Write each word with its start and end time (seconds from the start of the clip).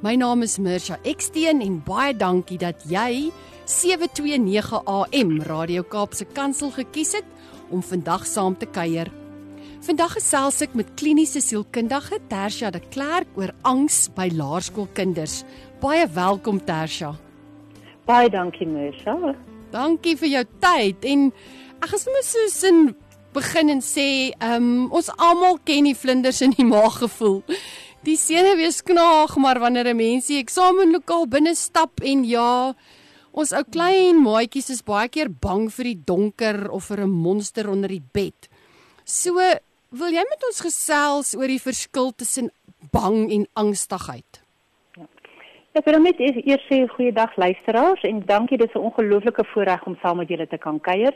My 0.00 0.14
naam 0.16 0.40
is 0.40 0.56
Mirsha 0.56 0.96
Eksteen 1.04 1.58
en 1.60 1.74
baie 1.84 2.14
dankie 2.16 2.56
dat 2.56 2.86
jy 2.88 3.26
729 3.68 4.78
AM 4.88 5.34
Radio 5.44 5.82
Kaapse 5.84 6.24
Kansel 6.24 6.70
gekies 6.72 7.10
het 7.18 7.26
om 7.68 7.82
vandag 7.84 8.24
saam 8.24 8.56
te 8.56 8.64
kuier. 8.64 9.10
Vandag 9.84 10.14
gesels 10.16 10.62
ek 10.64 10.72
met 10.72 10.94
kliniese 10.96 11.42
sielkundige 11.44 12.16
Tersha 12.32 12.70
de 12.72 12.80
Klerk 12.80 13.28
oor 13.36 13.52
angs 13.68 14.06
by 14.16 14.30
laerskoolkinders. 14.32 15.42
Baie 15.84 16.08
welkom 16.16 16.62
Tersha. 16.64 17.12
Baie 18.08 18.32
dankie 18.32 18.70
Mirsha. 18.72 19.34
Dankie 19.68 20.16
vir 20.16 20.32
jou 20.38 20.44
tyd 20.64 21.04
en 21.12 21.28
ek 21.76 21.92
gaan 21.92 22.04
sommer 22.06 22.24
soos 22.24 22.58
in 22.72 22.82
begin 23.36 23.68
en 23.76 23.84
sê, 23.84 24.32
ehm 24.40 24.64
um, 24.64 24.88
ons 24.96 25.12
almal 25.20 25.60
ken 25.64 25.86
die 25.86 25.94
vlinders 25.94 26.40
in 26.42 26.56
die 26.56 26.66
maag 26.66 26.98
gevoel. 27.04 27.42
Die 28.00 28.16
senuwees 28.16 28.78
knaag, 28.80 29.34
maar 29.36 29.58
wanneer 29.60 29.88
'n 29.92 29.96
mens 29.96 30.26
die 30.26 30.38
eksamenlokaal 30.40 31.26
binne 31.28 31.54
stap 31.54 32.00
en 32.00 32.24
ja, 32.24 32.72
ons 33.30 33.52
ou 33.52 33.64
klein 33.64 34.22
maatjies 34.22 34.70
is 34.70 34.82
baie 34.82 35.08
keer 35.08 35.28
bang 35.28 35.68
vir 35.68 35.84
die 35.84 36.00
donker 36.06 36.70
of 36.70 36.84
vir 36.84 37.00
'n 37.04 37.10
monster 37.10 37.68
onder 37.68 37.88
die 37.88 38.02
bed. 38.12 38.48
So, 39.04 39.34
wil 39.90 40.12
jy 40.12 40.24
met 40.30 40.44
ons 40.48 40.60
gesels 40.60 41.34
oor 41.36 41.46
die 41.46 41.60
verskil 41.60 42.12
tussen 42.16 42.50
bang 42.90 43.30
en 43.30 43.46
angstigheid? 43.54 44.40
Ek 45.72 45.84
wil 45.84 46.00
net 46.00 46.18
eers 46.18 46.64
sê 46.70 46.88
goeiedag 46.88 47.36
luisteraars 47.36 48.02
en 48.02 48.24
dankie 48.26 48.58
dis 48.58 48.74
'n 48.74 48.78
ongelooflike 48.78 49.44
voorreg 49.52 49.86
om 49.86 49.98
saam 50.02 50.16
met 50.16 50.28
julle 50.28 50.46
te 50.46 50.58
kan 50.58 50.80
kuier. 50.80 51.14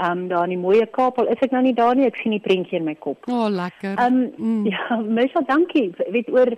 Ehm 0.00 0.18
um, 0.18 0.28
daar 0.28 0.42
in 0.48 0.54
die 0.54 0.58
mooie 0.58 0.86
Kaapel 0.86 1.26
is 1.28 1.40
ek 1.44 1.52
nou 1.52 1.60
nie 1.62 1.74
daar 1.76 1.96
nie, 1.96 2.06
ek 2.08 2.16
sien 2.22 2.32
die 2.32 2.40
prentjie 2.40 2.78
in 2.78 2.86
my 2.88 2.94
kop. 2.96 3.26
O, 3.28 3.42
oh, 3.44 3.48
lekker. 3.52 3.98
Ehm 3.98 4.20
um, 4.20 4.20
mm. 4.36 4.66
ja, 4.72 4.96
mens 5.18 5.34
dankie. 5.46 5.90
Weet 6.08 6.30
oor 6.32 6.54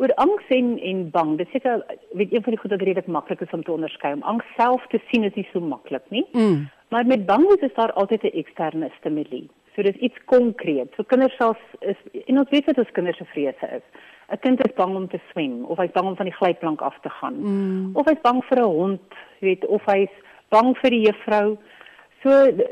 oor 0.00 0.14
angs 0.22 0.48
en 0.56 0.78
en 0.90 1.02
bang. 1.12 1.36
Dit 1.36 1.48
seker 1.52 1.82
weet 2.16 2.32
een 2.32 2.42
van 2.42 2.54
die 2.54 2.60
goed 2.62 2.72
wat 2.72 2.80
redelik 2.80 3.06
maklik 3.06 3.40
is 3.44 3.52
om 3.52 3.62
te 3.62 3.72
onderskei. 3.72 4.12
Om 4.16 4.22
angs 4.32 4.46
self 4.56 4.86
te 4.88 5.00
sien 5.10 5.28
is 5.28 5.36
nie 5.36 5.48
so 5.52 5.60
maklik 5.60 6.06
nie. 6.08 6.24
Mm. 6.32 6.70
Maar 6.88 7.06
met 7.06 7.26
bang 7.26 7.44
is 7.58 7.74
daar 7.74 7.92
altyd 7.92 8.22
'n 8.22 8.38
eksterne 8.42 8.90
stimule. 8.98 9.42
So 9.74 9.82
dis 9.82 10.00
iets 10.00 10.18
konkreet. 10.24 10.88
So 10.96 11.02
kinders 11.02 11.36
self 11.36 11.58
is 11.78 12.00
en 12.26 12.38
ons 12.38 12.50
weet 12.50 12.66
dat 12.66 12.78
ons 12.78 12.90
kinders 12.92 13.16
se 13.16 13.24
vrese 13.24 13.66
is. 13.76 13.84
'n 14.32 14.38
Kind 14.40 14.64
is 14.66 14.74
bang 14.74 14.96
om 14.96 15.08
te 15.08 15.20
swem 15.30 15.64
of 15.64 15.78
hy's 15.78 15.92
bang 15.92 16.06
om 16.06 16.16
van 16.16 16.26
die 16.26 16.38
glyplank 16.40 16.80
af 16.80 16.98
te 17.02 17.08
gaan. 17.08 17.36
Mm. 17.40 17.90
Of 17.92 18.06
hy's 18.06 18.20
bang 18.22 18.44
vir 18.44 18.58
'n 18.58 18.64
hond, 18.64 19.00
weet 19.40 19.66
of 19.66 19.84
hy's 19.84 20.14
bang 20.48 20.76
vir 20.78 20.90
die 20.90 21.06
juffrou. 21.06 21.58
So 22.22 22.30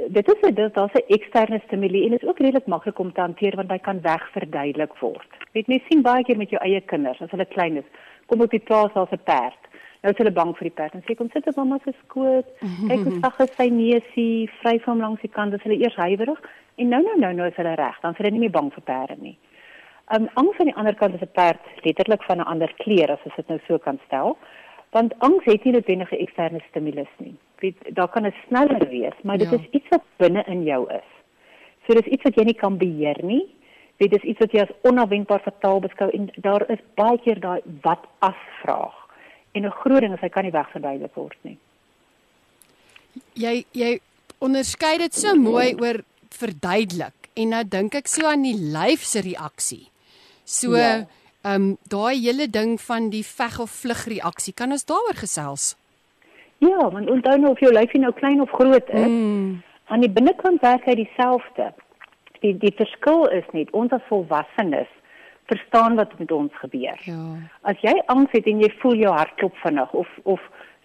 dit 0.08 0.28
is 0.28 0.40
dit 0.54 0.74
daar's 0.74 0.92
'n 0.92 1.12
eksterne 1.16 1.60
stimule 1.66 2.02
en 2.04 2.10
dit 2.10 2.22
is 2.22 2.28
ook 2.28 2.38
redelik 2.38 2.66
maklik 2.66 2.98
om 2.98 3.12
te 3.12 3.20
hanteer 3.20 3.56
want 3.56 3.70
hy 3.70 3.78
kan 3.78 4.00
wegverduidelik 4.00 4.94
word. 4.98 5.30
Weet 5.52 5.66
mens 5.66 5.82
sien 5.88 6.02
baie 6.02 6.24
keer 6.24 6.36
met 6.36 6.50
jou 6.50 6.62
eie 6.62 6.80
kinders 6.80 7.20
as 7.20 7.30
hulle 7.30 7.44
klein 7.44 7.76
is, 7.76 7.88
kom 8.26 8.40
op 8.40 8.50
die 8.50 8.66
plaas 8.68 8.94
as 8.94 9.10
'n 9.10 9.24
perd. 9.24 9.62
Nou 10.02 10.12
is 10.12 10.18
hulle 10.18 10.30
bang 10.30 10.52
vir 10.56 10.68
die 10.68 10.76
perd 10.78 10.94
en 10.94 11.02
sê 11.02 11.14
kom 11.14 11.30
sit 11.32 11.46
op 11.46 11.56
mamma 11.56 11.78
se 11.84 11.92
skoot. 12.04 12.46
Kyk 12.88 13.04
hoe 13.04 13.18
sag 13.20 13.40
is 13.40 13.56
sy 13.56 13.68
neusie, 13.68 14.50
vry 14.60 14.78
van 14.80 14.98
langs 14.98 15.20
die 15.20 15.30
kant, 15.30 15.54
as 15.54 15.62
hulle 15.62 15.80
eers 15.80 15.96
huiwerig 15.96 16.40
en 16.76 16.88
nou 16.88 17.02
nou 17.02 17.18
nou 17.18 17.32
nou 17.32 17.48
is 17.48 17.56
hulle 17.56 17.74
reg, 17.74 18.00
dan 18.00 18.12
is 18.12 18.18
hulle 18.18 18.30
nie 18.30 18.44
meer 18.44 18.56
bang 18.58 18.72
vir 18.72 18.82
perde 18.82 19.16
nie. 19.20 19.38
Um 20.14 20.28
angs 20.34 20.58
aan 20.58 20.70
die 20.70 20.76
ander 20.76 20.94
kant 20.94 21.14
is 21.14 21.20
'n 21.20 21.32
perd 21.32 21.60
letterlik 21.84 22.22
van 22.22 22.38
'n 22.38 22.50
ander 22.52 22.72
kleur 22.76 23.10
as 23.10 23.24
ons 23.24 23.36
dit 23.36 23.48
nou 23.48 23.58
so 23.66 23.78
kan 23.78 23.98
stel. 24.06 24.36
Want 24.90 25.14
angs 25.18 25.44
het 25.44 25.64
nie 25.64 25.72
noodwendig 25.72 26.12
'n 26.12 26.24
eksterne 26.24 26.60
stimulus 26.68 27.12
nie 27.18 27.36
weet 27.60 27.76
daar 27.94 28.08
kan 28.08 28.26
'n 28.26 28.34
sneller 28.46 28.88
wees, 28.88 29.14
maar 29.22 29.38
dit 29.38 29.50
ja. 29.50 29.56
is 29.56 29.66
iets 29.70 29.88
wat 29.88 30.02
binne 30.16 30.44
in 30.46 30.62
jou 30.62 30.92
is. 30.92 31.08
So 31.86 31.94
dis 31.94 32.12
iets 32.12 32.22
wat 32.22 32.34
jy 32.34 32.44
nie 32.44 32.54
kan 32.54 32.76
beheer 32.76 33.24
nie. 33.24 33.54
Weet 33.96 34.10
dis 34.10 34.22
iets 34.22 34.38
wat 34.38 34.52
jy 34.52 34.60
as 34.60 34.76
onafwendbaar 34.82 35.40
fataal 35.40 35.80
beskou 35.80 36.10
en 36.10 36.30
daar 36.36 36.70
is 36.70 36.78
baie 36.94 37.18
keer 37.18 37.40
daai 37.40 37.60
wat 37.82 38.04
as 38.18 38.40
vraag. 38.62 38.94
En 39.52 39.64
'n 39.64 39.70
groot 39.70 40.00
ding 40.00 40.14
is 40.14 40.20
hy 40.20 40.28
kan 40.28 40.44
nie 40.44 40.52
wegverduidelik 40.52 41.14
word 41.14 41.38
nie. 41.42 41.58
Jy 43.32 43.64
jy 43.72 43.98
onderskei 44.38 44.98
dit 44.98 45.14
so 45.14 45.34
mooi 45.34 45.74
oor 45.74 46.04
verduidelik 46.30 47.30
en 47.34 47.48
nou 47.48 47.64
dink 47.64 47.94
ek 47.94 48.06
so 48.06 48.26
aan 48.26 48.42
die 48.42 48.56
lyf 48.56 49.02
se 49.02 49.20
reaksie. 49.20 49.88
So 50.44 50.76
ehm 51.48 51.62
um, 51.62 51.76
daai 51.94 52.16
hele 52.20 52.46
ding 52.50 52.80
van 52.80 53.10
die 53.10 53.24
veg 53.24 53.58
of 53.64 53.70
vlug 53.82 54.04
reaksie, 54.14 54.52
kan 54.54 54.70
ons 54.76 54.84
daaroor 54.84 55.16
gesels? 55.24 55.76
Ja, 56.58 56.90
want 56.90 57.10
onthou 57.10 57.36
nou 57.38 57.50
of 57.54 57.60
jou 57.60 57.72
lyfie 57.72 58.00
nou 58.00 58.12
klein 58.12 58.40
of 58.40 58.50
groot 58.50 58.88
is, 58.88 59.06
Mm. 59.08 59.62
aan 59.86 60.00
die 60.00 60.10
binnekant 60.10 60.60
werk 60.60 60.84
hy 60.84 60.94
dieselfde. 60.94 61.72
Die 62.42 62.54
die 62.58 62.74
verskil 62.76 63.26
is 63.28 63.44
net 63.52 63.70
ons 63.70 63.92
as 63.92 64.02
volwassenes 64.08 64.88
verstaan 65.46 65.96
wat 65.96 66.18
met 66.18 66.32
ons 66.32 66.52
gebeur. 66.60 66.98
Ja. 67.04 67.22
As 67.62 67.76
jy 67.80 67.94
angs 68.06 68.32
het 68.32 68.46
en 68.46 68.60
jy 68.60 68.70
voel 68.82 68.94
jou 68.94 69.12
hart 69.14 69.34
klop 69.36 69.56
vinnig 69.64 69.92
of 69.92 70.08
of 70.24 70.40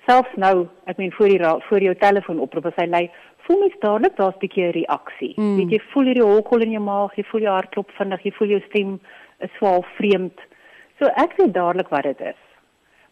selfs 0.07 0.35
nou, 0.35 0.67
ek 0.85 0.97
meen 0.97 1.11
voor 1.11 1.27
die 1.27 1.39
voor 1.69 1.81
jou 1.81 1.95
telefoon 1.95 2.39
oproep 2.39 2.65
as 2.65 2.75
hy 2.77 2.85
lei, 2.85 3.09
voel 3.47 3.59
mens 3.59 3.75
dadelik 3.81 4.15
daar's 4.17 4.35
'n 4.35 4.39
bietjie 4.39 4.63
'n 4.67 4.71
reaksie. 4.71 5.33
Mm. 5.37 5.55
Weet 5.57 5.69
jy 5.71 5.79
voel 5.93 6.05
hierdie 6.05 6.23
holkol 6.31 6.61
in 6.61 6.71
jou 6.71 6.83
maag, 6.83 7.15
jy 7.15 7.23
voel 7.23 7.41
jou 7.41 7.53
hart 7.53 7.69
klop 7.71 7.91
vinnig, 7.97 8.23
jy 8.23 8.31
voel 8.31 8.47
jou 8.47 8.61
stem 8.69 8.99
is 9.39 9.49
swaar 9.57 9.83
vreemd. 9.97 10.39
So 11.03 11.11
ek 11.19 11.33
weet 11.35 11.51
dadelik 11.51 11.89
wat 11.91 12.05
dit 12.07 12.19
is. 12.31 12.39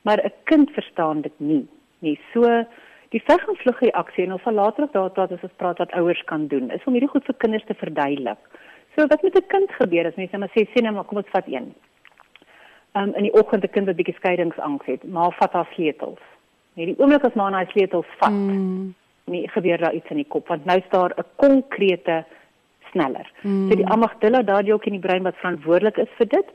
Maar 0.08 0.24
'n 0.24 0.34
kind 0.44 0.70
verstaan 0.72 1.22
dit 1.22 1.40
nie 1.40 1.68
nie. 2.00 2.20
So 2.34 2.66
die 3.10 3.22
veg 3.26 3.48
en 3.48 3.56
vlug 3.56 3.80
reaksie 3.80 4.24
en 4.24 4.32
ons 4.32 4.42
sal 4.42 4.54
later 4.54 4.84
ook 4.84 4.94
daar 4.94 5.10
praat 5.10 5.32
as 5.32 5.44
ons 5.44 5.58
praat 5.58 5.78
wat 5.78 5.92
ouers 5.92 6.24
kan 6.24 6.48
doen, 6.48 6.72
is 6.72 6.84
om 6.86 6.94
hierdie 6.94 7.10
goed 7.10 7.26
vir 7.26 7.36
kinders 7.36 7.66
te 7.66 7.74
verduidelik. 7.74 8.38
So 8.96 9.08
wat 9.08 9.24
met 9.24 9.36
'n 9.36 9.48
kind 9.48 9.72
gebeur 9.72 10.08
as 10.08 10.16
mense 10.16 10.32
net 10.32 10.40
maar 10.40 10.56
sê 10.56 10.72
sien 10.72 10.84
nou 10.84 10.94
maar 10.94 11.04
kom 11.04 11.18
ons 11.18 11.34
vat 11.36 11.48
een. 11.48 11.74
Um 12.96 13.14
in 13.16 13.24
die 13.24 13.34
oggend 13.34 13.64
'n 13.64 13.70
kind 13.70 13.86
wat 13.86 13.96
bietjie 13.96 14.16
skeiingsangs 14.16 14.86
het, 14.86 15.04
maar 15.04 15.32
vat 15.32 15.54
haar 15.54 15.68
sleutels. 15.74 16.20
Nee, 16.74 16.86
die 16.86 17.00
oomblik 17.00 17.24
as 17.24 17.34
maar 17.34 17.52
haar 17.52 17.70
sleutels 17.72 18.08
vat, 18.18 18.32
Mm. 18.32 18.94
nee, 19.26 19.48
gebeur 19.48 19.78
daar 19.78 19.94
iets 19.94 20.10
in 20.10 20.18
die 20.18 20.28
kop 20.28 20.48
want 20.48 20.66
nou 20.66 20.78
is 20.78 20.90
daar 20.90 21.12
'n 21.18 21.26
konkrete 21.36 22.26
sneller. 22.92 23.32
Mm. 23.42 23.70
So 23.70 23.76
die 23.76 23.88
amygdala 23.88 24.42
daardie 24.42 24.74
ook 24.74 24.86
in 24.86 24.92
die 24.94 25.08
brein 25.08 25.24
wat 25.24 25.36
verantwoordelik 25.36 25.98
is 25.98 26.10
vir 26.18 26.28
dit, 26.28 26.46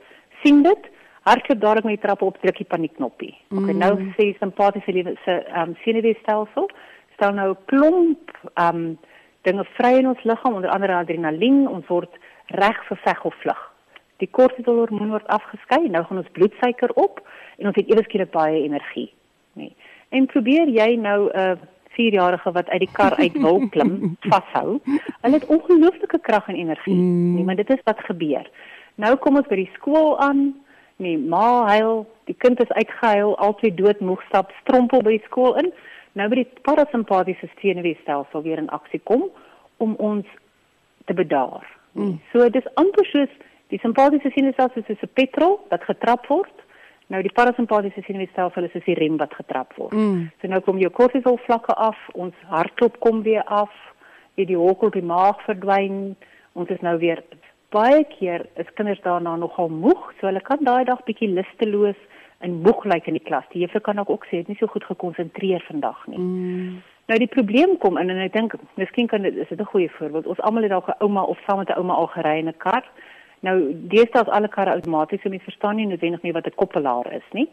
sien 0.42 0.62
dit 0.62 0.95
hardloop 1.26 1.60
dadelik 1.60 1.84
met 1.84 1.96
die 1.98 2.04
trappe 2.06 2.24
op 2.24 2.38
druk 2.42 2.56
die 2.62 2.66
paniekknoppie. 2.70 3.34
Okay, 3.50 3.72
Mm. 3.74 3.78
nou 3.78 3.92
sê 4.16 4.32
simpatiese 4.38 4.92
lewe 4.92 5.16
se 5.24 5.32
ehm 5.42 5.68
um, 5.68 5.76
senuweestelsel 5.84 6.70
stel 7.14 7.32
nou 7.34 7.50
'n 7.50 7.56
klomp 7.66 8.30
ehm 8.54 8.76
um, 8.76 8.98
dinge 9.42 9.64
vry 9.78 9.92
in 9.98 10.08
ons 10.08 10.22
liggaam, 10.24 10.54
onder 10.54 10.70
andere 10.70 10.94
adrenalien, 10.94 11.68
ons 11.68 11.86
word 11.86 12.10
reg 12.46 12.78
vir 12.88 12.96
veg 13.04 13.24
of 13.24 13.34
vlug. 13.42 13.60
Die 14.16 14.28
kortisolhormoon 14.30 15.10
word 15.10 15.26
afgeskei, 15.26 15.88
nou 15.88 16.04
gaan 16.04 16.18
ons 16.18 16.30
bloedsuiker 16.32 16.90
op 16.94 17.20
en 17.58 17.66
ons 17.66 17.76
het 17.76 17.88
ewe 17.90 18.02
skielik 18.02 18.30
baie 18.30 18.62
energie, 18.62 19.12
nê. 19.54 19.62
Nee. 19.62 19.76
En 20.08 20.26
probeer 20.26 20.68
jy 20.68 20.96
nou 20.96 21.30
'n 21.30 21.38
uh, 21.38 21.56
4-jarige 21.96 22.52
wat 22.52 22.68
uit 22.68 22.78
die 22.80 22.92
kar 22.92 23.14
uit 23.16 23.32
wil 23.40 23.58
klim, 23.74 24.16
vashou. 24.20 24.80
Hulle 25.22 25.34
het 25.38 25.46
ongelooflike 25.46 26.18
krag 26.20 26.48
en 26.48 26.54
energie, 26.54 26.94
Mm. 26.94 27.34
nee, 27.34 27.44
maar 27.44 27.56
dit 27.56 27.70
is 27.70 27.82
wat 27.84 28.00
gebeur. 28.00 28.50
Nou 28.94 29.16
kom 29.16 29.36
ons 29.36 29.46
by 29.48 29.54
die 29.56 29.70
skool 29.74 30.18
aan, 30.18 30.54
nee, 30.96 31.18
ma 31.18 31.66
huil, 31.68 32.06
die 32.24 32.36
kind 32.38 32.60
is 32.60 32.72
uitgehuil, 32.72 33.36
albei 33.38 33.74
doodmoeg 33.74 34.22
stap 34.28 34.52
strompel 34.62 35.02
by 35.02 35.16
die 35.16 35.24
skool 35.26 35.56
in. 35.60 35.72
Nou 36.16 36.28
by 36.32 36.40
die 36.40 36.48
parasimpatiese 36.64 37.48
senuweestelsel 37.60 38.42
weer 38.42 38.60
in 38.62 38.72
aksie 38.72 39.00
kom 39.04 39.26
om 39.84 39.96
ons 40.00 40.28
te 41.04 41.14
bedaar. 41.14 41.66
Mm. 41.92 42.16
So 42.32 42.48
dis 42.52 42.68
amper 42.80 43.04
soos 43.10 43.32
die 43.72 43.80
simpatiese 43.82 44.32
senuweestelsel 44.32 44.82
is 44.82 44.88
soos 44.88 45.04
'n 45.08 45.12
petrol 45.14 45.60
wat 45.70 45.84
getrap 45.84 46.26
word. 46.32 46.54
Nou 47.12 47.22
die 47.22 47.32
parasimpatiese 47.32 48.02
senuweestelsel 48.06 48.64
is 48.64 48.72
soos 48.72 48.84
die 48.84 48.98
rem 48.98 49.16
wat 49.16 49.34
getrap 49.34 49.76
word. 49.76 49.92
Mm. 49.92 50.30
So 50.40 50.48
nou 50.48 50.60
kom 50.60 50.78
jou 50.78 50.90
kortisol 50.90 51.36
vlakke 51.46 51.74
af, 51.74 51.96
ons 52.14 52.34
hartklop 52.48 52.98
kom 53.00 53.22
weer 53.22 53.44
af, 53.44 53.70
jy 54.34 54.44
die 54.44 54.56
hokkel 54.56 54.90
die 54.90 55.04
maag 55.04 55.40
verdwyn. 55.44 56.16
Ons 56.52 56.68
is 56.68 56.80
nou 56.80 56.98
weer 56.98 57.22
baie 57.70 58.04
keer 58.04 58.46
is 58.54 58.72
kinders 58.74 59.00
daarna 59.02 59.36
nogal 59.36 59.68
moeg, 59.68 60.12
so 60.18 60.26
hulle 60.26 60.40
kan 60.40 60.58
daai 60.60 60.84
dag 60.84 61.04
bietjie 61.04 61.28
lusteloos 61.28 61.98
en 62.38 62.60
moeg 62.62 62.84
lyk 62.84 63.06
in 63.06 63.16
die 63.18 63.24
klas. 63.24 63.44
Die 63.52 63.62
juffrou 63.64 63.80
kan 63.80 63.98
ook, 63.98 64.10
ook 64.10 64.26
sê 64.26 64.42
het 64.42 64.48
nie 64.48 64.56
so 64.60 64.66
goed 64.66 64.84
gekonsentreer 64.84 65.64
vandag 65.68 66.06
nie. 66.06 66.18
Mm. 66.18 66.82
Nou 67.06 67.18
die 67.22 67.30
probleem 67.30 67.76
kom 67.78 67.98
in 68.00 68.10
en 68.10 68.18
ek 68.24 68.34
dink 68.34 68.56
miskien 68.74 69.06
kan 69.06 69.22
dit 69.22 69.36
is 69.36 69.48
dit 69.48 69.60
'n 69.60 69.72
goeie 69.72 69.90
voorbeeld. 69.98 70.26
Ons 70.26 70.40
almal 70.40 70.62
het 70.62 70.70
dalk 70.70 70.88
'n 70.88 71.02
ouma 71.04 71.22
of 71.22 71.38
saam 71.46 71.58
met 71.58 71.68
'n 71.68 71.78
ouma 71.78 71.94
al 71.94 72.06
gery 72.06 72.38
in 72.38 72.48
'n 72.48 72.56
kar. 72.58 72.84
Nou 73.40 73.72
deesdae 73.72 74.22
is 74.22 74.28
alle 74.28 74.48
karre 74.48 74.70
outomaties, 74.70 75.22
so 75.22 75.28
mense 75.28 75.44
verstaan 75.44 75.76
nie 75.76 75.86
noodwendig 75.86 76.22
nie 76.22 76.32
wat 76.32 76.46
'n 76.46 76.54
koppelaar 76.54 77.12
is 77.12 77.28
nie. 77.32 77.48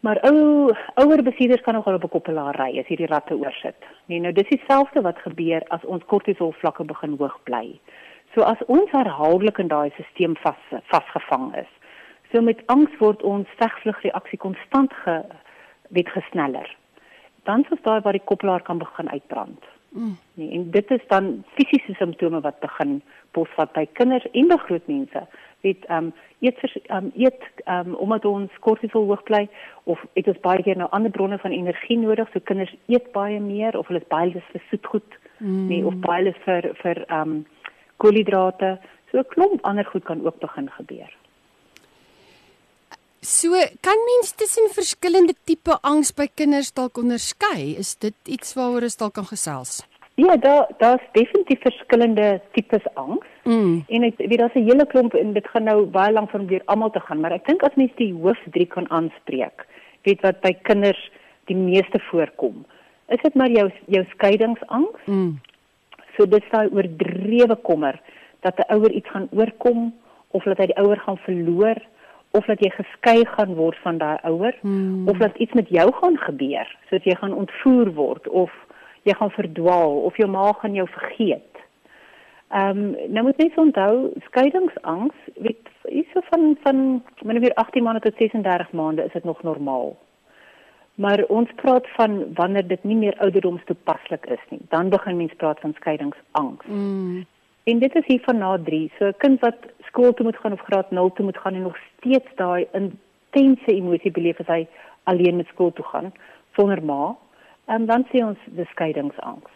Maar 0.00 0.18
ou 0.22 0.72
ouer 0.94 1.22
besieders 1.22 1.62
kan 1.62 1.74
nogal 1.74 1.94
op 1.94 2.04
'n 2.04 2.08
koppelaar 2.08 2.54
ry 2.54 2.78
as 2.78 2.86
hierdie 2.86 3.06
ratte 3.06 3.34
oorsit. 3.34 3.80
Nee, 4.06 4.20
nou 4.20 4.32
dis 4.32 4.48
dieselfde 4.48 5.00
wat 5.00 5.18
gebeur 5.18 5.62
as 5.68 5.84
ons 5.84 6.04
kortisol 6.04 6.52
vlakke 6.52 6.84
begin 6.84 7.16
hoog 7.18 7.40
bly. 7.42 7.80
So 8.38 8.44
as 8.44 8.60
ons 8.70 8.90
herhaaldelik 8.94 9.56
in 9.58 9.66
daai 9.66 9.88
stelsel 9.90 10.36
vas 10.44 10.82
vasgevang 10.92 11.48
is. 11.58 11.70
So 12.30 12.38
met 12.40 12.60
angs 12.70 12.92
word 13.00 13.24
ons 13.26 13.50
vegvlugreaksie 13.58 14.38
konstant 14.38 14.94
ge 15.02 15.16
word 15.96 16.12
gesneller. 16.14 16.70
Dan 17.50 17.66
is 17.74 17.82
daar 17.82 18.04
waar 18.04 18.14
die 18.14 18.28
koppelaar 18.30 18.62
kan 18.62 18.78
begin 18.78 19.10
uitbrand. 19.10 19.66
Mm. 19.88 20.14
Nee, 20.34 20.50
en 20.54 20.70
dit 20.70 20.90
is 20.90 21.02
dan 21.08 21.42
fisiese 21.56 21.94
simptome 21.98 22.40
wat 22.40 22.60
begin 22.60 23.02
posvat 23.34 23.72
by 23.72 23.86
kinders 23.98 24.30
en 24.30 24.48
by 24.54 24.60
groot 24.68 24.86
mense. 24.86 25.26
Dit 25.66 25.90
ehm 25.90 26.12
um, 26.12 26.14
eet 26.38 26.62
ehm 26.62 27.10
um, 27.10 27.12
eet 27.18 27.42
ehm 27.64 27.90
um, 27.90 27.94
omdat 27.94 28.24
ons 28.24 28.62
kortisol 28.62 29.10
hoog 29.10 29.26
bly 29.26 29.48
of 29.82 30.06
het 30.14 30.30
ons 30.30 30.42
baie 30.46 30.62
keer 30.62 30.78
nou 30.78 30.90
ander 30.94 31.10
bronne 31.10 31.42
van 31.42 31.50
energie 31.50 31.98
nodig. 31.98 32.30
So 32.32 32.38
kinders 32.44 32.76
eet 32.86 33.10
baie 33.12 33.40
meer 33.40 33.78
of 33.78 33.90
hulle 33.90 34.06
is 34.06 34.12
baie 34.14 34.30
lus 34.30 34.50
vir 34.54 34.62
soetgoed, 34.70 35.22
mm. 35.38 35.66
nee, 35.66 35.86
of 35.86 35.98
baie 36.06 36.22
lus 36.30 36.44
vir 36.46 36.74
vir 36.86 37.06
ehm 37.08 37.40
um, 37.40 37.46
koolhidrate. 37.98 38.78
So 39.10 39.18
'n 39.18 39.28
klomp 39.34 39.64
ander 39.64 39.84
goed 39.84 40.04
kan 40.04 40.24
ook 40.26 40.38
begin 40.38 40.70
gebeur. 40.70 41.10
So, 43.20 43.50
kan 43.80 43.98
mens 44.06 44.30
tussen 44.32 44.70
verskillende 44.70 45.34
tipe 45.44 45.74
angs 45.82 46.12
by 46.14 46.28
kinders 46.34 46.70
dalk 46.72 46.98
onderskei? 46.98 47.74
Is 47.78 47.96
dit 47.98 48.14
iets 48.24 48.54
waaroor 48.54 48.86
ons 48.86 48.96
dalk 48.96 49.14
kan 49.18 49.26
gesels? 49.26 49.82
Ja, 50.14 50.36
daar 50.36 50.70
daar's 50.78 51.02
definitief 51.12 51.60
verskillende 51.60 52.40
tipes 52.52 52.86
angs. 52.94 53.26
Mm. 53.44 53.84
En 53.88 54.02
ek 54.02 54.16
weet 54.18 54.38
daar's 54.38 54.54
'n 54.54 54.68
hele 54.70 54.86
klomp 54.86 55.14
en 55.14 55.32
dit 55.32 55.48
gaan 55.48 55.64
nou 55.64 55.84
baie 55.86 56.12
lank 56.12 56.30
van 56.30 56.46
weer 56.46 56.62
almal 56.64 56.90
te 56.90 57.00
gaan, 57.00 57.20
maar 57.20 57.32
ek 57.32 57.46
dink 57.46 57.62
as 57.62 57.74
mens 57.74 57.92
die 57.96 58.14
hoof 58.14 58.38
3 58.50 58.66
kan 58.66 58.90
aanspreek, 58.90 59.66
weet 60.02 60.20
wat 60.20 60.40
by 60.40 60.52
kinders 60.62 61.10
die 61.44 61.56
meeste 61.56 61.98
voorkom. 62.10 62.66
Is 63.08 63.22
dit 63.22 63.34
maar 63.34 63.50
jou 63.50 63.70
jou 63.86 64.04
skeidingsangs? 64.10 65.00
Mm. 65.04 65.40
So 66.18 66.26
dit 66.26 66.42
is 66.42 66.50
daai 66.50 66.66
oordrewe 66.74 67.56
kommer 67.62 68.00
dat 68.42 68.58
'n 68.58 68.74
ouer 68.74 68.90
iets 68.90 69.10
gaan 69.10 69.28
oorkom 69.30 69.94
of 70.30 70.42
dat 70.42 70.58
hy 70.58 70.66
die 70.66 70.80
ouer 70.82 70.98
gaan 70.98 71.18
verloor 71.18 71.78
of 72.30 72.44
dat 72.44 72.60
jy 72.60 72.70
geskei 72.70 73.26
gaan 73.26 73.54
word 73.54 73.78
van 73.82 73.98
daai 73.98 74.18
ouer 74.22 74.54
hmm. 74.60 75.08
of 75.08 75.16
dat 75.16 75.36
iets 75.36 75.52
met 75.52 75.68
jou 75.68 75.92
gaan 75.92 76.16
gebeur 76.16 76.76
soos 76.90 77.04
jy 77.04 77.14
gaan 77.14 77.34
ontvoer 77.34 77.92
word 77.94 78.28
of 78.28 78.52
jy 79.02 79.14
gaan 79.14 79.30
verdwaal 79.30 80.02
of 80.10 80.16
jou 80.16 80.28
ma 80.30 80.52
gaan 80.52 80.74
jou 80.74 80.88
vergeet. 80.88 81.54
Ehm 82.50 82.78
um, 82.78 82.96
nou 83.14 83.24
moet 83.24 83.40
jy 83.40 83.52
onthou 83.54 84.10
skeidingsangs 84.26 85.14
weet 85.36 85.68
is 85.84 86.10
so 86.12 86.20
van 86.30 86.56
van 86.62 87.02
wanneer 87.22 87.54
18 87.54 87.82
maande 87.82 88.00
tot 88.00 88.16
36 88.16 88.72
maande 88.72 89.04
is 89.04 89.12
dit 89.12 89.24
nog 89.24 89.42
normaal. 89.42 89.96
Maar 90.98 91.24
ons 91.30 91.50
praat 91.54 91.86
van 91.94 92.34
wanneer 92.34 92.66
dit 92.66 92.84
nie 92.84 92.96
meer 92.96 93.18
ouderdoms 93.18 93.64
toepaslik 93.64 94.26
is 94.26 94.44
nie. 94.50 94.60
Dan 94.68 94.88
begin 94.90 95.16
mens 95.16 95.34
praat 95.36 95.60
van 95.60 95.74
skeidingsangs. 95.74 96.66
Mm. 96.66 97.26
En 97.64 97.78
dit 97.78 97.94
is 97.94 98.06
hier 98.06 98.20
van 98.24 98.38
na 98.38 98.58
3. 98.64 98.92
So 98.98 99.06
'n 99.06 99.14
kind 99.16 99.40
wat 99.40 99.56
skool 99.86 100.14
toe 100.14 100.26
moet 100.26 100.36
gaan 100.36 100.52
of 100.52 100.60
graad 100.60 100.90
0 100.90 101.12
toe 101.12 101.24
moet 101.24 101.38
gaan 101.38 101.54
en 101.54 101.62
nog 101.62 101.78
steeds 101.96 102.30
daai 102.34 102.66
intense 102.72 103.72
emosie 103.72 104.10
beleef 104.10 104.40
as 104.40 104.46
hy 104.46 104.66
alleen 105.02 105.36
met 105.36 105.46
skool 105.46 105.72
toe 105.72 105.84
gaan 105.84 106.12
sonder 106.58 106.84
ma, 106.84 107.16
en 107.64 107.86
dan 107.86 108.06
sien 108.10 108.26
ons 108.26 108.38
die 108.44 108.66
skeidingsangs. 108.72 109.54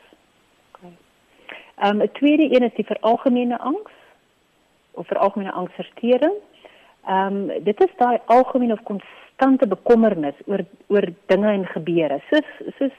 Okay. 0.71 0.95
Ehm 1.77 2.00
um, 2.00 2.03
'n 2.03 2.12
tweede 2.12 2.55
een 2.55 2.67
is 2.69 2.75
die 2.75 2.91
veralgemene 2.93 3.59
angs 3.59 3.93
of 4.91 5.06
veralgemene 5.06 5.53
angsversteuring. 5.53 6.35
Ehm 7.06 7.50
um, 7.50 7.65
dit 7.65 7.81
is 7.85 7.93
daai 7.97 8.19
algemene 8.27 8.73
of 8.73 8.85
konstante 9.37 9.67
bekommernis 9.67 10.34
oor 10.46 10.64
oor 10.88 11.06
dinge 11.26 11.50
en 11.50 11.67
gebeure. 11.67 12.20
Soos 12.31 12.75
soos 12.79 12.93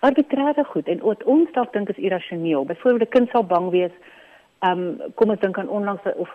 arbitreerde 0.00 0.64
goed 0.64 0.88
en 0.88 1.00
wat 1.00 1.22
ons 1.24 1.50
dalk 1.52 1.72
dink 1.72 1.88
is 1.88 1.96
irrasioneel. 1.96 2.64
Byvoorbeeld 2.64 3.08
'n 3.08 3.12
kind 3.12 3.28
sal 3.30 3.44
bang 3.44 3.70
wees 3.70 3.92
ehm 4.60 4.78
um, 4.78 5.12
kom 5.14 5.30
ek 5.30 5.40
dink 5.40 5.58
aan 5.58 5.68
onlangs 5.68 6.02
of 6.16 6.30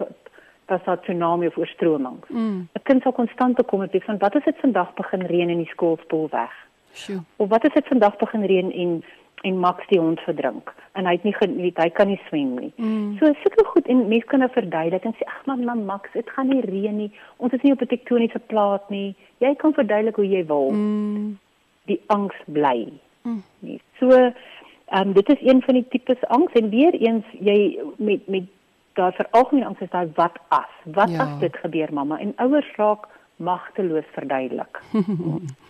dat 0.66 0.86
daar 0.86 1.00
tsunami 1.02 1.48
of 1.48 1.58
oorstromings. 1.58 2.30
Mm. 2.30 2.68
'n 2.74 2.84
Kind 2.84 3.02
sal 3.02 3.12
konstant 3.12 3.56
bekom 3.56 3.82
het 3.82 4.04
van 4.04 4.18
wat 4.18 4.36
as 4.36 4.44
dit 4.44 4.58
vandag 4.60 4.94
begin 4.94 5.22
reën 5.22 5.50
in 5.50 5.58
die 5.58 5.72
skoolspoel 5.74 6.28
weg? 6.30 6.52
Sjoe. 6.94 7.24
Of 7.36 7.50
wat 7.50 7.66
as 7.66 7.74
dit 7.74 7.88
vandag 7.88 8.18
begin 8.18 8.46
reën 8.46 8.72
en 8.72 9.04
en 9.42 9.58
Max 9.60 9.86
die 9.88 10.00
hond 10.00 10.20
verdrink 10.26 10.74
en 10.98 11.06
hy 11.06 11.14
het 11.14 11.26
nie 11.28 11.36
geweet 11.36 11.78
hy 11.78 11.90
kan 11.94 12.10
nie 12.10 12.20
swem 12.28 12.56
nie. 12.58 12.72
Mm. 12.82 13.18
So 13.20 13.30
sulke 13.44 13.66
goed 13.70 13.90
en 13.92 14.08
mense 14.10 14.26
kan 14.32 14.42
nou 14.42 14.50
verduidelik 14.54 15.06
en 15.06 15.16
sê 15.20 15.28
ag 15.30 15.44
man, 15.50 15.66
man 15.66 15.86
Max, 15.86 16.10
dit 16.14 16.30
gaan 16.34 16.50
nie 16.50 16.64
reën 16.66 16.96
nie. 16.98 17.12
Ons 17.38 17.54
is 17.54 17.62
nie 17.62 17.74
op 17.76 17.82
'n 17.82 17.92
tektoniese 17.94 18.42
plaat 18.52 18.90
nie. 18.90 19.16
Jy 19.44 19.54
kan 19.62 19.74
verduidelik 19.74 20.16
hoe 20.16 20.28
jy 20.28 20.46
wil. 20.46 20.72
Mm. 20.72 21.38
Die 21.86 22.02
angs 22.08 22.36
bly. 22.46 22.90
Mm. 23.24 23.44
Nee. 23.60 23.82
So 24.00 24.10
ehm 24.10 25.08
um, 25.08 25.14
dit 25.14 25.30
is 25.30 25.42
een 25.42 25.62
van 25.62 25.74
die 25.74 25.88
tipes 25.90 26.28
angs 26.28 26.54
en 26.54 26.70
weer 26.70 26.94
eens 26.94 27.26
jy 27.40 27.80
met 27.98 28.28
met 28.28 28.48
daar 28.94 29.14
vir 29.14 29.28
algemeen 29.32 29.66
angs 29.66 29.82
is 29.82 29.90
daai 29.90 30.10
wat 30.16 30.40
as. 30.48 30.74
Wat 30.84 31.10
ja. 31.10 31.24
as 31.24 31.40
dit 31.40 31.58
gebeur 31.58 31.94
mamma 31.94 32.18
en 32.20 32.34
ouers 32.36 32.76
raak 32.76 33.08
magteloos 33.36 34.08
verduidelik. 34.14 34.82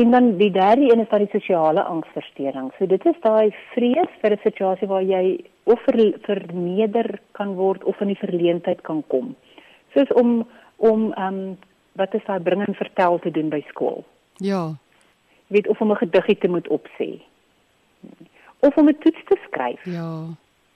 en 0.00 0.10
dan 0.10 0.36
die 0.36 0.50
derde 0.50 0.92
een 0.92 1.00
is 1.00 1.08
daai 1.08 1.26
sosiale 1.30 1.82
angsversteuring. 1.82 2.72
So 2.78 2.86
dit 2.86 3.04
is 3.06 3.18
daai 3.22 3.54
vrees 3.74 4.10
vir 4.20 4.32
'n 4.32 4.40
situasie 4.42 4.88
waar 4.88 5.02
jy 5.02 5.44
of 5.64 5.80
ver, 5.86 6.12
verneder 6.26 7.20
kan 7.32 7.54
word 7.54 7.84
of 7.84 8.00
in 8.00 8.08
die 8.08 8.22
verleentheid 8.26 8.80
kan 8.80 9.02
kom. 9.06 9.36
Soos 9.94 10.12
om 10.12 10.46
om 10.76 11.12
ehm 11.12 11.34
um, 11.34 11.58
wat 11.92 12.14
is 12.14 12.24
daai 12.26 12.40
bring 12.40 12.66
en 12.66 12.74
vertel 12.74 13.18
te 13.18 13.30
doen 13.30 13.48
by 13.48 13.64
skool. 13.68 14.04
Ja. 14.36 14.74
Weet 15.46 15.68
of 15.68 15.80
om 15.80 15.90
'n 15.90 15.96
gediggie 15.96 16.38
te 16.38 16.48
moet 16.48 16.68
opsê. 16.68 17.22
Of 18.58 18.76
om 18.76 18.88
'n 18.88 18.98
toets 18.98 19.24
te 19.24 19.36
skryf. 19.46 19.84
Ja 19.84 20.34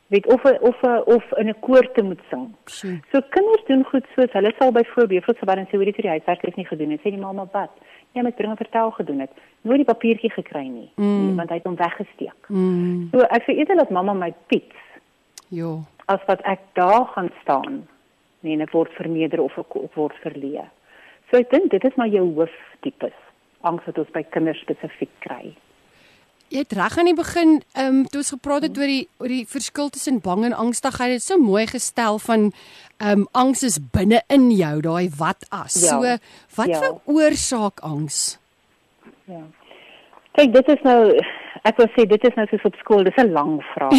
weet 0.08 0.26
of 0.26 0.44
of 0.44 0.82
of 1.04 1.24
in 1.36 1.48
'n 1.48 1.60
koor 1.60 1.92
te 1.92 2.02
moet 2.02 2.20
sing. 2.30 2.54
Sure. 2.64 3.00
So 3.12 3.20
kinders 3.28 3.64
doen 3.66 3.84
goed 3.84 4.06
soos 4.14 4.32
hulle 4.32 4.52
sal 4.58 4.72
byvoorbeeld 4.72 5.24
vir 5.24 5.36
sobat 5.38 5.56
en 5.56 5.66
sê 5.66 5.76
hoe 5.76 5.84
dit 5.84 5.94
vir 5.94 6.02
die 6.02 6.16
huiswerk 6.16 6.42
is 6.42 6.54
nie 6.54 6.66
gedoen 6.66 6.90
het. 6.90 7.00
Sê 7.00 7.10
die 7.10 7.24
mamma 7.26 7.48
wat? 7.52 7.70
Ja, 8.16 8.22
met 8.22 8.34
bring 8.34 8.50
en 8.50 8.56
vertel 8.56 8.90
gedoen 8.90 9.20
het. 9.20 9.30
Nooit 9.60 9.82
die 9.82 9.88
papiertjie 9.88 10.30
gekry 10.30 10.66
nie, 10.66 10.90
mm. 10.94 11.26
nie 11.26 11.34
want 11.36 11.52
hy 11.52 11.58
het 11.60 11.68
hom 11.68 11.76
weggesteek. 11.76 12.48
Mm. 12.48 13.08
So 13.12 13.26
ek 13.28 13.46
sê 13.46 13.58
eerder 13.58 13.76
dat 13.82 13.92
mamma 13.94 14.14
my 14.16 14.32
piets. 14.50 14.84
Jo. 15.54 15.82
As 16.06 16.24
wat 16.26 16.42
ek 16.48 16.64
daar 16.78 17.06
gaan 17.14 17.30
staan. 17.42 17.82
Nee, 18.40 18.56
net 18.56 18.72
word 18.72 18.92
vermeerder 18.96 19.42
of 19.44 19.56
ek 19.60 19.76
word 19.94 20.16
verleë. 20.24 20.66
So 21.28 21.40
ek 21.40 21.50
dink 21.52 21.70
dit 21.74 21.84
is 21.84 21.96
maar 22.00 22.08
jou 22.08 22.24
hooftipes 22.38 23.16
angs 23.66 23.84
wat 23.88 23.98
ons 23.98 24.12
by 24.14 24.22
kinders 24.32 24.60
spesifiek 24.62 25.12
kry. 25.24 25.52
Jy 26.48 26.62
het 26.64 26.72
reg 26.72 26.98
aan 26.98 27.10
die 27.10 27.16
begin, 27.16 27.58
ehm 27.76 27.86
um, 27.86 28.04
toe 28.08 28.22
ons 28.22 28.32
gepraat 28.32 28.64
het 28.64 28.78
oor 28.78 28.88
die 28.88 29.08
oor 29.20 29.28
die 29.28 29.44
verskil 29.46 29.90
tussen 29.92 30.20
bang 30.24 30.44
en 30.48 30.56
angstigheid, 30.56 31.18
het 31.18 31.22
so 31.22 31.36
mooi 31.36 31.66
gestel 31.66 32.18
van 32.18 32.52
ehm 32.98 33.10
um, 33.10 33.26
angs 33.32 33.62
is 33.62 33.78
binne 33.92 34.22
in 34.28 34.50
jou, 34.50 34.80
daai 34.80 35.10
wat 35.18 35.44
as. 35.50 35.76
Ja, 35.82 35.88
so 35.88 36.16
wat 36.56 36.72
ja. 36.72 36.80
veroorsaak 36.80 37.80
angs? 37.80 38.38
Ja. 39.24 39.44
Kyk, 40.38 40.52
dit 40.52 40.68
is 40.68 40.82
nou 40.86 41.20
ek 41.68 41.76
wil 41.80 41.88
sê 41.94 42.06
dit 42.08 42.24
is 42.24 42.36
nou 42.38 42.46
soos 42.48 42.64
op 42.68 42.76
skool, 42.80 43.04
dis 43.04 43.18
'n 43.20 43.32
lang 43.32 43.58
vraag. 43.74 43.92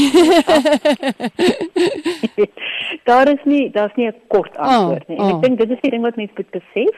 daar 3.09 3.29
is 3.29 3.43
nie 3.43 3.69
daar's 3.71 3.95
nie 3.95 4.07
'n 4.07 4.15
kort 4.27 4.57
antwoord 4.57 5.07
nie. 5.07 5.17
En 5.17 5.23
oh, 5.23 5.29
oh. 5.29 5.35
ek 5.35 5.43
dink 5.43 5.57
dit 5.59 5.69
is 5.69 5.81
die 5.81 5.91
ding 5.91 6.01
wat 6.01 6.15
mense 6.15 6.33
moet 6.35 6.51
besef 6.51 6.95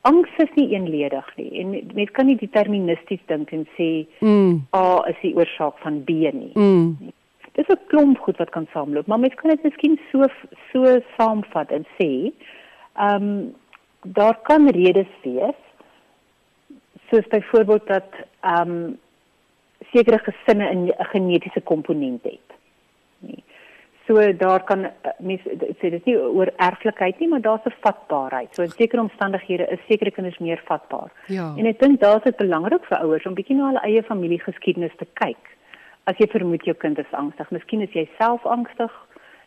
angs 0.00 0.30
is 0.38 0.50
nie 0.54 0.68
eenledig 0.74 1.36
nie 1.36 1.60
en 1.60 1.70
mens 1.94 2.10
kan 2.16 2.26
nie 2.26 2.36
deterministies 2.40 3.22
dink 3.26 3.52
en 3.52 3.64
sê 3.76 4.06
mm. 4.20 4.60
A 4.76 5.04
is 5.10 5.18
die 5.22 5.34
oorsaak 5.36 5.78
van 5.84 6.02
B 6.04 6.32
nie. 6.32 6.52
Mm. 6.54 7.12
Dis 7.58 7.70
'n 7.74 7.86
klomp 7.90 8.18
goed 8.18 8.38
wat 8.38 8.50
kan 8.54 8.68
saamloop, 8.72 9.06
maar 9.06 9.18
mens 9.18 9.34
kan 9.34 9.50
dit 9.50 9.62
miskien 9.62 9.98
so 10.12 10.28
so 10.72 11.00
saamvat 11.16 11.70
en 11.70 11.86
sê, 11.98 12.32
ehm 12.94 13.22
um, 13.22 13.54
daar 14.02 14.38
kan 14.42 14.70
redes 14.70 15.10
wees 15.22 15.58
soos 17.10 17.26
byvoorbeeld 17.28 17.86
dat 17.86 18.10
ehm 18.40 18.70
um, 18.70 18.98
sekere 19.92 20.18
gesinne 20.18 20.70
'n 20.74 20.94
genetiese 20.98 21.60
komponent 21.60 22.22
het. 22.22 22.57
So 24.08 24.36
daar 24.36 24.64
kan 24.64 24.84
eh, 24.84 25.10
mense 25.18 25.50
sê 25.80 25.90
dit 25.92 25.98
is 25.98 26.06
nie 26.08 26.16
oor 26.16 26.48
erflikheid 26.64 27.18
nie, 27.20 27.28
maar 27.28 27.42
daar's 27.44 27.66
'n 27.68 27.74
vatbaarheid. 27.84 28.54
So 28.54 28.62
in 28.62 28.70
sekere 28.70 29.02
omstandighede 29.02 29.66
is 29.68 29.80
sekere 29.88 30.10
kinders 30.10 30.38
meer 30.38 30.60
vatbaar. 30.64 31.10
Ja. 31.26 31.52
En 31.56 31.66
ek 31.66 31.78
dink 31.78 32.00
daar's 32.00 32.22
dit 32.22 32.36
belangrik 32.36 32.84
vir 32.84 32.98
ouers 32.98 33.26
om 33.26 33.34
bietjie 33.34 33.56
na 33.56 33.66
hulle 33.66 33.84
eie 33.84 34.02
familiegeskiedenis 34.02 34.96
te 34.96 35.06
kyk. 35.12 35.56
As 36.04 36.16
jy 36.16 36.26
vermoed 36.26 36.64
jou 36.64 36.76
kind 36.76 36.98
is 36.98 37.12
angstig, 37.12 37.50
miskien 37.50 37.80
is 37.80 37.92
jy 37.92 38.08
self 38.18 38.46
angstig, 38.46 38.92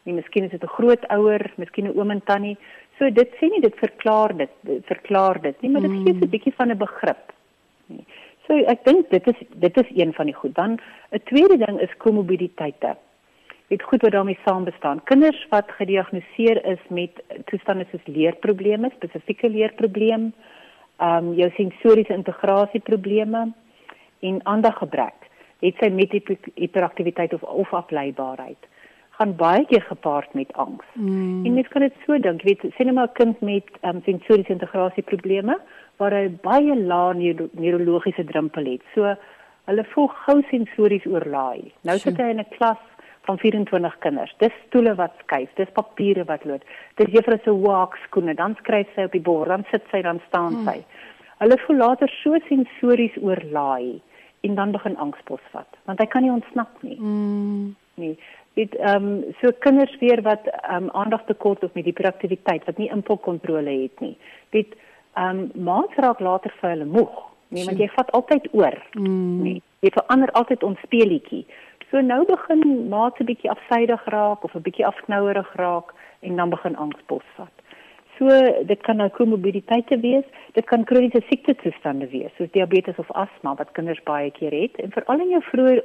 nie 0.03 0.13
miskien 0.13 0.43
is 0.43 0.51
dit 0.51 0.63
'n 0.63 0.75
grootouer, 0.77 1.51
miskien 1.57 1.87
'n 1.87 1.97
oom 1.97 2.11
en 2.11 2.21
tannie. 2.21 2.57
So 2.99 3.09
dit 3.09 3.29
sê 3.39 3.49
nie 3.49 3.61
dit 3.61 3.75
verklaar 3.75 4.37
dit, 4.37 4.49
dit 4.61 4.85
verklaar 4.85 5.41
dit 5.41 5.61
nie, 5.61 5.71
maar 5.71 5.81
dit 5.81 5.91
gee 5.91 6.13
'n 6.13 6.17
mm. 6.17 6.29
bietjie 6.29 6.53
van 6.53 6.69
'n 6.69 6.77
begrip. 6.77 7.33
So 8.47 8.53
ek 8.53 8.85
dink 8.85 9.09
dit 9.09 9.27
is 9.27 9.47
dit 9.49 9.77
is 9.77 9.89
een 9.95 10.13
van 10.13 10.25
die 10.25 10.35
goed. 10.35 10.55
Dan 10.55 10.79
'n 11.11 11.23
tweede 11.23 11.57
ding 11.57 11.79
is 11.79 11.97
komorbiditeite 11.97 12.95
het 13.71 13.83
goed 13.83 14.01
wat 14.01 14.11
daarmee 14.11 14.39
saam 14.45 14.63
bestaan. 14.63 15.03
Kinders 15.03 15.45
wat 15.49 15.71
gediagnoseer 15.77 16.65
is 16.65 16.83
met 16.89 17.23
toestande 17.45 17.85
soos 17.91 18.05
leerprobleme, 18.05 18.91
spesifieke 18.95 19.49
leerprobleem, 19.49 20.33
ehm 20.97 21.27
um, 21.27 21.33
jou 21.33 21.49
sensoriese 21.55 22.13
integrasieprobleme 22.13 23.51
en 24.19 24.41
aandaggebrek. 24.43 25.29
Het 25.59 25.79
sy 25.79 25.89
met 25.89 26.11
hiperaktiwiteit 26.55 27.33
of 27.33 27.43
of 27.43 27.73
afleibaarheid 27.73 28.69
gaan 29.21 29.35
baie 29.35 29.65
keer 29.69 29.83
gepaard 29.85 30.33
met 30.33 30.53
angs. 30.53 30.85
Mm. 30.93 31.45
En 31.45 31.53
mens 31.53 31.67
kan 31.67 31.81
dit 31.81 31.93
so 32.05 32.17
dink, 32.19 32.41
weet, 32.41 32.61
sien 32.61 32.89
nou 32.89 32.93
maar 32.93 33.11
'n 33.11 33.19
kind 33.21 33.41
met 33.41 33.67
ehm 33.81 33.95
um, 33.95 34.01
sensoriese 34.05 34.51
integrasieprobleme 34.51 35.59
waar 35.97 36.13
hy 36.13 36.29
baie 36.41 36.75
lae 36.75 37.13
neuro 37.13 37.49
neurologiese 37.51 38.23
drempel 38.23 38.65
het. 38.65 38.81
So 38.95 39.15
hulle 39.69 39.85
voel 39.93 40.07
gou 40.07 40.41
sensories 40.49 41.05
oorlaai. 41.05 41.71
Nou 41.81 41.97
sit 41.97 42.17
hy 42.17 42.29
in 42.33 42.39
'n 42.39 42.53
klas 42.57 42.81
van 43.27 43.37
24 43.37 43.97
kinders. 44.03 44.33
Dis 44.37 44.53
stoele 44.67 44.95
wat 44.95 45.13
skuif, 45.23 45.49
dis 45.55 45.73
papiere 45.77 46.25
wat 46.29 46.45
loop. 46.45 46.63
Dis 46.99 47.11
juffrou 47.13 47.37
se 47.43 47.53
walk 47.63 47.97
skoene, 48.07 48.33
dan 48.35 48.55
skryf 48.59 48.89
sy 48.95 49.07
op 49.07 49.15
die 49.15 49.23
bord, 49.23 49.49
dan 49.49 49.65
sit 49.71 49.85
sy, 49.91 50.01
dan 50.05 50.21
staan 50.27 50.61
hmm. 50.61 50.69
sy. 50.69 51.07
Hulle 51.41 51.57
voel 51.65 51.81
later 51.81 52.11
so 52.21 52.37
sensories 52.47 53.15
oorlaai 53.21 54.01
en 54.45 54.55
dan 54.57 54.73
begin 54.73 54.97
angs 54.97 55.21
posvat, 55.25 55.77
want 55.89 56.01
hy 56.01 56.05
kan 56.09 56.25
nie 56.25 56.33
ontsnap 56.33 56.83
nie. 56.85 56.97
Mm. 56.97 57.73
Nee. 58.01 58.15
Dit 58.59 58.75
ehm 58.75 59.07
um, 59.07 59.33
so 59.39 59.53
kinders 59.63 59.93
weer 60.01 60.21
wat 60.25 60.47
ehm 60.51 60.83
um, 60.83 60.89
aandag 60.97 61.25
tekort 61.25 61.63
of 61.63 61.73
met 61.73 61.85
hiperaktiwiteit 61.85 62.65
wat 62.65 62.77
nie 62.77 62.89
impulskontrole 62.91 63.75
het 63.83 63.99
nie. 64.05 64.17
Dit 64.49 64.73
ehm 65.13 65.43
um, 65.45 65.63
maak 65.69 65.95
raak 65.95 66.19
later 66.19 66.53
vir 66.59 66.69
hulle 66.69 66.85
moeg. 66.85 67.21
Nee, 67.51 67.65
want 67.67 67.79
jy 67.79 67.89
vat 67.95 68.11
altyd 68.11 68.47
oor. 68.51 68.77
Mm. 68.93 69.41
Nee, 69.43 69.61
jy 69.79 69.91
verander 69.97 70.31
altyd 70.39 70.63
ons 70.63 70.79
speelietjie. 70.85 71.45
So 71.91 71.99
nou 71.99 72.25
begin 72.25 72.87
maat 72.89 73.19
'n 73.19 73.25
bietjie 73.25 73.51
afsydig 73.51 74.03
raak 74.05 74.43
of 74.43 74.55
'n 74.55 74.61
bietjie 74.67 74.85
afknouerig 74.85 75.55
raak 75.55 75.93
en 76.19 76.35
dan 76.35 76.49
begin 76.49 76.75
angs 76.75 77.01
posvat. 77.05 77.55
So 78.17 78.27
dit 78.65 78.81
kan 78.81 78.95
nou 78.95 79.09
komorbiditeite 79.09 79.99
wees, 79.99 80.23
dit 80.53 80.65
kan 80.65 80.83
kroniese 80.83 81.21
siektetoestande 81.27 82.07
wees, 82.09 82.31
soos 82.37 82.51
diabetes 82.51 82.97
of 82.97 83.11
asma 83.11 83.55
wat 83.55 83.71
kinders 83.71 84.03
baie 84.03 84.31
keer 84.31 84.51
het 84.51 84.75
en 84.75 84.91
veral 84.91 85.19
in 85.19 85.29
jou 85.29 85.41
vroeë 85.41 85.81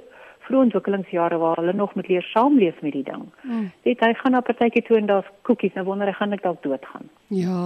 vroeë 0.46 0.62
ontwikkelingsjare 0.62 1.38
waar 1.38 1.56
hulle 1.56 1.72
nog 1.72 1.94
met 1.94 2.08
leer 2.08 2.22
saamleef 2.22 2.80
met 2.80 2.92
die 2.92 3.02
ding. 3.02 3.24
Mm. 3.42 3.70
Dit 3.82 4.00
hy 4.00 4.12
gaan 4.14 4.32
na 4.32 4.40
partytjie 4.40 4.82
toe 4.82 4.96
en 4.96 5.06
daar's 5.06 5.30
koekies, 5.42 5.74
nou 5.74 5.84
wonder 5.84 6.06
hy 6.06 6.12
gaan 6.12 6.32
ek 6.32 6.42
dalk 6.42 6.62
doodgaan. 6.62 7.08
Ja. 7.34 7.62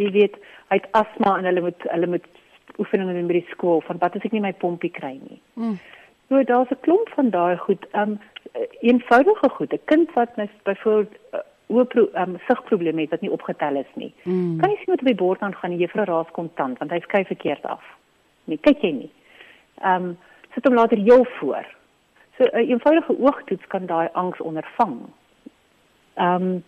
Jy 0.00 0.10
weet, 0.10 0.38
hy 0.72 0.76
het 0.80 0.88
asma 0.92 1.36
en 1.38 1.44
hulle 1.44 1.60
moet 1.60 1.82
hulle 1.90 2.06
moet 2.06 2.26
oefeninge 2.78 3.12
doen 3.12 3.28
by 3.28 3.36
die 3.38 3.50
skool 3.50 3.82
van 3.86 4.00
wat 4.00 4.16
as 4.16 4.24
ek 4.24 4.32
nie 4.32 4.40
my 4.40 4.52
pompie 4.52 4.90
kry 4.90 5.12
nie. 5.18 5.40
Mm. 5.60 5.76
So 6.28 6.42
daar's 6.42 6.70
'n 6.70 6.80
klomp 6.80 7.08
van 7.08 7.30
daai 7.30 7.56
goed, 7.56 7.86
um 7.92 8.20
eenvoudige 8.80 9.48
goed. 9.48 9.72
'n 9.72 9.80
Kind 9.84 10.12
wat 10.12 10.36
net 10.36 10.50
byvoorbeeld 10.62 11.12
uh, 11.32 11.40
oop 11.66 11.94
um 11.94 12.36
sigprobleme 12.46 13.00
het 13.00 13.10
wat 13.10 13.20
nie 13.20 13.30
opgetel 13.30 13.76
is 13.76 13.92
nie. 13.94 14.12
Mm. 14.22 14.58
Kan 14.60 14.70
jy 14.70 14.76
sien 14.76 14.92
wat 14.94 15.00
op 15.00 15.06
die 15.06 15.14
bord 15.14 15.40
aangaan 15.40 15.70
en 15.70 15.78
juffrou 15.78 16.04
raas 16.04 16.30
kontant 16.30 16.78
want 16.78 16.90
hy 16.90 17.00
skuif 17.00 17.26
verkeerd 17.26 17.66
af. 17.66 17.84
Nee, 18.44 18.58
kyk 18.58 18.80
jy 18.80 18.92
nie. 18.92 19.10
Um 19.84 20.18
sit 20.54 20.64
hom 20.64 20.74
later 20.74 20.98
heel 20.98 21.24
voor. 21.24 21.66
So 22.38 22.44
'n 22.44 22.68
eenvoudige 22.68 23.18
oogtoets 23.18 23.66
kan 23.66 23.86
daai 23.86 24.08
angs 24.12 24.40
ondervang. 24.40 25.00
Um 26.14 26.64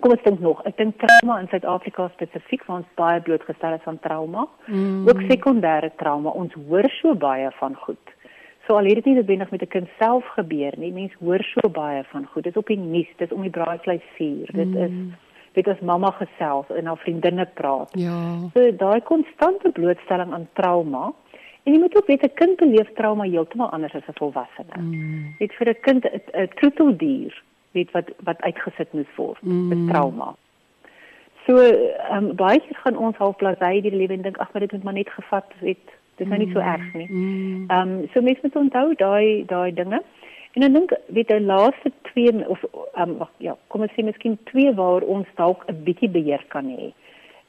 kom 0.00 0.10
ons 0.10 0.22
dink 0.22 0.40
nog, 0.40 0.62
ek 0.64 0.76
dink 0.76 0.98
trauma 0.98 1.40
in 1.40 1.48
Suid-Afrika 1.48 2.08
spesifiek 2.12 2.62
ons 2.68 2.86
baie 2.94 3.20
blootgestel 3.20 3.72
is 3.72 3.84
aan 3.84 3.98
trauma. 4.00 4.46
Mm. 4.66 5.08
Ook 5.08 5.20
sekondêre 5.20 5.90
trauma. 5.96 6.30
Ons 6.30 6.52
hoor 6.68 6.90
so 6.90 7.14
baie 7.14 7.50
van 7.50 7.74
goed. 7.74 8.14
So 8.70 8.76
al 8.78 8.86
het 8.86 9.00
dit 9.00 9.04
nie 9.04 9.14
noodwendig 9.14 9.50
met 9.50 9.62
'n 9.62 9.66
kind 9.66 9.88
self 9.98 10.24
gebeur 10.26 10.72
nie, 10.76 10.92
mense 10.92 11.16
hoor 11.18 11.42
so 11.42 11.68
baie 11.68 12.04
van 12.04 12.26
goed. 12.26 12.42
Dit 12.42 12.52
is 12.52 12.58
op 12.58 12.66
die 12.66 12.78
nuus, 12.78 13.08
dit 13.16 13.30
is 13.30 13.36
om 13.36 13.42
die 13.42 13.50
braaivleis 13.50 14.02
vuur. 14.16 14.48
Dit 14.52 14.74
is 14.74 14.90
dit 15.52 15.66
is 15.66 15.80
mamma 15.80 16.10
gesels 16.10 16.66
en 16.68 16.86
haar 16.86 16.96
vriendinne 16.96 17.46
praat. 17.54 17.90
Ja. 17.92 18.38
So 18.54 18.76
daai 18.76 19.00
konstante 19.00 19.70
blootstelling 19.70 20.32
aan 20.32 20.48
trauma. 20.52 21.12
En 21.62 21.72
jy 21.72 21.78
moet 21.78 21.96
ook 21.96 22.06
weet 22.06 22.22
'n 22.22 22.34
kind 22.34 22.56
beleef 22.56 22.92
trauma 22.94 23.24
heeltemal 23.24 23.70
anders 23.70 23.94
as 23.94 24.06
'n 24.08 24.18
volwassene. 24.18 24.76
Mm. 24.80 25.34
Dit 25.38 25.52
vir 25.52 25.68
'n 25.68 25.80
kind 25.80 26.04
'n 26.04 26.48
troeteldier, 26.54 27.42
weet 27.70 27.90
wat 27.90 28.10
wat 28.24 28.40
uitgesit 28.40 28.92
moet 28.92 29.14
word 29.16 29.42
Mm. 29.42 29.68
met 29.68 29.88
trauma. 29.88 30.34
So 31.46 31.56
ehm 31.56 32.24
um, 32.24 32.34
baie 32.36 32.60
keer 32.60 32.76
gaan 32.76 32.96
ons 32.96 33.16
half 33.16 33.36
blasé 33.36 33.80
die 33.80 33.96
lewe 33.96 34.12
en 34.12 34.22
dink 34.22 34.36
ag 34.38 34.52
maar 34.52 34.62
dit 34.62 34.72
moet 34.72 34.82
maar 34.82 34.92
net 34.92 35.10
gevat 35.10 35.52
weet. 35.60 35.98
Dit 36.20 36.28
is 36.28 36.32
nou 36.36 36.44
nie 36.44 36.52
so 36.52 36.60
erg 36.60 36.88
nie. 36.92 37.06
Mm. 37.08 37.64
Ehm 37.72 37.92
um, 37.92 38.08
so 38.12 38.20
mense 38.20 38.40
moet 38.44 38.56
onthou 38.56 38.94
daai 38.94 39.44
daai 39.48 39.72
dinge. 39.72 40.02
En 40.52 40.60
dan 40.60 40.72
dink 40.72 40.92
weet 41.06 41.28
die 41.28 41.40
laaste 41.40 41.92
twee 42.12 42.48
of 42.48 42.64
ehm 42.92 43.14
um, 43.22 43.28
ja, 43.38 43.56
kom 43.72 43.86
ons 43.86 43.94
sê 43.96 44.04
miskien 44.04 44.36
twee 44.50 44.74
waar 44.76 45.06
ons 45.16 45.26
dalk 45.40 45.64
'n 45.68 45.80
bietjie 45.86 46.10
beheer 46.12 46.44
kan 46.48 46.68
hê. 46.68 46.90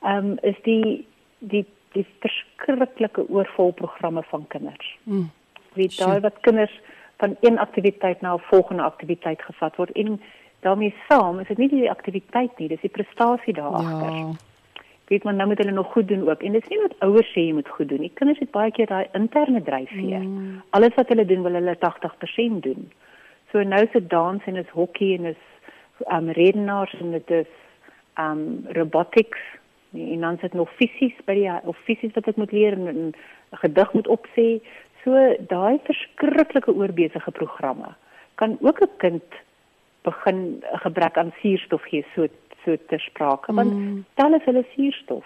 Ehm 0.02 0.32
um, 0.32 0.38
is 0.42 0.56
die 0.64 1.06
die 1.40 1.66
die 1.92 2.06
verskriklike 2.24 3.28
oorvolprogramme 3.28 4.24
van 4.24 4.48
kinders. 4.48 4.98
Mm. 5.04 5.28
Weet 5.74 5.98
daai 5.98 6.20
wat 6.20 6.40
kinders 6.48 6.80
van 7.18 7.36
een 7.42 7.60
aktiwiteit 7.60 8.22
na 8.22 8.34
'n 8.34 8.48
volgende 8.52 8.84
aktiwiteit 8.84 9.42
gevat 9.42 9.76
word 9.76 9.92
en 9.92 10.22
daarmee 10.60 10.96
saam 11.10 11.40
is 11.40 11.48
dit 11.48 11.58
nie 11.58 11.70
die 11.70 11.90
aktiwiteit 11.90 12.58
nie, 12.58 12.68
dis 12.68 12.82
die 12.82 12.96
prestasie 12.96 13.54
daar 13.54 13.76
agter. 13.84 14.16
Ja. 14.16 14.32
Weet 15.12 15.24
man 15.28 15.36
nou 15.36 15.48
moet 15.48 15.60
hulle 15.60 15.72
nog 15.76 15.92
goed 15.92 16.08
doen 16.08 16.30
ook 16.30 16.42
en 16.42 16.54
dit 16.56 16.64
is 16.64 16.70
nie 16.72 16.80
wat 16.80 16.94
ouers 17.04 17.32
sê 17.36 17.42
jy 17.44 17.54
moet 17.54 17.70
goed 17.76 17.90
doen 17.90 18.00
nie. 18.00 18.12
Kinders 18.16 18.40
het 18.40 18.52
baie 18.56 18.72
keer 18.72 18.88
daai 18.88 19.08
interne 19.18 19.60
dryfveer. 19.68 20.24
Mm. 20.24 20.62
Alles 20.78 20.96
wat 20.96 21.10
hulle 21.12 21.26
doen 21.28 21.42
wil 21.44 21.58
hulle 21.60 21.74
80% 21.82 22.62
doen. 22.68 22.86
So 23.52 23.64
nou 23.68 23.82
se 23.92 24.00
dans 24.14 24.46
en 24.48 24.60
is 24.62 24.70
hokkie 24.72 25.18
en 25.18 25.34
is 25.34 25.42
um 26.08 26.30
redenaars 26.38 26.94
en 27.00 27.12
dit 27.12 27.34
is 27.42 27.52
um 28.24 28.46
robotics 28.78 29.44
en 29.92 30.24
dan 30.24 30.38
sit 30.40 30.56
nog 30.56 30.72
fisies 30.80 31.18
by 31.28 31.36
die 31.42 31.50
of 31.68 31.84
fisies 31.90 32.16
wat 32.16 32.32
ek 32.32 32.40
moet 32.40 32.56
leer 32.56 32.80
en 32.80 32.88
'n 33.12 33.14
gedig 33.66 33.94
moet 33.94 34.08
opsê. 34.08 34.48
So 35.04 35.36
daai 35.52 35.80
verskriklike 35.84 36.72
oorbesige 36.72 37.32
programme 37.32 37.92
kan 38.36 38.58
ook 38.62 38.80
'n 38.80 38.96
kind 38.98 39.28
begin 40.08 40.64
'n 40.72 40.80
gebrek 40.88 41.18
aan 41.18 41.34
suurstof 41.42 41.84
gee 41.84 42.06
so 42.16 42.28
so 42.66 42.76
ter 42.88 43.00
sprake 43.00 43.54
want 43.54 43.74
Mm. 43.74 44.06
tel 44.16 44.34
is 44.34 44.44
hulle 44.46 44.66
suurstof. 44.76 45.26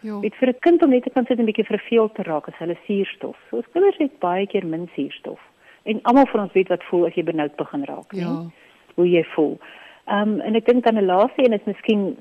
Ja. 0.00 0.20
Weet 0.20 0.34
vir 0.34 0.48
'n 0.48 0.58
kind 0.60 0.82
om 0.82 0.90
net 0.90 1.02
te 1.02 1.10
kan 1.10 1.24
sit 1.26 1.38
en 1.38 1.44
'n 1.44 1.46
bietjie 1.52 1.64
verveeld 1.66 2.14
te 2.14 2.22
raak 2.22 2.48
as 2.48 2.58
hulle 2.58 2.76
suurstof. 2.86 3.36
So 3.50 3.56
ons 3.56 3.66
kinders 3.72 3.98
het 3.98 4.18
baie 4.18 4.46
keer 4.46 4.66
min 4.66 4.88
suurstof. 4.94 5.40
En 5.84 6.00
almal 6.02 6.26
van 6.26 6.40
ons 6.40 6.52
weet 6.52 6.68
wat 6.68 6.84
voel 6.84 7.06
as 7.06 7.14
jy 7.14 7.22
benoud 7.24 7.56
begin 7.56 7.84
raak, 7.84 8.12
Ja. 8.12 8.28
nee? 8.32 8.48
Hoe 8.94 9.10
jy 9.10 9.24
voel. 9.24 9.58
Ehm 10.06 10.28
um, 10.34 10.40
en 10.40 10.54
ek 10.54 10.66
dink 10.66 10.84
dan 10.84 10.96
'n 10.96 11.04
laaste 11.06 11.42
een 11.44 11.52
is 11.52 11.64
miskien 11.64 12.16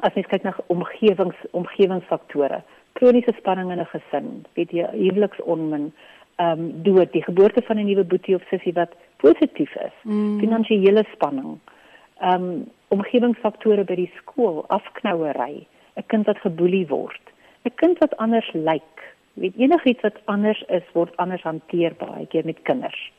as 0.00 0.14
mens 0.14 0.26
kyk 0.26 0.42
na 0.42 0.54
omgewings 0.68 1.36
omgewingsfaktore. 1.82 2.62
Kroniese 2.94 3.32
spanning 3.36 3.70
in 3.72 3.78
'n 3.80 3.86
gesin, 3.86 4.44
weet 4.54 4.70
jy, 4.70 4.86
huweliksonmin, 4.92 5.92
ehm 6.36 6.58
um, 6.60 6.82
dood, 6.82 7.12
die 7.12 7.22
geboorte 7.22 7.62
van 7.62 7.76
'n 7.78 7.84
nuwe 7.86 8.04
boetie 8.04 8.34
of 8.34 8.42
sussie 8.50 8.72
wat 8.72 8.94
positief 9.16 9.74
is. 9.76 9.92
Mm. 10.04 10.38
Finansiële 10.40 11.04
spanning. 11.12 11.58
Ehm 12.20 12.42
um, 12.42 12.70
omgewingsfaktore 12.94 13.84
by 13.84 13.94
die 13.94 14.10
skool, 14.16 14.64
afknouery, 14.68 15.66
'n 15.96 16.06
kind 16.06 16.26
wat 16.26 16.38
geboelie 16.38 16.86
word, 16.88 17.20
'n 17.64 17.74
kind 17.74 17.98
wat 17.98 18.16
anders 18.16 18.50
lyk. 18.52 19.14
Weet 19.34 19.56
enigiets 19.56 20.02
wat 20.02 20.18
anders 20.24 20.62
is, 20.68 20.82
word 20.92 21.16
anders 21.16 21.42
hanteer 21.42 21.94
baie 21.94 22.26
keer 22.26 22.44
met 22.44 22.62
kinders. 22.62 23.12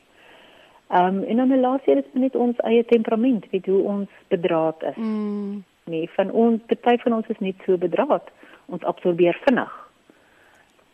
Ehm 0.90 1.18
um, 1.18 1.22
en 1.22 1.36
dan 1.36 1.60
laaste 1.60 1.90
een 1.90 1.98
is 1.98 2.04
net 2.12 2.36
ons 2.36 2.56
eie 2.56 2.84
temperament, 2.84 3.46
weet 3.50 3.66
hoe 3.66 3.82
ons 3.82 4.08
bedraad 4.28 4.82
is. 4.82 4.96
Mm. 4.96 5.64
Nee, 5.84 6.10
van 6.10 6.30
ons 6.30 6.60
party 6.66 7.02
van 7.02 7.12
ons 7.12 7.26
is 7.26 7.38
net 7.38 7.54
so 7.66 7.76
bedraad. 7.78 8.30
Ons 8.66 8.82
absorbeer 8.82 9.38
vinnig. 9.44 9.70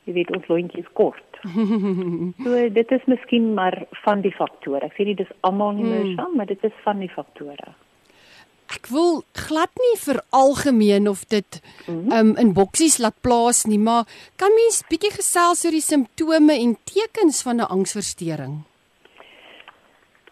Jy 0.05 0.13
weet 0.13 0.31
ons 0.37 0.47
lontjie 0.47 0.83
is 0.83 0.93
kort. 0.93 1.41
so 2.45 2.69
dit 2.69 2.93
is 2.93 3.05
miskien 3.05 3.55
maar 3.55 3.87
van 4.05 4.21
die 4.21 4.33
faktore. 4.33 4.85
Ek 4.87 4.95
sê 4.99 5.09
nie 5.09 5.17
dis 5.19 5.33
almal 5.41 5.73
nie 5.73 5.89
meer 5.89 6.05
Hmm. 6.05 6.15
saam, 6.15 6.37
maar 6.37 6.47
dit 6.47 6.65
is 6.65 6.77
van 6.85 6.99
die 6.99 7.11
faktore. 7.11 7.73
Ek 8.75 8.87
wil 8.91 9.23
glad 9.35 9.71
nie 9.79 9.97
vir 9.99 10.21
algemeen 10.33 11.09
of 11.09 11.25
dit 11.29 11.61
Mhm. 11.89 12.13
um 12.13 12.37
in 12.37 12.53
boksies 12.53 12.99
laat 12.99 13.15
plaas 13.23 13.65
nie, 13.67 13.79
maar 13.79 14.05
kan 14.37 14.51
mens 14.55 14.83
bietjie 14.91 15.11
gesels 15.13 15.65
oor 15.65 15.71
die 15.71 15.81
simptome 15.81 16.53
en 16.59 16.77
tekens 16.85 17.43
van 17.43 17.57
'n 17.61 17.69
angsversteuring? 17.69 18.65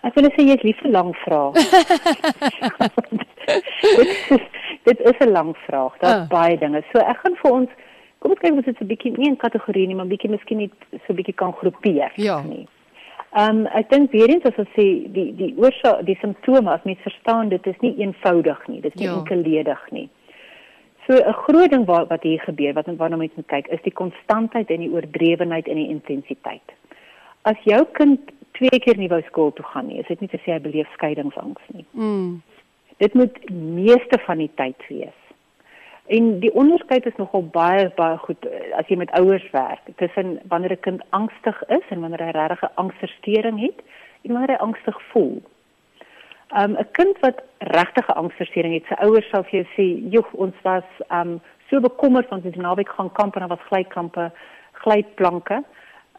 Ek 0.03 0.15
wil 0.15 0.25
sê 0.25 0.43
jy 0.45 0.55
is 0.55 0.63
lief 0.63 0.77
vir 0.83 0.91
lang 0.91 1.15
vrae. 1.25 1.53
dit, 3.97 4.31
is- 4.31 4.49
dit 4.85 4.99
is 5.01 5.19
'n 5.21 5.31
lang 5.31 5.57
vraag. 5.67 5.93
Daar's 5.99 6.23
Ah. 6.23 6.29
baie 6.29 6.59
dinge. 6.59 6.83
So 6.93 6.99
ek 6.99 7.17
gaan 7.23 7.37
vir 7.43 7.53
ons 7.53 7.69
kom 8.19 8.31
ons 8.31 8.41
kyk 8.41 8.53
of 8.59 8.65
dit 8.65 8.81
'n 8.81 8.87
bietjie 8.87 9.17
nie 9.19 9.31
'n 9.31 9.37
kategorie 9.37 9.87
nie, 9.87 9.95
maar 9.95 10.07
bietjie 10.07 10.31
miskien 10.31 10.59
net 10.59 10.71
so 11.07 11.13
'n 11.13 11.17
bietjie 11.17 11.35
kan 11.35 11.53
groepeer. 11.53 12.13
Ja. 12.17 12.43
Nie. 12.43 12.67
Ehm 13.35 13.65
um, 13.65 13.67
ek 13.67 13.89
dink 13.91 14.13
weer 14.13 14.31
eens 14.31 14.45
as 14.47 14.59
ons 14.63 14.69
sê 14.77 14.85
die 15.15 15.33
die 15.35 15.55
oorsaak 15.59 16.05
die 16.07 16.15
simptome 16.21 16.71
as 16.71 16.85
mens 16.87 17.01
verstaan 17.03 17.49
dit 17.51 17.67
is 17.67 17.81
nie 17.83 17.97
eenvoudig 17.99 18.61
nie. 18.69 18.81
Dit 18.81 18.95
is 18.95 19.01
nie 19.01 19.09
Ja. 19.09 19.17
enkelledig 19.19 19.91
nie. 19.91 20.09
So 21.07 21.17
'n 21.17 21.33
groot 21.33 21.71
ding 21.71 21.85
wat 21.87 22.09
wat 22.09 22.23
hier 22.23 22.41
gebeur 22.41 22.73
wat 22.75 22.87
waarna 22.87 23.17
mens 23.17 23.35
moet 23.35 23.47
kyk 23.47 23.67
is 23.69 23.83
die 23.83 23.93
konstantheid 23.93 24.71
en 24.71 24.81
die 24.81 24.91
oordrewenheid 24.91 25.69
en 25.69 25.77
die 25.77 25.89
intensiteit. 25.89 26.69
As 27.43 27.59
jou 27.65 27.85
kind 27.93 28.21
twee 28.53 28.79
keer 28.81 28.97
nie 28.97 29.09
wou 29.09 29.21
skool 29.23 29.53
toe 29.53 29.65
gaan 29.65 29.87
nie, 29.87 29.99
is 29.99 30.07
dit 30.07 30.21
nie 30.21 30.29
te 30.29 30.39
sê 30.39 30.53
hy 30.53 30.61
beleef 30.61 30.87
skeiingsangs 30.93 31.63
nie. 31.73 31.85
Mm. 31.93 32.43
Dit 32.99 33.15
moet 33.15 33.51
meeste 33.51 34.19
van 34.27 34.39
die 34.39 34.51
tyd 34.55 34.87
wees. 34.89 35.19
En 36.07 36.41
die 36.41 36.55
onderskeid 36.55 37.07
is 37.07 37.17
nogal 37.17 37.47
baie 37.49 37.89
baie 37.97 38.17
goed 38.17 38.47
eh, 38.47 38.77
as 38.77 38.89
jy 38.93 38.97
met 39.01 39.13
ouers 39.17 39.45
werk 39.51 39.81
tussen 39.97 40.41
wanneer 40.53 40.77
'n 40.77 40.81
kind 40.81 41.03
angstig 41.11 41.63
is 41.69 41.87
en 41.89 42.01
wanneer 42.01 42.25
hy 42.25 42.31
regtig 42.31 42.63
'n 42.63 42.75
angsversteuring 42.75 43.61
het 43.61 43.81
en 44.23 44.33
wanneer 44.33 44.57
hy 44.57 44.65
angstig 44.67 45.03
voel. 45.13 45.43
Um 46.61 46.77
'n 46.77 46.89
kind 46.91 47.19
wat 47.21 47.43
regtig 47.59 48.09
'n 48.09 48.19
angsversteuring 48.23 48.75
het, 48.75 48.85
sy 48.87 48.95
ouers 48.95 49.29
sal 49.29 49.43
vir 49.43 49.61
jou 49.61 49.67
sê, 49.77 50.11
"Joeg, 50.13 50.33
ons 50.33 50.55
was 50.63 50.85
um 51.11 51.41
so 51.71 51.81
bekommerd 51.81 52.29
want 52.29 52.45
ons 52.45 52.55
het 52.55 52.65
naweek 52.65 52.89
gaan 52.89 53.13
kamp 53.13 53.35
en 53.35 53.41
daar 53.41 53.57
was 53.57 53.67
glykampe, 53.69 54.33
glyplanke." 54.73 55.65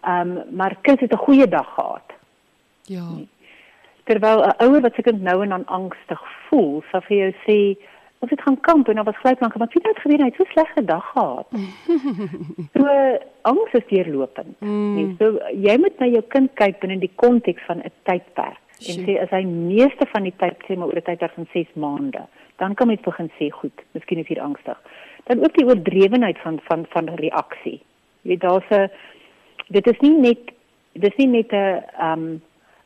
Um 0.08 0.44
maar 0.50 0.76
kind 0.82 1.00
het 1.00 1.12
'n 1.12 1.26
goeie 1.28 1.48
dag 1.48 1.74
gehad. 1.74 2.14
Ja. 2.82 3.08
Terwyl 4.04 4.46
'n 4.46 4.64
ouer 4.64 4.82
wat 4.82 4.94
se 4.96 5.02
kind 5.02 5.22
nou 5.22 5.44
en 5.44 5.50
dan 5.50 5.66
angstig 5.66 6.22
voel, 6.50 6.84
sal 6.92 7.02
vir 7.02 7.18
jou 7.18 7.34
sê, 7.46 7.78
"Ons 8.20 8.32
het 8.32 8.42
gaan 8.42 8.60
kamp 8.60 8.88
en 8.88 8.96
daar 8.96 9.04
was 9.04 9.18
glyplanke, 9.18 9.58
maar 9.58 9.68
weet 9.68 9.84
jy 9.84 9.92
wat 9.92 10.02
gebeur? 10.02 10.20
Hy 10.20 10.26
het 10.26 10.36
so 10.36 10.44
slegte 10.44 10.86
dag 10.86 11.12
gehad." 11.12 11.48
so 12.76 12.86
angs 13.42 13.72
is 13.72 13.88
deurlopend. 13.88 14.60
Mm. 14.60 14.94
Nee, 14.96 15.16
so 15.20 15.40
jy 15.52 15.78
moet 15.78 16.00
na 16.00 16.06
jou 16.06 16.24
kind 16.28 16.54
kyk 16.54 16.80
binne 16.80 17.00
die 17.00 17.12
konteks 17.16 17.66
van 17.66 17.78
'n 17.78 17.92
tydperk. 18.04 18.62
En 18.76 19.06
sê 19.06 19.20
as 19.22 19.30
hy 19.30 19.44
meeste 19.44 20.06
van 20.12 20.24
die 20.24 20.34
tyd 20.38 20.58
sê 20.68 20.76
maar 20.76 20.88
oor 20.88 21.00
'n 21.00 21.08
tydperk 21.08 21.34
van 21.34 21.48
6 21.54 21.68
maande, 21.74 22.26
dan 22.58 22.74
kan 22.74 22.88
mens 22.88 23.02
begin 23.02 23.32
sê 23.40 23.50
goed, 23.50 23.82
miskien 23.92 24.20
is 24.20 24.28
hier 24.28 24.42
angstig. 24.42 24.82
Dan 25.24 25.44
ook 25.44 25.54
die 25.54 25.66
oordrewenheid 25.66 26.38
van 26.40 26.60
van 26.64 26.86
van 26.90 27.10
reaksie. 27.16 27.82
Jy 28.22 28.30
weet 28.30 28.42
daar's 28.42 28.70
'n 28.70 28.90
dit 29.68 29.88
is 29.88 30.00
nie 30.00 30.18
net 30.18 30.52
dis 30.94 31.16
nie 31.18 31.28
net 31.28 31.52
'n 31.52 31.84
um 32.00 32.42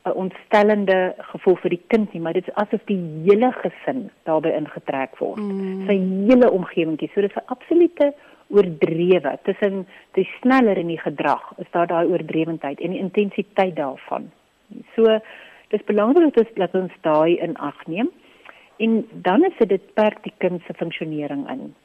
'n 0.05 0.15
ontstellende 0.15 1.15
gevoel 1.17 1.55
vir 1.55 1.69
die 1.69 1.83
kind 1.87 2.13
nie, 2.13 2.21
maar 2.21 2.33
dit 2.33 2.47
is 2.47 2.53
asof 2.55 2.81
die 2.85 2.99
hele 3.25 3.51
gesin 3.51 4.09
daarbey 4.23 4.51
ingetrek 4.55 5.17
word. 5.19 5.39
Mm. 5.39 5.85
Sy 5.87 5.97
hele 6.29 6.51
omgewing, 6.51 6.99
so 7.13 7.21
dis 7.21 7.35
'n 7.35 7.47
absolute 7.47 8.13
oordrewe 8.49 9.37
tussen 9.43 9.87
die 10.17 10.27
sneller 10.39 10.77
in 10.77 10.87
die 10.87 10.99
gedrag 10.99 11.53
is 11.57 11.69
daar 11.71 11.87
daai 11.87 12.07
oordrewendheid 12.07 12.79
en 12.79 12.95
die 12.95 12.99
intensiteit 12.99 13.75
daarvan. 13.75 14.31
So 14.95 15.19
dis 15.69 15.85
belangrik 15.85 16.33
dat 16.33 16.45
ons 16.45 16.55
dat 16.55 16.81
ons 16.81 16.95
daai 17.01 17.37
in 17.37 17.57
ag 17.57 17.85
neem. 17.87 18.09
En 18.77 19.07
dan 19.11 19.43
is 19.43 19.57
dit 19.57 19.69
dit 19.69 19.93
perk 19.93 20.23
die 20.23 20.33
kind 20.37 20.61
se 20.65 20.73
funksionering 20.73 21.49
in. 21.49 21.75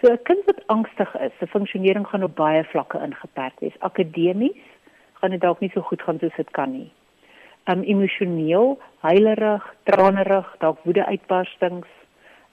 So 0.00 0.12
'n 0.12 0.22
kind 0.22 0.44
wat 0.44 0.66
angstig 0.66 1.14
is, 1.20 1.32
se 1.38 1.46
funksionering 1.46 2.06
gaan 2.06 2.22
op 2.22 2.36
baie 2.36 2.64
vlakke 2.64 2.98
ingeperk 2.98 3.60
wees. 3.60 3.78
Akademies 3.78 4.62
gaan 5.12 5.30
dit 5.30 5.40
dalk 5.40 5.60
nie 5.60 5.70
so 5.74 5.80
goed 5.80 6.02
gaan 6.02 6.18
soos 6.18 6.36
dit 6.36 6.50
kan 6.50 6.72
nie. 6.72 6.92
Um 7.66 7.82
emosioneel, 7.82 8.76
huilerig, 9.02 9.64
tranerig, 9.90 10.52
dalk 10.62 10.84
woedeuitbarstings, 10.86 11.88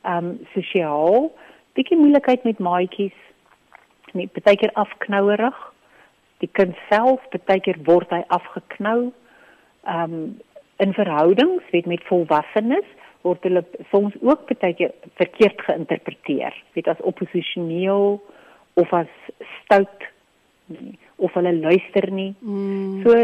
um 0.09 0.39
sosiaal, 0.55 1.29
bietjie 1.77 1.97
moeilikheid 1.99 2.43
met 2.47 2.61
maatjies, 2.63 3.19
net 4.17 4.33
baie 4.41 4.57
keer 4.57 4.73
afknouerig. 4.79 5.59
Die 6.41 6.49
kind 6.57 6.77
self, 6.89 7.21
baie 7.45 7.61
keer 7.61 7.77
word 7.85 8.09
hy 8.13 8.23
afgeknou. 8.33 9.11
Um 9.85 10.17
in 10.81 10.95
verhoudings, 10.97 11.63
weet 11.71 11.85
met 11.87 12.01
volwassenes, 12.09 12.87
word 13.23 13.45
hulle 13.45 13.61
soms 13.91 14.15
ook 14.25 14.49
baie 14.59 14.73
keer 14.75 14.91
verkeerd 15.21 15.61
geïnterpreteer, 15.67 16.57
weet 16.73 16.89
as 16.91 17.05
opposisioneel 17.05 18.17
of 18.81 18.93
as 18.97 19.11
stout 19.61 20.09
nie, 20.65 20.97
of 21.15 21.33
hulle 21.33 21.53
luister 21.53 22.11
nie. 22.11 22.33
Mm. 22.39 23.01
So 23.03 23.15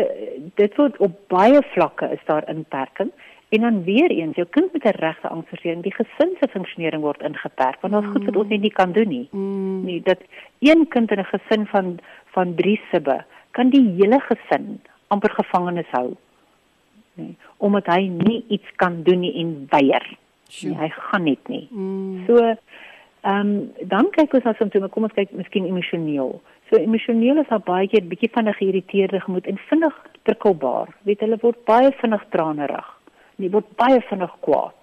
dit 0.55 0.75
word 0.75 0.97
op 0.97 1.17
baie 1.27 1.61
vlakke 1.73 2.11
is 2.11 2.23
daar 2.25 2.47
inperking 2.49 3.11
en 3.49 3.61
dan 3.65 3.83
weer 3.83 4.11
eens 4.13 4.35
jou 4.35 4.47
kind 4.49 4.73
met 4.73 4.83
'n 4.85 4.99
regte 4.99 5.27
angsversteuring, 5.27 5.83
die 5.83 5.93
gesin 5.93 6.35
se 6.39 6.47
funksionering 6.47 7.01
word 7.01 7.21
ingeperk 7.21 7.81
want 7.81 7.93
daar's 7.93 8.11
goed 8.13 8.25
wat 8.25 8.35
ons 8.35 8.49
net 8.49 8.61
nie 8.61 8.73
kan 8.73 8.91
doen 8.91 9.07
nie. 9.07 9.27
Mm. 9.31 9.83
Nee, 9.83 10.01
dat 10.01 10.21
een 10.59 10.87
kind 10.87 11.11
in 11.11 11.19
'n 11.19 11.31
gesin 11.33 11.65
van 11.65 11.99
van 12.25 12.55
3 12.55 12.81
sibbe 12.91 13.25
kan 13.51 13.69
die 13.69 13.93
hele 13.97 14.19
gesin 14.19 14.81
amper 15.07 15.31
gevangenes 15.31 15.89
hou. 15.91 16.15
Nee, 17.13 17.35
omdat 17.57 17.85
hy 17.85 18.07
nie 18.07 18.45
iets 18.47 18.69
kan 18.75 19.03
doen 19.03 19.19
nie 19.19 19.33
en 19.33 19.67
weier. 19.69 20.17
Sjoe. 20.49 20.69
Nee, 20.69 20.79
hy 20.79 20.89
gaan 20.89 21.23
net 21.23 21.47
nie. 21.47 21.67
Mm. 21.71 22.25
So 22.27 22.55
ehm 23.21 23.47
um, 23.47 23.71
dan 23.87 24.09
kyk 24.11 24.33
ons 24.33 24.43
na 24.43 24.53
simptome. 24.53 24.89
Kom 24.89 25.03
ons 25.03 25.13
kyk 25.13 25.31
miskien 25.31 25.65
emosioneel. 25.65 26.41
So 26.69 26.77
emosioneel 26.77 27.41
is 27.41 27.47
daar 27.49 27.63
baie 27.65 27.87
keer 27.87 28.03
bietjie 28.07 28.29
van 28.31 28.47
'n 28.47 28.53
geïrriteerde 28.53 29.19
gemoed 29.19 29.47
en 29.47 29.57
vinnig 29.69 29.95
prikkelbaar. 30.23 30.87
Weet 31.03 31.19
hulle 31.19 31.37
word 31.41 31.65
baie 31.65 31.91
vinnig 31.91 32.25
tranerig. 32.29 32.87
Hulle 33.37 33.49
word 33.49 33.75
baie 33.75 34.01
vinnig 34.01 34.35
kwaad. 34.39 34.79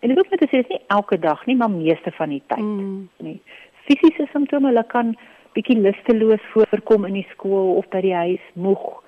En 0.00 0.08
dit 0.08 0.16
hoef 0.18 0.30
net 0.30 0.40
te 0.40 0.46
sê 0.46 0.62
dis 0.62 0.68
nie 0.68 0.84
elke 0.94 1.18
dag 1.18 1.46
nie, 1.46 1.56
maar 1.56 1.70
meeste 1.70 2.10
van 2.10 2.28
die 2.28 2.42
tyd 2.46 2.58
Mm. 2.58 3.08
nie. 3.16 3.40
Fisiese 3.84 4.28
simptome, 4.32 4.68
hulle 4.68 4.84
kan 4.86 5.16
bietjie 5.54 5.78
lusteloos 5.80 6.44
voorkom 6.52 7.04
in 7.04 7.12
die 7.12 7.26
skool 7.30 7.76
of 7.76 7.88
by 7.88 8.00
die 8.00 8.14
huis, 8.14 8.44
moeg, 8.54 9.02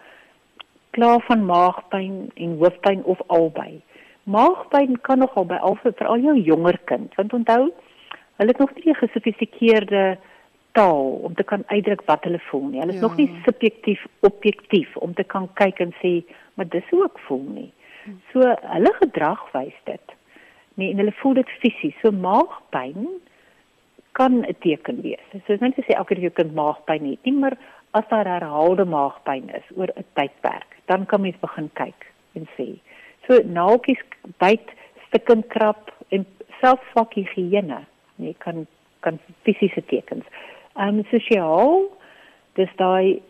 klaar 0.90 1.20
van 1.20 1.44
maagpyn 1.46 2.30
en 2.34 2.56
hoofpyn 2.58 3.04
of 3.04 3.20
albei. 3.26 3.80
Maagpyn 4.30 4.98
kan 5.06 5.18
nogal 5.18 5.46
by 5.50 5.58
al 5.58 5.76
veral 5.82 6.20
jou 6.22 6.36
jonger 6.38 6.78
kind, 6.90 7.14
want 7.18 7.32
onthou, 7.34 7.70
hulle 8.38 8.52
het 8.54 8.58
nog 8.62 8.74
nie 8.74 8.92
'n 8.92 9.00
gesofistikeerde 9.02 10.18
taal 10.72 11.18
om 11.26 11.34
te 11.34 11.42
kan 11.42 11.62
uitdruk 11.66 12.02
wat 12.06 12.24
hulle 12.24 12.38
voel 12.38 12.68
nie. 12.68 12.80
Hulle 12.80 12.92
is 12.92 13.00
Ja. 13.00 13.06
nog 13.08 13.16
nie 13.16 13.30
subjektief 13.44 14.06
objektief 14.20 14.96
om 14.96 15.14
te 15.14 15.24
kan 15.24 15.48
kyk 15.54 15.80
en 15.80 15.92
sê, 16.02 16.22
maar 16.54 16.68
dis 16.68 16.84
hoe 16.90 17.04
ek 17.04 17.18
voel 17.18 17.44
nie. 17.54 17.72
So 18.32 18.40
hulle 18.62 18.92
gedrag 19.00 19.52
wys 19.52 19.74
dit. 19.84 20.12
Nee, 20.74 20.90
en 20.90 20.96
hulle 20.98 21.12
voel 21.12 21.34
dit 21.34 21.48
fisies. 21.48 21.94
So 22.02 22.10
maagpyn 22.10 23.08
kan 24.12 24.32
'n 24.46 24.56
teken 24.60 25.02
wees. 25.02 25.26
So 25.46 25.52
is 25.52 25.60
net 25.60 25.74
te 25.74 25.82
sê 25.82 25.94
elke 25.96 26.14
keer 26.14 26.22
jou 26.22 26.30
kind 26.30 26.54
maagpyn 26.54 27.10
het 27.10 27.18
nie, 27.24 27.32
maar 27.32 27.56
as 27.92 28.04
daar 28.08 28.24
herhaalde 28.26 28.84
maagpyn 28.84 29.48
is 29.48 29.76
oor 29.76 29.88
'n 29.96 30.04
tydperk, 30.14 30.76
dan 30.86 31.06
kan 31.06 31.20
mens 31.20 31.36
begin 31.40 31.70
kyk 31.74 32.06
en 32.34 32.48
sê. 32.56 32.78
So 33.26 33.40
naaltjies 33.44 34.02
byt, 34.42 34.72
stikkend 35.08 35.48
krap 35.52 35.90
en 36.14 36.26
selfs 36.60 36.86
swak 36.92 37.16
higiëne, 37.18 37.82
nee, 38.22 38.36
kan 38.44 38.66
kan 39.04 39.18
fisiese 39.48 39.82
tekens. 39.88 40.26
Ehm 40.76 41.00
um, 41.00 41.04
sosiaal 41.10 41.86
dis 42.58 42.72
daai 42.76 43.20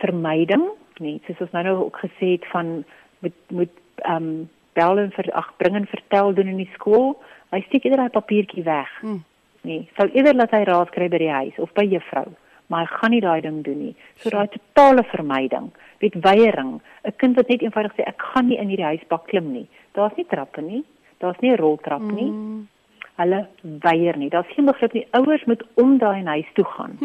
vermyding, 0.00 0.64
nee, 1.00 1.20
soos 1.26 1.40
ons 1.46 1.54
nou 1.54 1.62
nou 1.68 1.76
ook 1.84 2.00
gesê 2.04 2.34
het 2.36 2.48
van 2.54 2.82
moet 3.20 3.38
moet 3.50 3.76
ehm 4.02 4.16
um, 4.16 4.48
bel 4.72 4.98
en 4.98 5.10
vir 5.12 5.28
ag 5.36 5.50
bring 5.60 5.76
en 5.76 5.86
vertel 5.86 6.32
doen 6.34 6.48
in 6.48 6.62
die 6.62 6.70
skool. 6.74 7.12
Hy 7.52 7.60
steek 7.66 7.84
eerder 7.84 8.00
daai 8.06 8.14
papiertjie 8.14 8.64
weg. 8.64 8.88
Mm. 9.02 9.20
Nee, 9.68 9.88
sou 9.98 10.08
eerder 10.10 10.34
laat 10.34 10.54
hy 10.56 10.62
raad 10.66 10.90
kry 10.94 11.10
by 11.12 11.20
die 11.22 11.30
huis 11.30 11.58
of 11.62 11.70
by 11.76 11.84
juffrou, 11.86 12.32
maar 12.66 12.86
hy 12.86 12.96
gaan 12.96 13.10
nie 13.10 13.20
daai 13.20 13.40
ding 13.40 13.62
doen 13.64 13.78
nie. 13.78 13.94
So 14.16 14.30
daai 14.30 14.48
totale 14.48 15.04
vermyding, 15.10 15.70
weet 16.00 16.14
weiering. 16.24 16.80
'n 17.04 17.16
Kind 17.16 17.36
wat 17.36 17.48
net 17.48 17.62
eenvoudig 17.62 17.92
sê 17.96 18.06
ek 18.06 18.22
gaan 18.32 18.48
nie 18.48 18.58
in 18.58 18.68
hierdie 18.68 18.90
huisbak 18.92 19.26
klim 19.26 19.52
nie. 19.52 19.68
Daar's 19.92 20.16
nie 20.16 20.26
trappe 20.26 20.62
nie. 20.62 20.84
Daar's 21.18 21.40
nie 21.40 21.50
'n 21.50 21.56
roltrap 21.56 22.02
nie. 22.02 22.30
Mm. 22.30 22.68
Hulle 23.16 23.46
weier 23.62 24.16
nie. 24.16 24.30
Daar's 24.30 24.54
geen 24.54 24.64
begrip 24.64 24.92
nie. 24.92 25.06
Ouers 25.10 25.44
moet 25.44 25.62
om 25.74 25.98
daai 25.98 26.24
huis 26.24 26.52
toe 26.54 26.64
gaan. 26.64 26.98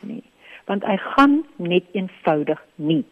Nee. 0.00 0.22
Want 0.64 0.84
hy 0.84 0.96
gaan 0.96 1.44
net 1.56 1.84
eenvoudig 1.92 2.60
nie. 2.74 3.04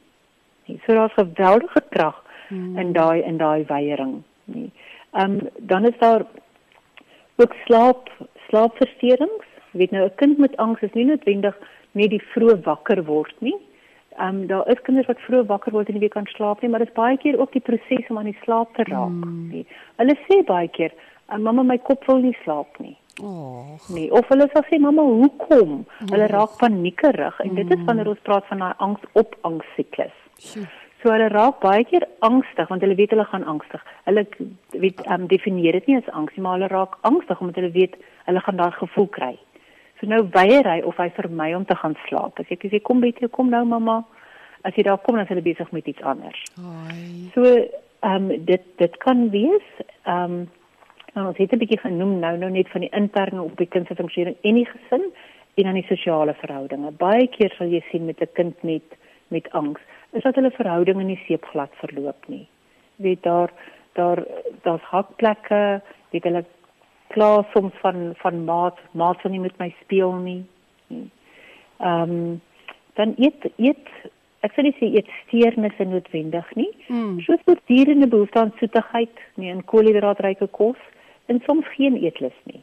Nee. 0.66 0.81
So 0.87 0.94
daar's 0.94 1.12
geweldige 1.12 1.83
krag 1.90 2.22
in 2.51 2.92
daai 2.92 3.22
in 3.22 3.37
daai 3.37 3.64
weiering. 3.68 4.22
Nee. 4.44 4.70
Ehm 5.12 5.33
um, 5.33 5.48
dan 5.59 5.85
is 5.85 5.98
daar 5.98 6.24
ook 7.37 7.55
slaap 7.64 8.09
slaapversteurings. 8.48 9.47
Weet 9.79 9.91
nou 9.95 10.05
'n 10.05 10.14
kind 10.17 10.38
met 10.38 10.57
angs 10.57 10.83
is 10.83 10.93
nie 10.93 11.05
noodwendig 11.05 11.57
net 11.93 12.11
die 12.11 12.23
vroeg 12.35 12.64
wakker 12.64 13.05
word 13.05 13.35
nie. 13.41 13.57
Ehm 14.19 14.29
um, 14.29 14.47
daar 14.47 14.69
is 14.71 14.81
kinders 14.83 15.07
wat 15.07 15.21
vroeg 15.27 15.47
wakker 15.47 15.73
word 15.73 15.88
en 15.88 15.95
nie 15.95 16.01
weer 16.01 16.17
kan 16.17 16.27
slaap 16.27 16.62
nie, 16.62 16.71
maar 16.71 16.83
dit 16.83 16.88
is 16.88 16.95
baie 16.95 17.17
keer 17.17 17.38
ook 17.38 17.53
die 17.53 17.62
proses 17.62 18.09
om 18.11 18.19
aan 18.19 18.31
die 18.33 18.41
slaap 18.43 18.75
te 18.75 18.83
raak. 18.88 19.14
Mm. 19.14 19.49
Nee. 19.51 19.67
Hulle 19.97 20.17
sê 20.27 20.41
baie 20.47 20.69
keer, 20.69 20.93
"Mamma, 21.38 21.62
my 21.62 21.79
kop 21.79 22.05
wil 22.07 22.19
nie 22.19 22.37
slaap 22.43 22.79
nie." 22.79 22.97
Oh. 23.23 23.79
Nee, 23.95 24.11
of 24.12 24.29
hulle 24.29 24.49
sal 24.53 24.62
sê, 24.62 24.79
"Mamma, 24.81 25.03
hoekom?" 25.03 25.87
Hulle 26.11 26.27
raak 26.27 26.59
paniekerig 26.59 27.41
en 27.41 27.55
dit 27.55 27.71
is 27.71 27.85
wanneer 27.85 28.09
ons 28.09 28.23
praat 28.23 28.45
van 28.47 28.59
daai 28.59 28.75
angs 28.77 29.01
op 29.12 29.37
angs 29.41 29.67
siklus. 29.77 30.14
So 31.03 31.12
hulle 31.12 31.29
raak 31.29 31.61
baie 31.61 31.85
keer 31.85 32.07
angstig 32.27 32.69
want 32.69 32.83
hulle 32.83 32.97
weet 32.99 33.11
hulle 33.14 33.25
gaan 33.25 33.45
angstig. 33.45 33.83
Hulle 34.05 34.27
weet 34.71 35.03
um, 35.07 35.27
definieer 35.31 35.73
dit 35.79 35.87
nie 35.87 35.97
as 35.97 36.11
angs 36.11 36.35
nie, 36.37 36.43
maar 36.43 36.59
hulle 36.59 36.71
raak 36.73 36.99
angstig 37.01 37.41
omdat 37.41 37.61
hulle 37.61 37.71
weet 37.71 37.95
hulle 38.27 38.41
gaan 38.41 38.57
daai 38.57 38.73
gevoel 38.73 39.07
kry. 39.07 39.37
So 40.00 40.06
nou 40.06 40.22
weier 40.34 40.66
hy 40.66 40.80
of 40.87 40.96
hy 40.96 41.08
vermy 41.16 41.54
om 41.54 41.64
te 41.64 41.74
gaan 41.74 41.96
slaap. 42.06 42.38
As 42.38 42.50
ek 42.50 42.68
sê 42.70 42.80
kom 42.82 43.00
bietjie, 43.00 43.28
kom 43.28 43.50
nou 43.50 43.64
mamma. 43.64 44.04
As 44.62 44.74
jy 44.76 44.84
daar 44.87 45.00
kom 45.02 45.16
dan 45.16 45.24
is 45.24 45.32
hulle 45.32 45.42
besig 45.42 45.70
met 45.72 45.87
iets 45.87 46.02
anders. 46.02 46.44
Ai. 46.58 47.30
So 47.34 47.44
ehm 47.44 48.30
um, 48.30 48.44
dit 48.44 48.62
dit 48.78 48.96
kan 49.02 49.30
wees 49.30 49.66
ehm 50.04 50.38
um, 50.38 51.26
ons 51.26 51.38
het 51.38 51.52
'n 51.52 51.58
bietjie 51.58 51.80
genoem 51.82 52.18
nou 52.18 52.37
nou 52.37 52.50
net 52.50 52.68
van 52.68 52.80
die 52.80 52.94
inperking 52.94 53.40
op 53.40 53.56
die 53.56 53.66
kind 53.66 53.87
se 53.87 53.94
funksionering 53.94 54.37
en 54.42 54.54
die 54.54 54.68
gesin 54.70 55.04
en 55.54 55.64
dan 55.64 55.74
die 55.74 55.88
sosiale 55.88 56.34
verhoudinge. 56.34 56.90
Baie 56.90 57.26
keer 57.26 57.50
sal 57.56 57.66
jy 57.66 57.82
sien 57.90 58.04
met 58.06 58.20
'n 58.20 58.32
kind 58.32 58.62
met 58.62 58.96
met 59.28 59.50
angs 59.52 59.80
is 60.12 60.22
dat 60.22 60.34
hulle 60.34 60.50
verhoudinge 60.50 61.04
nie 61.04 61.20
seepglad 61.26 61.72
verloop 61.80 62.28
nie. 62.28 62.46
Weet 62.96 63.22
daar 63.22 63.50
daar 63.92 64.22
daar's 64.62 64.82
hakplekke, 64.82 65.80
weet 66.11 66.24
hulle 66.24 66.44
kla 67.14 67.47
soms 67.53 67.75
van 67.83 68.12
van 68.23 68.44
maat, 68.44 68.79
maat 68.92 69.23
wil 69.23 69.33
nie 69.33 69.40
met 69.47 69.59
my 69.59 69.75
speel 69.83 70.12
nie. 70.12 70.42
Ehm 70.88 72.11
um, 72.11 72.40
dan 72.99 73.14
eet 73.16 73.44
eet 73.57 73.90
ek 74.47 74.55
sê 74.55 74.62
nie 74.62 74.75
sê 74.79 74.90
eet 74.99 75.11
steernisse 75.23 75.85
noodwendig 75.85 76.55
nie. 76.59 76.71
Mm. 76.88 77.21
Soos 77.27 77.42
voortdurende 77.47 78.09
behoefte 78.11 78.40
aan 78.40 78.55
soetigheid, 78.59 79.23
nie 79.35 79.51
en 79.51 79.64
koolhidraatryke 79.64 80.51
kos 80.61 80.81
en 81.27 81.42
soms 81.47 81.66
geen 81.77 81.99
eetlus 82.03 82.37
nie. 82.51 82.62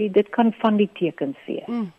Wie 0.00 0.10
dit 0.10 0.28
kan 0.32 0.52
van 0.60 0.78
die 0.80 0.88
tekens 0.98 1.36
wees. 1.46 1.68
Mm. 1.68 1.90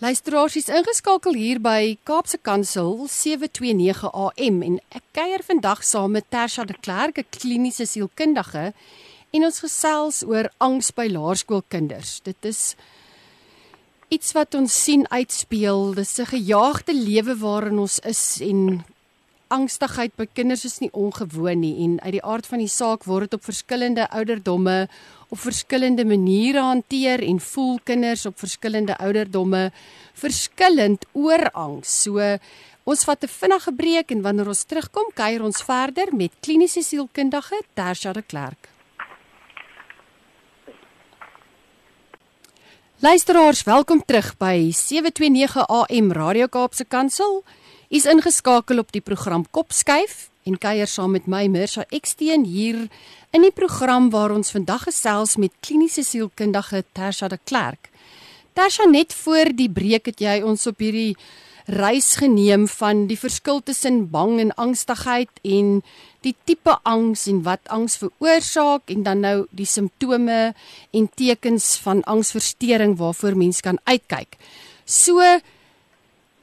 Luisteraars 0.00 0.54
is 0.56 0.70
ingeskakel 0.72 1.34
hier 1.36 1.58
by 1.60 1.98
Kaapse 2.08 2.38
Kansel 2.40 3.02
729 3.04 4.06
AM 4.08 4.62
en 4.64 4.78
ek 4.96 5.02
kuier 5.12 5.42
vandag 5.44 5.82
saam 5.84 6.14
met 6.16 6.24
Tersha 6.32 6.64
de 6.64 6.72
Klerk, 6.72 7.18
'n 7.18 7.28
kliniese 7.28 7.84
sielkundige, 7.84 8.72
en 9.30 9.44
ons 9.44 9.62
gesels 9.62 10.22
oor 10.26 10.50
angs 10.58 10.90
by 10.96 11.06
laerskoolkinders. 11.10 12.20
Dit 12.26 12.44
is 12.44 12.74
iets 14.10 14.32
wat 14.34 14.54
ons 14.58 14.74
sien 14.84 15.06
uitspeel. 15.10 15.94
Dis 15.94 16.18
'n 16.18 16.26
gejaagde 16.26 16.94
lewe 16.94 17.36
waarin 17.38 17.78
ons 17.78 17.98
is 18.00 18.40
en 18.40 18.84
angstigheid 19.50 20.14
by 20.16 20.26
kinders 20.32 20.64
is 20.64 20.78
nie 20.80 20.90
ongewoon 20.92 21.60
nie 21.60 21.74
en 21.84 21.98
uit 22.00 22.12
die 22.12 22.24
aard 22.24 22.46
van 22.46 22.62
die 22.62 22.70
saak 22.70 23.04
word 23.04 23.30
dit 23.30 23.34
op 23.34 23.44
verskillende 23.44 24.06
ouderdomme 24.14 24.88
op 25.30 25.38
verskillende 25.38 26.04
maniere 26.04 26.62
hanteer 26.62 27.22
en 27.22 27.40
voel 27.40 27.78
kinders 27.84 28.26
op 28.26 28.38
verskillende 28.38 28.96
ouderdomme 28.98 29.70
verskillend 30.14 31.06
oor 31.12 31.50
angs. 31.54 32.02
So 32.02 32.18
ons 32.84 33.04
vat 33.04 33.24
'n 33.24 33.28
vinnige 33.28 33.72
breek 33.72 34.10
en 34.10 34.22
wanneer 34.22 34.48
ons 34.48 34.64
terugkom, 34.64 35.10
kuier 35.14 35.42
ons 35.42 35.62
verder 35.62 36.14
met 36.14 36.32
kliniese 36.40 36.82
sielkundige 36.82 37.62
Tersha 37.74 38.12
de 38.12 38.22
Klerk. 38.22 38.79
Luisteraars, 43.02 43.62
welkom 43.62 44.02
terug 44.04 44.34
by 44.36 44.68
729 44.76 45.66
AM 45.66 46.12
Radio 46.12 46.46
Kaapse 46.52 46.84
Kansel. 46.84 47.44
Is 47.88 48.04
ingeskakel 48.04 48.78
op 48.78 48.90
die 48.92 49.00
program 49.00 49.46
Kopskuif 49.50 50.26
en 50.44 50.58
kuier 50.60 50.84
saam 50.84 51.14
met 51.16 51.24
my 51.24 51.46
Mirsha 51.48 51.86
Eksteen 51.88 52.44
hier 52.44 52.82
in 53.32 53.46
die 53.46 53.54
program 53.56 54.10
waar 54.12 54.34
ons 54.36 54.52
vandag 54.52 54.84
gesels 54.90 55.38
met 55.40 55.56
kliniese 55.64 56.04
sielkundige 56.04 56.82
Tersha 56.92 57.30
de 57.32 57.38
Klerk. 57.40 57.88
Tersha, 58.52 58.84
net 58.84 59.16
voor 59.16 59.48
die 59.56 59.70
breek 59.72 60.12
het 60.12 60.20
jy 60.20 60.42
ons 60.44 60.68
op 60.68 60.84
hierdie 60.84 61.16
reis 61.72 62.18
geneem 62.20 62.68
van 62.68 63.06
die 63.08 63.16
verskil 63.16 63.64
tussen 63.64 64.10
bang 64.12 64.36
en 64.44 64.52
angstigheid 64.60 65.32
en 65.40 65.80
die 66.26 66.34
tipe 66.44 66.74
angs 66.88 67.26
en 67.30 67.40
wat 67.46 67.64
angs 67.72 67.96
veroorsaak 68.00 68.92
en 68.92 69.04
dan 69.06 69.22
nou 69.24 69.36
die 69.56 69.68
simptome 69.68 70.52
en 70.96 71.08
tekens 71.16 71.72
van 71.84 72.02
angsversteuring 72.04 72.98
waarvoor 73.00 73.38
mens 73.38 73.62
kan 73.64 73.80
uitkyk. 73.84 74.36
So 74.84 75.22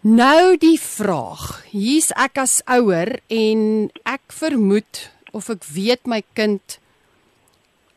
nou 0.02 0.58
die 0.58 0.78
vraag. 0.82 1.64
Hier's 1.70 2.10
ek 2.16 2.42
as 2.42 2.62
ouer 2.66 3.20
en 3.30 3.90
ek 4.08 4.24
vermoed 4.34 5.08
of 5.36 5.52
ek 5.54 5.68
weet 5.70 6.08
my 6.10 6.24
kind 6.34 6.80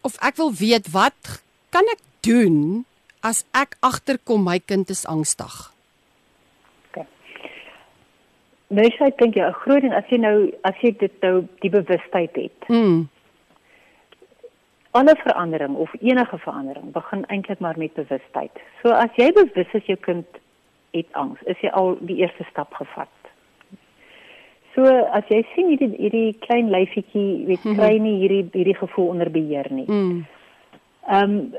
of 0.05 0.19
ek 0.25 0.37
wil 0.41 0.53
weet 0.53 0.93
wat 0.93 1.41
kan 1.73 1.87
ek 1.93 2.03
doen 2.27 2.85
as 3.25 3.45
ek 3.57 3.77
agterkom 3.85 4.45
my 4.45 4.59
kind 4.59 4.91
is 4.93 5.07
angstig? 5.09 5.70
Mens 8.71 8.95
sê 8.95 9.11
dink 9.19 9.35
jy 9.35 9.47
'n 9.47 9.61
groot 9.63 9.83
ding 9.83 9.95
as 9.95 10.07
jy 10.09 10.19
nou 10.23 10.51
as 10.63 10.77
jy 10.83 10.93
dit 10.99 11.15
nou 11.23 11.47
die 11.63 11.71
bewustheid 11.71 12.37
het. 12.37 12.69
Mm. 12.69 13.09
Alle 14.93 15.15
verandering 15.17 15.75
of 15.75 15.91
enige 16.01 16.39
verandering 16.39 16.93
begin 16.93 17.25
eintlik 17.27 17.59
maar 17.59 17.79
met 17.79 17.95
bewustheid. 17.95 18.51
So 18.83 18.91
as 18.91 19.11
jy 19.17 19.33
bewus 19.33 19.75
is 19.75 19.87
jou 19.87 19.97
kind 19.97 20.27
het 20.93 21.07
angs, 21.13 21.43
is 21.47 21.59
jy 21.61 21.71
al 21.71 21.97
die 22.01 22.17
eerste 22.23 22.47
stap 22.51 22.75
gevat. 22.75 23.11
So 24.75 24.87
as 24.87 25.27
jy 25.29 25.43
sien 25.55 25.73
hierdie 25.73 25.91
hierdie 25.97 26.39
klein 26.47 26.71
lyfietjie 26.71 27.47
weet 27.51 27.67
kry 27.79 27.99
nie 27.99 28.21
hierdie 28.23 28.47
hierdie 28.53 28.79
gevoel 28.79 29.09
onder 29.17 29.31
beheer 29.31 29.67
nie. 29.71 29.89
Mm. 29.91 30.27
Ehm 31.09 31.35
um, 31.35 31.53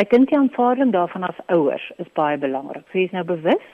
ek 0.00 0.10
dink 0.10 0.30
die 0.30 0.38
aanvaarding 0.38 0.92
daarvan 0.96 1.28
as 1.28 1.44
ouers 1.52 1.92
is 1.98 2.08
baie 2.16 2.38
belangrik. 2.40 2.88
So 2.88 2.98
jy 2.98 3.04
is 3.10 3.12
nou 3.12 3.24
bewus 3.28 3.68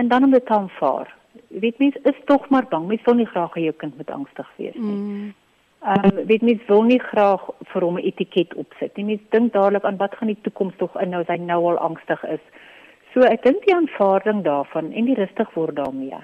en 0.00 0.08
dan 0.08 0.24
om 0.24 0.30
dit 0.32 0.46
te 0.46 0.54
aanvaar 0.54 1.12
weet 1.60 1.78
mens 1.78 1.96
is 2.02 2.18
tog 2.24 2.48
maar 2.48 2.66
bang. 2.68 2.86
Mens 2.86 3.02
wil 3.04 3.14
nie 3.14 3.26
graag 3.26 3.54
hê 3.54 3.66
jou 3.68 3.74
kind 3.76 3.96
moet 3.96 4.10
angstig 4.10 4.48
wees 4.56 4.74
nie. 4.74 4.96
Mm. 4.96 5.34
Ehm 5.86 6.04
um, 6.04 6.26
weet 6.26 6.42
mens 6.42 6.62
wil 6.66 6.82
nie 6.82 7.00
graag 7.00 7.42
vir 7.72 7.82
hom 7.82 7.98
'n 7.98 8.06
etiket 8.10 8.54
opsit 8.54 8.96
nie. 8.96 9.04
Mens 9.04 9.20
dink 9.30 9.52
dadelik 9.52 9.84
aan 9.84 9.96
wat 9.96 10.16
gaan 10.16 10.32
die 10.32 10.40
toekoms 10.42 10.76
tog 10.76 10.96
inhou 11.00 11.20
as 11.20 11.28
hy 11.28 11.36
nou 11.36 11.60
al 11.70 11.78
angstig 11.78 12.24
is. 12.24 12.44
So 13.14 13.20
ek 13.20 13.42
dink 13.42 13.64
die 13.64 13.74
aanvaarding 13.74 14.42
daarvan 14.44 14.92
en 14.92 15.04
die 15.04 15.14
rustig 15.14 15.54
word 15.54 15.76
daarmee. 15.76 16.20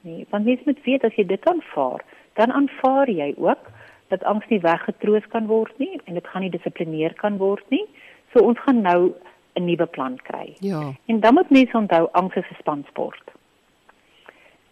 Nee, 0.00 0.26
want 0.30 0.44
mens 0.44 0.64
moet 0.64 0.84
weet 0.84 1.04
as 1.04 1.14
jy 1.14 1.26
dit 1.26 1.48
aanvaar, 1.48 2.04
dan 2.34 2.52
aanvaar 2.52 3.10
jy 3.10 3.34
ook 3.36 3.70
dat 4.08 4.24
angs 4.24 4.46
nie 4.48 4.60
weggetroos 4.60 5.26
kan 5.28 5.46
word 5.46 5.78
nie 5.78 6.00
en 6.04 6.14
dit 6.14 6.26
gaan 6.26 6.42
nie 6.42 6.50
dissiplineer 6.50 7.14
kan 7.14 7.36
word 7.36 7.64
nie. 7.70 7.84
So 8.32 8.44
ons 8.44 8.58
gaan 8.58 8.82
nou 8.82 9.14
'n 9.54 9.64
nuwe 9.64 9.86
plan 9.86 10.16
kry. 10.22 10.54
Ja. 10.60 10.92
En 11.06 11.20
dan 11.20 11.34
moet 11.34 11.50
mense 11.50 11.76
onthou 11.76 12.08
angs 12.12 12.36
is 12.36 12.50
'n 12.50 12.60
spansport. 12.60 13.37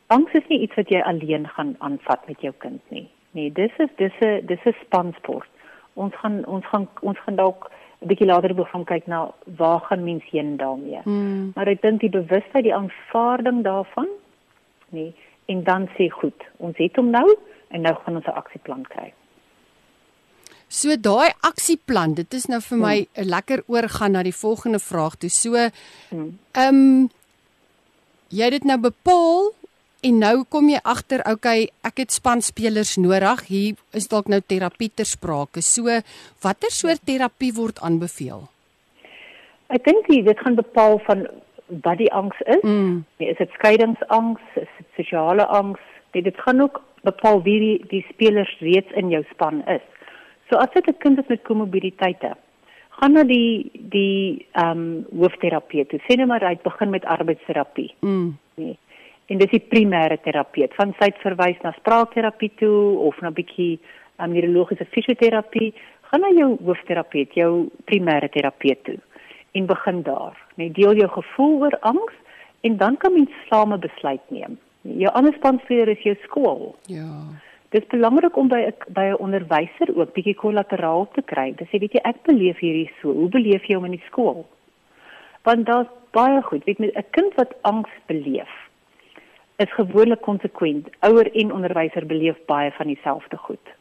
Angs 0.07 0.33
is 0.38 0.47
nie 0.49 0.61
iets 0.61 0.75
wat 0.79 0.88
jy 0.88 1.01
alleen 1.03 1.49
gaan 1.49 1.75
aanvat 1.79 2.27
met 2.27 2.40
jou 2.40 2.53
kind 2.59 2.83
nie. 2.95 3.09
Nee, 3.37 3.53
dis 3.53 3.73
is 3.79 3.90
dis 3.97 4.12
'n 4.21 4.47
dis 4.47 4.64
'n 4.64 4.75
spansport. 4.85 5.49
Ons 5.95 6.14
gaan 6.14 6.45
ons 6.47 6.66
gaan 6.66 6.88
ons 7.01 7.19
gaan 7.19 7.37
dalk 7.37 7.71
'n 8.03 8.09
bietjie 8.09 8.27
later 8.27 8.55
begin 8.55 8.85
kyk 8.85 9.07
na 9.07 9.31
waar 9.57 9.81
gaan 9.81 10.05
mens 10.05 10.25
heen 10.31 10.57
daarmee. 10.57 11.01
Mm. 11.05 11.53
Maar 11.55 11.69
ek 11.69 11.83
dink 11.83 12.01
die 12.01 12.11
bewustheid, 12.11 12.64
die 12.64 12.75
aanvaarding 12.75 13.62
daarvan, 13.64 14.09
nee, 14.88 15.14
en 15.47 15.62
dan 15.64 15.88
sê 15.97 16.11
goed, 16.11 16.42
ons 16.57 16.77
het 16.77 16.97
hom 16.97 17.11
nou 17.11 17.37
en 17.69 17.81
nou 17.81 17.95
gaan 17.95 18.16
ons 18.16 18.27
'n 18.27 18.38
aksieplan 18.42 18.83
kry. 18.83 19.12
So 20.69 20.97
daai 20.97 21.31
aksieplan, 21.40 22.14
dit 22.14 22.35
is 22.35 22.47
nou 22.47 22.61
vir 22.61 22.79
my 22.79 23.07
'n 23.14 23.29
lekker 23.29 23.62
oorgaan 23.66 24.12
na 24.12 24.23
die 24.23 24.35
volgende 24.35 24.79
vraag 24.79 25.14
toe. 25.16 25.31
So 25.31 25.55
ehm 25.55 25.71
Hmm. 26.11 26.38
um, 26.53 27.11
jy 28.29 28.45
het 28.45 28.53
dit 28.53 28.64
nou 28.64 28.79
bepaal 28.81 29.53
en 30.07 30.21
nou 30.23 30.45
kom 30.49 30.69
jy 30.71 30.79
agter, 30.87 31.23
okay, 31.27 31.69
ek 31.87 32.03
het 32.05 32.14
spanspelers 32.14 32.97
nodig. 33.03 33.42
Hier 33.51 33.75
is 33.97 34.09
dalk 34.12 34.31
nou 34.33 34.40
terapie 34.40 34.90
ter 34.95 35.09
sprake. 35.09 35.62
So 35.64 35.90
watter 36.45 36.71
soort 36.71 37.03
terapie 37.09 37.53
word 37.57 37.83
aanbeveel? 37.83 38.47
Ek 39.75 39.83
dink 39.85 40.07
dit 40.07 40.38
gaan 40.45 40.55
bepaal 40.59 41.01
van 41.09 41.27
wat 41.83 41.99
die 41.99 42.12
angs 42.14 42.38
is. 42.47 42.62
Mm. 42.62 43.03
Nee, 43.19 43.33
is 43.33 43.40
dit 43.42 43.51
skeiingsangs, 43.59 44.42
is 44.55 44.71
dit 44.79 44.88
sosiale 45.01 45.47
angs? 45.51 45.83
Nee, 46.14 46.23
dit 46.23 46.38
gaan 46.47 46.62
ook 46.62 46.81
bepaal 47.07 47.42
wie 47.42 47.59
die, 47.61 47.77
die 47.90 48.05
spelers 48.12 48.53
reeds 48.62 48.92
in 48.95 49.11
jou 49.11 49.25
span 49.33 49.62
is. 49.71 49.85
So 50.51 50.59
as 50.62 50.71
dit 50.75 50.87
'n 50.87 50.99
kind 51.03 51.19
is 51.19 51.29
met 51.29 51.42
komorbiditeite, 51.42 52.37
gaan 52.99 53.12
na 53.12 53.25
die 53.25 53.71
die 53.75 54.47
ehm 54.53 54.71
um, 54.71 55.07
hoofterapeut. 55.19 55.88
toe. 55.88 56.01
Sê 56.07 56.16
net 56.16 56.27
maar 56.27 56.47
hy 56.47 56.59
begin 56.62 56.90
met 56.90 57.05
arbeidsterapie. 57.05 57.95
Mm. 58.01 58.38
Nee. 58.55 58.79
En 59.27 59.39
dis 59.39 59.51
die 59.51 59.61
primêre 59.61 60.19
terapeut. 60.23 60.75
Van 60.79 60.95
sy 60.99 61.11
het 61.11 61.23
verwys 61.25 61.59
na 61.65 61.73
spraakterapie 61.81 62.53
toe 62.61 62.99
of 63.09 63.19
na 63.21 63.33
bietjie 63.35 63.79
um, 64.23 64.31
neurologiese 64.31 64.87
fisioterapie. 64.95 65.73
Gaan 66.11 66.23
na 66.23 66.31
jou 66.31 66.53
hoofterapeut, 66.62 67.35
jou 67.35 67.67
primêre 67.91 68.31
terapeut 68.31 68.85
toe 68.87 69.01
en 69.57 69.67
begin 69.67 70.03
daar. 70.05 70.37
Net 70.61 70.75
deel 70.77 71.01
jou 71.01 71.09
gevoel 71.09 71.59
oor 71.65 71.79
angs 71.81 72.15
en 72.67 72.77
dan 72.77 72.97
kan 72.97 73.12
mens 73.12 73.33
saam 73.49 73.73
'n 73.73 73.81
besluit 73.81 74.25
neem. 74.31 74.59
Jou 74.83 75.12
ander 75.12 75.35
spanspeler 75.35 75.89
is 75.89 76.03
jou 76.03 76.17
skool. 76.23 76.77
Ja. 76.87 77.11
Dit 77.69 77.83
is 77.83 77.89
belangrik 77.89 78.37
om 78.37 78.49
by 78.49 78.61
'n 78.61 78.75
by 78.89 79.07
'n 79.11 79.19
onderwyser 79.27 79.89
ook 79.97 80.12
bietjie 80.12 80.35
kollateraal 80.35 81.09
te 81.12 81.23
kry. 81.23 81.55
Dis 81.57 81.71
jy 81.71 81.79
weet 81.79 81.93
jy 81.93 82.01
ek 82.05 82.23
beleef 82.23 82.59
hierdie 82.59 82.91
so. 83.01 83.12
Hoe 83.12 83.29
beleef 83.29 83.65
jy 83.65 83.75
hom 83.75 83.85
in 83.85 83.99
die 83.99 84.07
skool? 84.07 84.47
Want 85.43 85.67
daar's 85.67 85.89
baie 86.11 86.43
goed. 86.43 86.65
Weet 86.65 86.79
met 86.79 86.95
'n 86.95 87.05
kind 87.11 87.35
wat 87.35 87.55
angs 87.62 87.91
beleef 88.07 88.53
is 89.57 89.73
gewoonlik 89.73 90.21
konsekwent. 90.21 90.88
Ouer 91.01 91.33
en 91.33 91.53
onderwyser 91.53 92.07
beleef 92.07 92.37
baie 92.47 92.71
van 92.71 92.87
dieselfde 92.87 93.37
goed. 93.37 93.75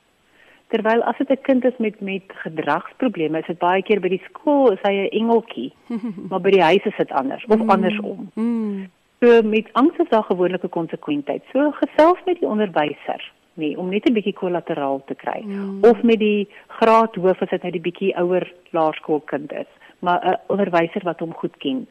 Terwyl 0.68 1.04
as 1.04 1.18
dit 1.18 1.30
'n 1.30 1.42
kind 1.42 1.66
is 1.66 1.78
met 1.78 2.00
met 2.02 2.24
gedragsprobleme, 2.28 3.40
is 3.40 3.46
dit 3.46 3.58
baie 3.58 3.82
keer 3.84 4.00
by 4.00 4.08
die 4.08 4.24
skool 4.30 4.72
is 4.72 4.80
hy 4.82 4.94
'n 4.94 5.10
engeltjie, 5.22 5.74
maar 6.30 6.42
by 6.42 6.50
die 6.50 6.64
huis 6.64 6.86
is 6.86 6.98
dit 6.98 7.12
anders 7.12 7.46
of 7.46 7.68
andersom. 7.68 8.32
Mm. 8.34 8.90
So 9.20 9.42
met 9.42 9.70
angs 9.74 9.98
is 9.98 10.10
daar 10.10 10.24
gewoonlik 10.24 10.64
'n 10.64 10.70
konsekwentheid. 10.70 11.44
So 11.52 11.72
gesels 11.72 12.20
met 12.26 12.40
die 12.40 12.48
onderwyser, 12.48 13.32
nee, 13.54 13.78
om 13.78 13.90
net 13.90 14.10
'n 14.10 14.14
bietjie 14.14 14.34
kollateraal 14.34 15.04
te 15.06 15.16
kry 15.16 15.42
Mm. 15.46 15.84
of 15.84 16.02
met 16.04 16.20
die 16.20 16.48
graadhoof 16.68 17.42
as 17.42 17.50
dit 17.50 17.62
nou 17.62 17.72
die 17.72 17.82
bietjie 17.92 18.18
ouer 18.18 18.54
laerskoolkind 18.70 19.52
is, 19.52 19.72
maar 20.00 20.20
'n 20.28 20.40
onderwyser 20.48 21.04
wat 21.04 21.20
hom 21.20 21.34
goed 21.34 21.58
ken. 21.58 21.88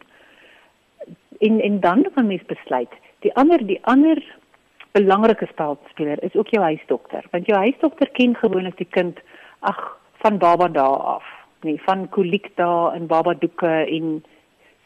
En 1.39 1.61
en 1.61 1.81
dan 1.81 2.07
kan 2.15 2.27
mens 2.27 2.45
besluit. 2.47 2.93
Die 3.25 3.33
ander 3.41 3.63
die 3.65 3.81
ander 3.89 4.21
belangrike 4.93 5.47
spelspeler 5.51 6.21
is 6.23 6.35
ook 6.39 6.53
jou 6.55 6.63
huisdokter, 6.63 7.25
want 7.33 7.49
jou 7.49 7.57
huisdokter 7.59 8.11
ken 8.15 8.37
gewoonlik 8.39 8.77
die 8.79 8.91
kind 8.97 9.19
ag 9.61 9.81
van 10.23 10.39
baba 10.39 10.69
dae 10.69 10.99
af, 11.17 11.25
nee, 11.65 11.81
van 11.87 12.05
koliek 12.15 12.51
dae 12.61 12.93
en 12.95 13.09
baba 13.11 13.35
doeke 13.41 13.73
en 13.97 14.21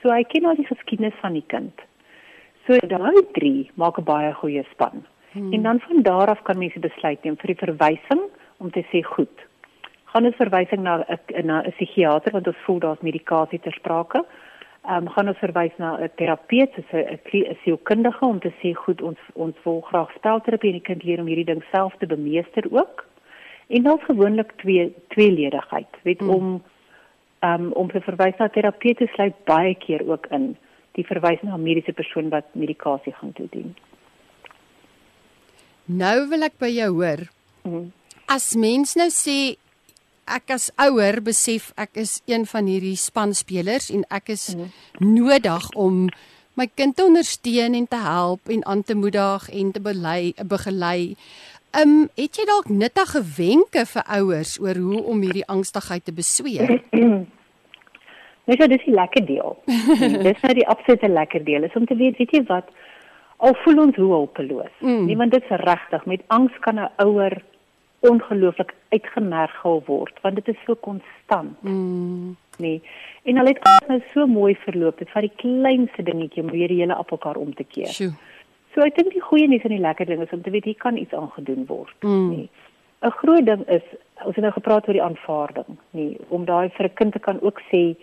so 0.01 0.15
hy 0.15 0.23
ken 0.31 0.47
al 0.47 0.57
die 0.57 0.69
geskiedenis 0.71 1.19
van 1.21 1.35
die 1.37 1.45
kind. 1.53 1.85
So 2.67 2.79
daai 2.93 3.27
drie 3.35 3.71
maak 3.75 3.99
'n 3.99 4.05
baie 4.05 4.33
goeie 4.41 4.65
span. 4.71 5.05
Hmm. 5.33 5.53
En 5.53 5.63
dan 5.63 5.81
van 5.81 6.03
daar 6.03 6.29
af 6.29 6.43
kan 6.43 6.59
mense 6.59 6.81
besluit 6.81 7.25
neem 7.25 7.37
vir 7.37 7.55
die 7.55 7.63
verwysing 7.67 8.23
om 8.59 8.71
te 8.71 8.85
sê 8.93 9.03
goed. 9.03 9.47
Gaan 10.05 10.25
ons 10.25 10.37
verwysing 10.37 10.83
na 10.83 11.05
'n 11.09 11.47
na 11.47 11.63
'n 11.63 11.73
psigiater 11.73 12.33
want 12.33 12.47
ons 12.47 12.65
voel 12.65 12.79
daar's 12.79 13.03
medikasie 13.03 13.61
ter 13.61 13.73
sprake. 13.73 14.25
Ehm 14.89 15.05
um, 15.05 15.09
gaan 15.13 15.29
ons 15.29 15.39
verwys 15.39 15.75
na 15.77 15.97
'n 16.01 16.11
terapeut, 16.17 16.73
so 16.91 16.97
'n 16.97 17.57
sielkundige 17.63 18.25
om 18.25 18.41
te 18.41 18.53
sê 18.61 18.73
goed, 18.75 19.03
ons 19.03 19.19
ons 19.35 19.57
wil 19.65 19.81
graag 19.81 20.11
spelterapie 20.17 20.71
en 20.71 20.79
die 20.81 20.89
kind 20.89 21.03
leer 21.03 21.21
om 21.21 21.27
hierdie 21.27 21.51
ding 21.53 21.63
self 21.73 21.93
te 21.99 22.07
bemeester 22.07 22.65
ook. 22.71 23.05
En 23.69 23.83
daar's 23.83 24.05
gewoonlik 24.05 24.53
twee 24.57 24.95
tweeledigheid, 25.09 25.93
weet 26.03 26.21
hmm. 26.21 26.31
om 26.31 26.63
ehm 27.39 27.65
um, 27.65 27.73
om 27.73 27.91
te 27.91 28.01
verwys 28.01 28.37
na 28.39 28.49
terapeute 28.49 29.07
sluit 29.07 29.35
baie 29.45 29.75
keer 29.75 30.09
ook 30.09 30.27
in 30.27 30.57
die 30.93 31.07
verwys 31.07 31.43
na 31.43 31.55
'n 31.55 31.63
mediese 31.63 31.93
persoon 31.93 32.29
wat 32.29 32.45
medikasie 32.53 33.13
gaan 33.13 33.33
toedien. 33.33 33.77
Nou 35.85 36.29
wil 36.29 36.43
ek 36.43 36.59
by 36.59 36.69
jou 36.69 36.91
hoor. 36.95 37.29
Hmm. 37.63 37.93
As 38.27 38.55
mens 38.55 38.95
nou 38.95 39.09
sê 39.09 39.57
ek 40.37 40.51
as 40.55 40.71
ouer 40.77 41.21
besef 41.25 41.73
ek 41.77 41.97
is 42.05 42.21
een 42.27 42.47
van 42.47 42.67
hierdie 42.67 42.97
spanspelers 42.97 43.91
en 43.91 44.05
ek 44.11 44.29
is 44.35 44.55
hmm. 44.55 44.73
nodig 45.01 45.71
om 45.75 46.09
my 46.59 46.67
kind 46.75 46.97
te 46.97 47.05
ondersteun 47.07 47.75
en 47.79 47.87
te 47.87 48.01
help 48.03 48.51
en 48.51 48.65
aan 48.67 48.83
te 48.83 48.95
moedig 48.99 49.51
en 49.55 49.73
te 49.73 49.81
belei, 49.81 50.35
begelei. 50.43 51.15
Ehm 51.71 51.89
um, 51.89 52.09
het 52.17 52.39
jy 52.41 52.47
dalk 52.49 52.71
nuttige 52.73 53.21
wenke 53.37 53.85
vir 53.87 54.05
ouers 54.19 54.57
oor 54.61 54.79
hoe 54.81 55.03
om 55.13 55.21
hierdie 55.23 55.47
angstigheid 55.47 56.05
te 56.05 56.15
besweer? 56.17 56.79
Net 58.49 58.63
so 58.63 58.67
dis 58.73 58.85
die 58.89 58.95
lekker 58.97 59.27
deel. 59.29 59.59
dis 60.27 60.43
nou 60.47 60.55
die 60.57 60.67
absolute 60.67 61.11
lekker 61.13 61.45
deel 61.45 61.69
is 61.69 61.77
om 61.77 61.85
te 61.87 61.97
weet, 61.99 62.17
weet 62.17 62.33
jy 62.33 62.43
wat, 62.49 62.73
al 63.45 63.55
voel 63.63 63.83
ons 63.85 63.99
hoe 64.01 64.09
hulpeloos. 64.15 64.73
Mm. 64.81 65.05
Nee, 65.07 65.19
want 65.21 65.37
dit 65.37 65.45
is 65.45 65.61
regtig 65.63 66.07
met 66.11 66.25
angs 66.35 66.57
kan 66.65 66.81
'n 66.81 66.89
ouer 67.05 67.37
ongelooflik 68.01 68.75
uitgemergel 68.89 69.83
word 69.87 70.21
want 70.23 70.35
dit 70.35 70.49
is 70.49 70.61
so 70.67 70.75
konstant. 70.75 71.63
Mm. 71.63 72.37
Nee. 72.59 72.83
En 73.23 73.39
al 73.39 73.47
het 73.47 73.63
dit 73.63 73.89
nou 73.89 74.01
so 74.13 74.27
mooi 74.27 74.55
verloop, 74.55 74.99
dit 74.99 75.11
vat 75.11 75.27
die 75.27 75.35
kleinste 75.37 76.03
dingetjie 76.03 76.43
om 76.43 76.51
weer 76.51 76.69
die 76.69 76.81
hele 76.81 76.95
appelkar 76.95 77.37
om 77.37 77.55
te 77.55 77.65
keer. 77.65 77.91
Sjoe. 77.95 78.13
So 78.75 78.85
ek 78.85 78.99
dink 78.99 79.13
die 79.13 79.25
goeie 79.25 79.49
nuus 79.49 79.65
en 79.67 79.75
die 79.75 79.83
lekker 79.83 80.07
ding 80.07 80.23
is 80.23 80.33
om 80.35 80.43
te 80.43 80.51
weet 80.55 80.69
hier 80.69 80.79
kan 80.79 80.97
iets 80.97 81.15
aangedoen 81.15 81.67
word. 81.67 81.95
Mm. 82.03 82.29
Nee. 82.29 82.49
'n 82.99 83.15
Groot 83.15 83.47
ding 83.47 83.63
is 83.71 83.85
ons 84.27 84.35
het 84.35 84.45
nou 84.45 84.53
gepraat 84.53 84.89
oor 84.89 84.97
die 84.97 85.03
aanvaarding, 85.03 85.79
nee, 85.95 86.17
om 86.29 86.45
daai 86.45 86.69
vir 86.75 86.87
'n 86.87 86.95
kind 86.95 87.13
te 87.13 87.19
kan 87.19 87.41
ook 87.41 87.61
sê 87.71 87.95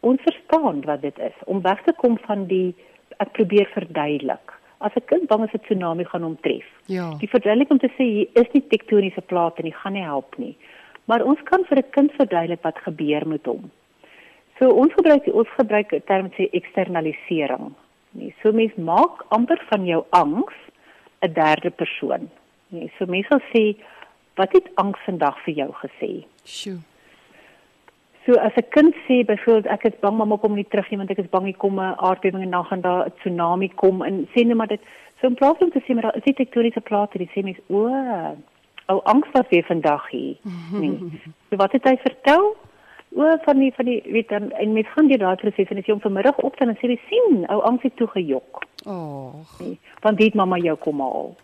ons 0.00 0.22
verstaan 0.22 0.84
wat 0.84 1.02
dit 1.02 1.18
is 1.18 1.36
om 1.44 1.62
weg 1.62 1.82
te 1.82 1.92
kom 1.92 2.18
van 2.18 2.46
die 2.46 2.74
ek 3.18 3.32
probeer 3.32 3.66
verduidelik 3.74 4.59
as 4.80 4.92
'n 4.96 5.04
kind 5.06 5.28
bang 5.28 5.44
is 5.44 5.54
'n 5.54 5.64
tsunami 5.64 6.04
gaan 6.04 6.22
hom 6.22 6.36
tref. 6.40 6.68
Ja. 6.86 7.14
Die 7.20 7.28
verduideliking 7.28 7.70
om 7.70 7.78
te 7.78 7.92
sê 7.98 8.04
hier 8.04 8.28
is 8.32 8.52
nie 8.52 8.66
tektoniese 8.68 9.20
plate 9.20 9.62
nie, 9.62 9.72
gaan 9.72 9.92
nie 9.92 10.04
help 10.04 10.38
nie. 10.38 10.56
Maar 11.04 11.24
ons 11.24 11.40
kan 11.44 11.64
vir 11.64 11.78
'n 11.78 11.90
kind 11.90 12.12
verduidelik 12.12 12.62
wat 12.62 12.78
gebeur 12.78 13.26
met 13.26 13.46
hom. 13.46 13.70
So 14.58 14.68
ons 14.68 14.92
gebruik 14.92 15.26
ons 15.26 15.48
gebruik 15.48 15.92
'n 15.92 16.02
term 16.06 16.30
sê 16.36 16.50
eksternalisering. 16.52 17.74
Nee, 18.12 18.34
so 18.42 18.52
mens 18.52 18.74
maak 18.74 19.24
amper 19.28 19.60
van 19.70 19.86
jou 19.86 20.04
angs 20.10 20.54
'n 21.22 21.32
derde 21.32 21.70
persoon. 21.70 22.30
Nee, 22.68 22.92
so 22.98 23.06
mens 23.06 23.26
sal 23.26 23.40
sê 23.54 23.76
wat 24.34 24.52
het 24.52 24.70
angs 24.74 24.98
vandag 25.04 25.38
vir 25.44 25.54
jou 25.54 25.70
gesê? 25.72 26.24
Sjoe. 26.44 26.78
So 28.26 28.34
as 28.34 28.52
'n 28.56 28.68
kind 28.68 28.94
sê 29.06 29.24
byvoorbeeld 29.24 29.66
ek 29.66 29.84
is 29.84 30.00
bang 30.00 30.16
mamma 30.16 30.36
kom 30.36 30.54
nie 30.54 30.68
terug 30.68 30.90
nie 30.90 30.98
want 30.98 31.10
ek 31.10 31.18
is 31.18 31.30
bang 31.30 31.44
hier 31.44 31.56
kom 31.56 31.80
'n 31.80 31.94
aardbewing 31.96 32.42
en 32.42 32.50
dan 32.50 32.64
gaan 32.64 32.80
daar 32.80 33.06
'n 33.06 33.12
tsunami 33.18 33.68
kom 33.68 34.02
en 34.02 34.28
sê 34.34 34.44
net 34.46 34.56
maar 34.56 34.66
dit 34.66 34.80
so 35.20 35.26
'n 35.26 35.34
probleem 35.34 35.70
te 35.70 35.80
sê 35.80 35.94
maar 35.94 36.12
as 36.12 36.24
jy 36.24 36.32
tektoniese 36.32 36.80
plate 36.80 37.18
dis 37.18 37.32
sê 37.34 37.42
mens 37.42 37.58
o, 37.68 37.88
ou 38.86 39.00
angs 39.04 39.28
wat 39.32 39.48
weer 39.48 39.64
vandag 39.64 40.10
hier. 40.10 40.36
Nee. 40.80 40.98
so 41.48 41.56
wat 41.56 41.72
het 41.72 41.84
hy 41.84 41.96
vertel? 41.96 42.56
O 43.16 43.36
van 43.42 43.58
die 43.58 43.72
van 43.74 43.84
die 43.84 44.02
weet 44.06 44.28
dan 44.28 44.50
en 44.50 44.72
mens 44.72 44.88
gaan 44.88 45.08
deur 45.08 45.18
daai 45.18 45.36
proses 45.36 45.68
en 45.70 45.78
as 45.78 45.86
jy 45.86 45.92
hom 45.92 46.00
vanmiddag 46.00 46.38
opstaan 46.38 46.68
en 46.68 46.76
sê 46.78 46.86
jy 46.86 47.00
sien 47.08 47.44
ou 47.48 47.60
angs 47.62 47.82
het 47.82 47.96
toe 47.96 48.06
gejok. 48.06 48.62
Oh. 48.86 49.34
Nee, 49.58 49.78
want 50.00 50.18
dit 50.18 50.34
mamma 50.34 50.56
jou 50.56 50.76
kom 50.76 51.00
al. 51.00 51.36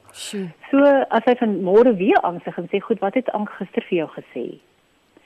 So 0.70 0.78
as 1.08 1.24
hy 1.24 1.34
van 1.40 1.62
môre 1.62 1.96
weer 1.96 2.20
angstig 2.22 2.58
en 2.58 2.68
sê 2.70 2.80
goed 2.80 3.00
wat 3.00 3.14
het 3.14 3.30
angs 3.30 3.52
gister 3.58 3.82
vir 3.88 3.98
jou 3.98 4.08
gesê? 4.14 4.46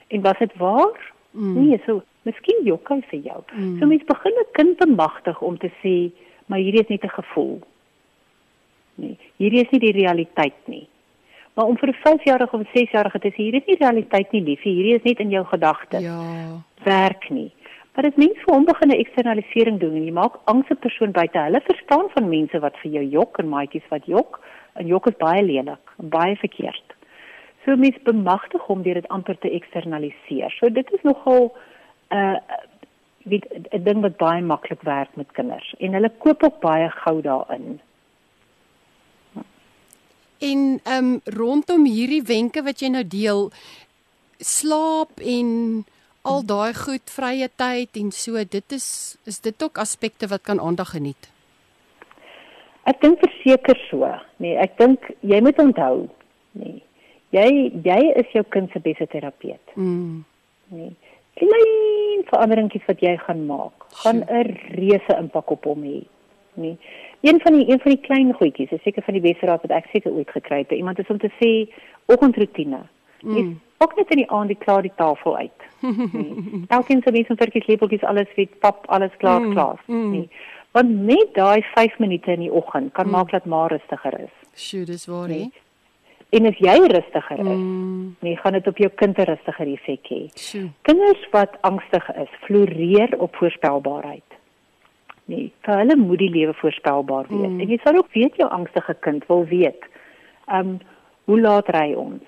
En 0.07 0.21
was 0.21 0.39
dit 0.39 0.57
waar? 0.57 1.11
Mm. 1.31 1.53
Nee, 1.53 1.81
so 1.85 2.01
miskien 2.27 2.65
jok 2.65 2.89
hy 2.89 3.01
vir 3.09 3.19
jou. 3.19 3.43
Mm. 3.55 3.79
So 3.79 3.87
mens 3.87 4.03
begin 4.05 4.31
'n 4.39 4.51
kind 4.53 4.77
bemagtig 4.77 5.41
om 5.41 5.57
te 5.57 5.71
sê, 5.83 6.11
maar 6.45 6.59
hierdie 6.59 6.81
is 6.81 6.89
net 6.89 7.03
'n 7.03 7.17
gevoel. 7.21 7.61
Nee, 8.95 9.17
hierdie 9.37 9.61
is 9.61 9.71
nie 9.71 9.79
die 9.79 9.99
realiteit 10.01 10.67
nie. 10.67 10.87
Maar 11.53 11.65
om 11.65 11.77
vir 11.77 11.89
'n 11.89 12.01
5-jarige 12.03 12.55
of 12.55 12.61
'n 12.61 12.73
6-jarige 12.73 13.19
te 13.19 13.29
sê 13.29 13.35
hierdie 13.35 13.61
is 13.61 13.67
nie 13.67 13.77
realiteit 13.79 14.31
nie, 14.31 14.41
liefie, 14.41 14.73
hierdie 14.73 14.95
is 14.95 15.03
net 15.03 15.19
in 15.19 15.29
jou 15.29 15.45
gedagtes. 15.45 16.01
Ja. 16.01 16.63
Werk 16.83 17.29
nie. 17.29 17.51
Maar 17.93 18.03
dit 18.03 18.17
mens 18.17 18.37
vir 18.45 18.53
hom 18.53 18.65
begin 18.65 18.89
'n 18.89 18.99
eksternalisering 19.03 19.79
doen 19.79 19.95
en 19.95 20.05
jy 20.05 20.11
maak 20.11 20.39
angse 20.45 20.75
persoon 20.75 21.11
buite 21.11 21.37
hulle 21.37 21.61
verstaan 21.61 22.09
van 22.09 22.29
mense 22.29 22.59
wat 22.59 22.77
vir 22.77 22.91
jou 22.91 23.03
jok 23.03 23.37
en 23.39 23.49
maatjies 23.49 23.87
wat 23.89 24.05
jok. 24.05 24.39
En 24.73 24.87
jok 24.87 25.07
is 25.07 25.17
baie 25.17 25.43
lelik, 25.43 25.85
baie 25.97 26.35
verkeerd. 26.35 26.95
So 27.65 27.75
mens 27.77 27.97
bemagtig 28.03 28.61
hom 28.65 28.81
deur 28.81 28.97
dit 28.97 29.07
amper 29.13 29.37
te 29.37 29.49
eksternaliseer. 29.53 30.53
So 30.57 30.69
dit 30.69 30.87
is 30.91 31.03
nogal 31.05 31.51
'n 32.09 32.17
uh, 32.17 32.39
weet 33.23 33.45
'n 33.71 33.83
ding 33.83 34.01
wat 34.01 34.17
baie 34.17 34.41
maklik 34.41 34.81
werk 34.81 35.15
met 35.15 35.31
kinders 35.31 35.75
en 35.79 35.93
hulle 35.93 36.11
koop 36.17 36.43
ook 36.43 36.59
baie 36.59 36.89
gou 36.89 37.21
daarin. 37.21 37.79
En 40.39 40.79
ehm 40.83 41.05
um, 41.05 41.21
rondom 41.23 41.85
hierdie 41.85 42.23
wenke 42.23 42.63
wat 42.63 42.79
jy 42.79 42.89
nou 42.89 43.07
deel, 43.07 43.51
slaap 44.37 45.19
en 45.19 45.85
al 46.21 46.45
daai 46.45 46.73
goed, 46.73 47.09
vrye 47.09 47.49
tyd 47.55 47.89
en 47.95 48.11
so, 48.11 48.43
dit 48.43 48.71
is 48.71 49.17
is 49.25 49.39
dit 49.39 49.63
ook 49.63 49.77
aspekte 49.77 50.27
wat 50.27 50.41
kan 50.41 50.59
aandag 50.59 50.89
geniet. 50.89 51.29
Ek 52.83 53.01
dink 53.01 53.19
verseker 53.19 53.77
so. 53.89 54.09
Nee, 54.37 54.57
ek 54.57 54.77
dink 54.77 55.11
jy 55.19 55.41
moet 55.41 55.59
onthou, 55.59 56.09
nee 56.51 56.81
jy 57.35 57.71
jy 57.83 58.01
is 58.21 58.35
jou 58.35 58.43
kind 58.49 58.71
se 58.71 58.79
beste 58.79 59.07
terapeut. 59.07 59.75
Mm. 59.75 60.23
Nee. 60.75 60.95
Klein 61.39 62.25
veranderingkies 62.27 62.85
wat 62.87 63.01
jy 63.03 63.15
gaan 63.17 63.45
maak, 63.47 63.87
gaan 64.03 64.23
'n 64.27 64.57
reuse 64.75 65.15
impak 65.17 65.51
op 65.51 65.63
hom 65.63 65.83
hê. 65.83 66.03
Nee. 66.53 66.77
Een 67.21 67.39
van 67.39 67.53
die 67.53 67.69
een 67.69 67.79
van 67.79 67.91
die 67.91 68.01
klein 68.01 68.33
goedjies, 68.33 68.71
is 68.71 68.81
seker 68.81 69.03
van 69.03 69.13
die 69.13 69.23
beste 69.23 69.45
raad 69.45 69.61
wat 69.61 69.71
ek 69.71 69.89
seker 69.91 70.11
ooit 70.11 70.29
gekry 70.29 70.57
het, 70.57 70.71
iemand 70.71 70.99
is 70.99 71.07
om 71.07 71.17
te 71.17 71.31
sê 71.39 71.73
oggendroetine. 72.05 72.81
Mm. 73.21 73.59
Ook 73.77 73.95
net 73.95 74.09
in 74.09 74.17
die 74.17 74.31
aand 74.31 74.47
die 74.47 74.57
klaar 74.57 74.81
die 74.81 74.93
tafel 74.95 75.37
uit. 75.37 75.61
Nee. 75.79 76.65
Elkeen 76.77 77.01
se 77.01 77.11
mens 77.11 77.27
en 77.27 77.37
virkies 77.37 77.67
lepeltjies 77.67 78.03
alles 78.03 78.33
weet, 78.35 78.59
pap 78.59 78.85
alles 78.87 79.11
klaar 79.17 79.41
mm. 79.41 79.51
klaar. 79.51 79.83
Mm. 79.85 80.09
Nee. 80.11 80.29
Want 80.71 80.89
net 80.89 81.33
daai 81.33 81.61
5 81.73 81.99
minute 81.99 82.31
in 82.31 82.39
die 82.39 82.53
oggend 82.53 82.91
kan 82.93 83.05
mm. 83.05 83.11
maak 83.11 83.31
dat 83.31 83.45
maar 83.45 83.71
rustiger 83.71 84.19
is. 84.19 84.35
Sjoe, 84.55 84.85
dis 84.85 85.05
waar 85.05 85.27
nee. 85.27 85.51
En 86.31 86.47
as 86.47 86.59
jy 86.63 86.77
rustiger 86.87 87.39
is, 87.39 87.47
mm. 87.59 88.15
nee, 88.23 88.37
gaan 88.39 88.55
dit 88.55 88.67
op 88.67 88.77
jou 88.77 88.89
kind 88.95 89.17
'n 89.17 89.27
rustiger 89.27 89.67
effek 89.67 90.07
hê. 90.07 90.21
Kinders 90.87 91.23
wat 91.31 91.57
angstig 91.61 92.05
is, 92.15 92.31
floreer 92.45 93.19
op 93.19 93.35
voorspelbaarheid. 93.35 94.29
Nee, 95.25 95.51
vir 95.65 95.75
hulle 95.77 95.95
moet 95.95 96.17
die 96.17 96.29
lewe 96.29 96.53
voorspelbaar 96.53 97.27
wees. 97.27 97.49
Mm. 97.49 97.59
En 97.59 97.67
jy 97.67 97.79
sal 97.83 97.99
ook 97.99 98.13
weet 98.13 98.35
jou 98.35 98.49
angstige 98.49 98.95
kind 98.99 99.27
wil 99.27 99.45
weet. 99.45 99.83
Ehm 100.47 100.59
um, 100.59 100.79
hoe 101.25 101.39
laat 101.39 101.67
ry 101.69 101.93
ons? 101.93 102.23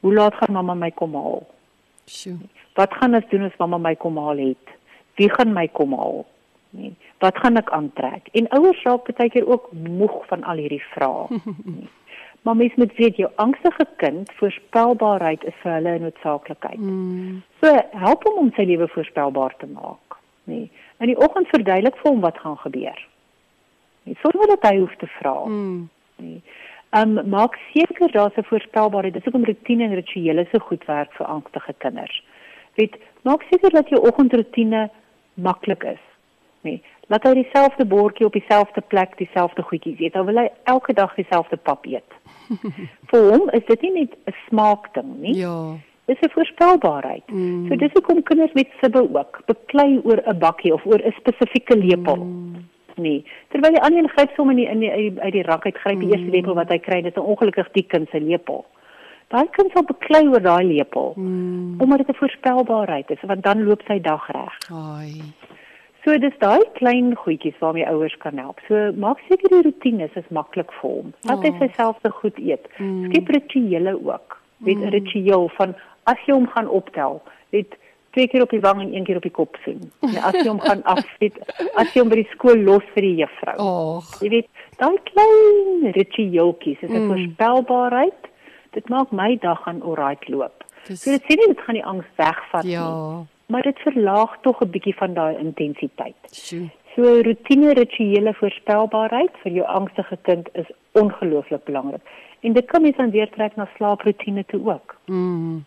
Hoe 0.00 0.14
laat 0.14 0.34
gaan 0.34 0.52
mamma 0.52 0.74
my 0.74 0.90
kom 0.90 1.14
haal? 1.14 1.42
Sjoe. 2.06 2.38
Wat 2.74 2.94
gaan 2.94 3.14
ons 3.14 3.28
doen 3.28 3.42
as 3.48 3.56
mamma 3.58 3.78
my 3.78 3.94
kom 3.94 4.16
haal 4.16 4.38
het? 4.38 4.72
Wie 5.16 5.28
gaan 5.32 5.52
my 5.52 5.68
kom 5.68 5.92
haal? 5.92 6.24
Nee. 6.70 6.94
Wat 7.18 7.38
gaan 7.38 7.56
ek 7.56 7.70
aantrek? 7.70 8.28
En 8.32 8.48
ouers 8.48 8.82
raak 8.84 9.08
baie 9.16 9.30
keer 9.32 9.48
ook 9.48 9.72
moeg 9.72 10.16
van 10.30 10.44
al 10.44 10.60
hierdie 10.62 10.82
vrae. 10.92 11.40
Nee. 12.46 12.54
Maar 12.54 12.56
mens 12.56 12.74
moet 12.74 12.96
weet 12.96 13.16
jou 13.16 13.30
angstige 13.34 13.86
kind 13.96 14.32
voorspelbaarheid 14.32 15.44
is 15.44 15.54
vir 15.62 15.72
hulle 15.72 15.98
'n 15.98 16.02
noodsaaklikheid. 16.02 16.78
Mm. 16.78 17.42
So 17.60 17.68
help 17.90 18.22
hom 18.22 18.38
om 18.38 18.52
sy 18.54 18.62
lewe 18.62 18.88
voorspelbaar 18.88 19.54
te 19.56 19.66
maak, 19.66 20.16
nê. 20.44 20.54
Nee. 20.54 20.70
In 20.98 21.06
die 21.06 21.18
oggend 21.18 21.48
verduidelik 21.48 21.96
vir 21.96 22.10
hom 22.10 22.20
wat 22.20 22.38
gaan 22.38 22.58
gebeur. 22.58 23.06
Nie 24.02 24.16
sonder 24.22 24.46
dat 24.46 24.70
hy 24.70 24.78
hoef 24.78 24.96
te 24.96 25.06
vra 25.06 25.44
mm. 25.44 25.88
nie. 26.16 26.42
Um 26.90 27.28
maak 27.28 27.58
seker 27.74 28.12
daar's 28.12 28.36
'n 28.36 28.42
voorspelbaarheid. 28.42 29.14
Dis 29.14 29.24
hoekom 29.24 29.44
rotine 29.44 29.84
en 29.84 29.94
rituele 29.94 30.46
so 30.52 30.58
goed 30.58 30.84
werk 30.84 31.12
vir 31.12 31.26
angstige 31.26 31.74
kinders. 31.78 32.24
Weet, 32.74 32.96
maak 33.22 33.42
seker 33.50 33.70
dat 33.70 33.88
jou 33.88 34.00
oggendroetine 34.00 34.90
maklik 35.34 35.84
is, 35.84 36.04
nê. 36.66 36.76
Laat 37.12 37.26
hy 37.28 37.34
dieselfde 37.38 37.86
bordjie 37.86 38.26
op 38.26 38.34
dieselfde 38.34 38.82
plek, 38.92 39.18
dieselfde 39.18 39.62
goedjies 39.62 40.00
eet. 40.02 40.12
Dan 40.12 40.26
wil 40.26 40.42
hy 40.42 40.48
elke 40.64 40.92
dag 40.92 41.14
dieselfde 41.14 41.56
pap 41.56 41.86
eet 41.86 42.16
vir 43.10 43.28
hom 43.30 43.50
is 43.56 43.66
dit 43.68 43.84
nie 43.86 43.92
net 44.00 44.16
'n 44.26 44.34
smaak 44.48 44.92
ding 44.94 45.12
nie. 45.20 45.34
Ja. 45.34 45.76
Dis 46.06 46.20
'n 46.22 46.30
voorspelbaarheid. 46.30 47.26
Mm. 47.30 47.66
So 47.68 47.76
dis 47.76 47.92
hoekom 47.92 48.22
kinders 48.22 48.52
met 48.52 48.68
sibbe 48.80 49.02
ook 49.02 49.42
beklei 49.46 50.00
oor 50.04 50.22
'n 50.26 50.38
bakkie 50.38 50.72
of 50.74 50.86
oor 50.86 51.00
'n 51.02 51.14
spesifieke 51.18 51.76
lepel. 51.76 52.16
Mm. 52.16 52.64
Nee, 52.96 53.24
terwyl 53.48 53.72
die 53.72 53.82
ander 53.82 54.02
een 54.02 54.08
gryp 54.08 54.30
sommer 54.34 54.58
in 54.58 54.60
die 54.60 54.88
in 54.90 55.00
die 55.00 55.20
uit 55.20 55.32
die 55.32 55.42
rak 55.42 55.64
uit 55.64 55.76
gryp 55.76 55.98
die 55.98 56.06
mm. 56.06 56.12
eerste 56.12 56.30
lepel 56.30 56.54
wat 56.54 56.68
hy 56.68 56.78
kry, 56.78 57.02
dit 57.02 57.16
is 57.16 57.22
ongelukkig 57.22 57.68
die 57.72 57.86
kind 57.86 58.08
se 58.08 58.20
lepel. 58.20 58.64
Daai 59.28 59.48
kind 59.50 59.72
sal 59.72 59.82
beklei 59.82 60.28
oor 60.28 60.40
daai 60.42 60.64
lepel. 60.64 61.12
Mm. 61.16 61.80
Omdat 61.80 61.98
dit 61.98 62.08
'n 62.08 62.20
voorspelbaarheid 62.22 63.10
is, 63.10 63.22
want 63.26 63.42
dan 63.42 63.64
loop 63.64 63.82
sy 63.86 64.00
dag 64.00 64.26
reg. 64.30 64.54
Ai. 64.70 65.12
So 66.06 66.14
dis 66.22 66.34
daai 66.38 66.62
klein 66.76 67.16
goedjies 67.18 67.56
waarmee 67.58 67.86
ouers 67.90 68.14
kan 68.22 68.38
help. 68.38 68.60
So 68.68 68.92
maak 69.04 69.18
seker 69.26 69.50
die 69.50 69.64
rotines 69.66 70.14
is 70.14 70.28
maklik 70.30 70.70
vir 70.78 70.92
hom. 70.92 71.08
Dat 71.26 71.42
hy 71.42 71.50
oh. 71.50 71.72
self 71.74 71.98
se 72.04 72.12
goed 72.20 72.38
eet. 72.38 72.68
Mm. 72.78 73.08
Skep 73.08 73.32
rituele 73.34 73.96
ook. 73.98 74.36
Weet 74.62 74.78
'n 74.78 74.86
mm. 74.86 74.94
ritueel 74.94 75.50
van 75.56 75.74
as 76.06 76.22
jy 76.28 76.36
hom 76.38 76.46
gaan 76.54 76.70
optel, 76.70 77.18
weet 77.50 77.74
twee 78.14 78.30
keer 78.30 78.46
op 78.46 78.54
die 78.54 78.62
wang 78.62 78.84
en 78.84 78.94
een 78.94 79.04
keer 79.04 79.18
op 79.18 79.26
die 79.26 79.34
kop 79.34 79.58
sien. 79.64 79.82
En 80.06 80.14
as 80.30 80.38
jy 80.38 80.46
hom 80.46 80.62
gaan 80.62 80.84
afsit, 80.86 81.42
as 81.80 81.90
jy 81.90 82.06
hom 82.06 82.14
by 82.14 82.22
die 82.22 82.30
skool 82.38 82.62
los 82.70 82.86
vir 82.94 83.02
die 83.02 83.16
juffrou. 83.24 83.58
Oh. 83.58 84.14
Jy 84.22 84.30
weet, 84.38 84.48
daai 84.78 84.96
klein 85.10 85.92
ritueeltjies 85.98 86.86
is 86.86 86.90
'n 86.90 87.02
mm. 87.02 87.10
voorspelbaarheid. 87.10 88.34
Dit 88.78 88.88
maak 88.88 89.10
my 89.10 89.34
dag 89.42 89.58
gaan 89.66 89.82
oral 89.82 90.22
loop. 90.30 90.62
Dis... 90.86 91.02
So 91.02 91.10
dit 91.10 91.22
sê 91.26 91.34
nie 91.34 91.50
dit 91.50 91.60
gaan 91.66 91.82
die 91.82 91.88
angs 91.94 92.06
wegvat 92.14 92.62
ja. 92.62 92.86
nie 92.86 93.34
maar 93.46 93.62
dit 93.62 93.78
verlaag 93.78 94.36
tog 94.40 94.60
'n 94.60 94.70
bietjie 94.70 94.96
van 94.96 95.14
daai 95.14 95.36
intensiteit. 95.36 96.16
Sjoe. 96.30 96.70
So 96.94 97.20
rotine 97.22 97.72
rituele 97.72 98.34
voorspelbaarheid 98.34 99.30
vir 99.42 99.52
jou 99.52 99.66
angstige 99.66 100.16
kind 100.22 100.48
is 100.52 100.70
ongelooflik 100.92 101.64
belangrik. 101.64 102.00
En 102.40 102.52
dit 102.52 102.64
kan 102.64 102.82
mens 102.82 102.96
dan 102.96 103.10
weer 103.10 103.30
trek 103.30 103.56
na 103.56 103.68
slaaprotine 103.76 104.44
toe 104.44 104.72
ook. 104.72 104.96
Mm. 105.04 105.64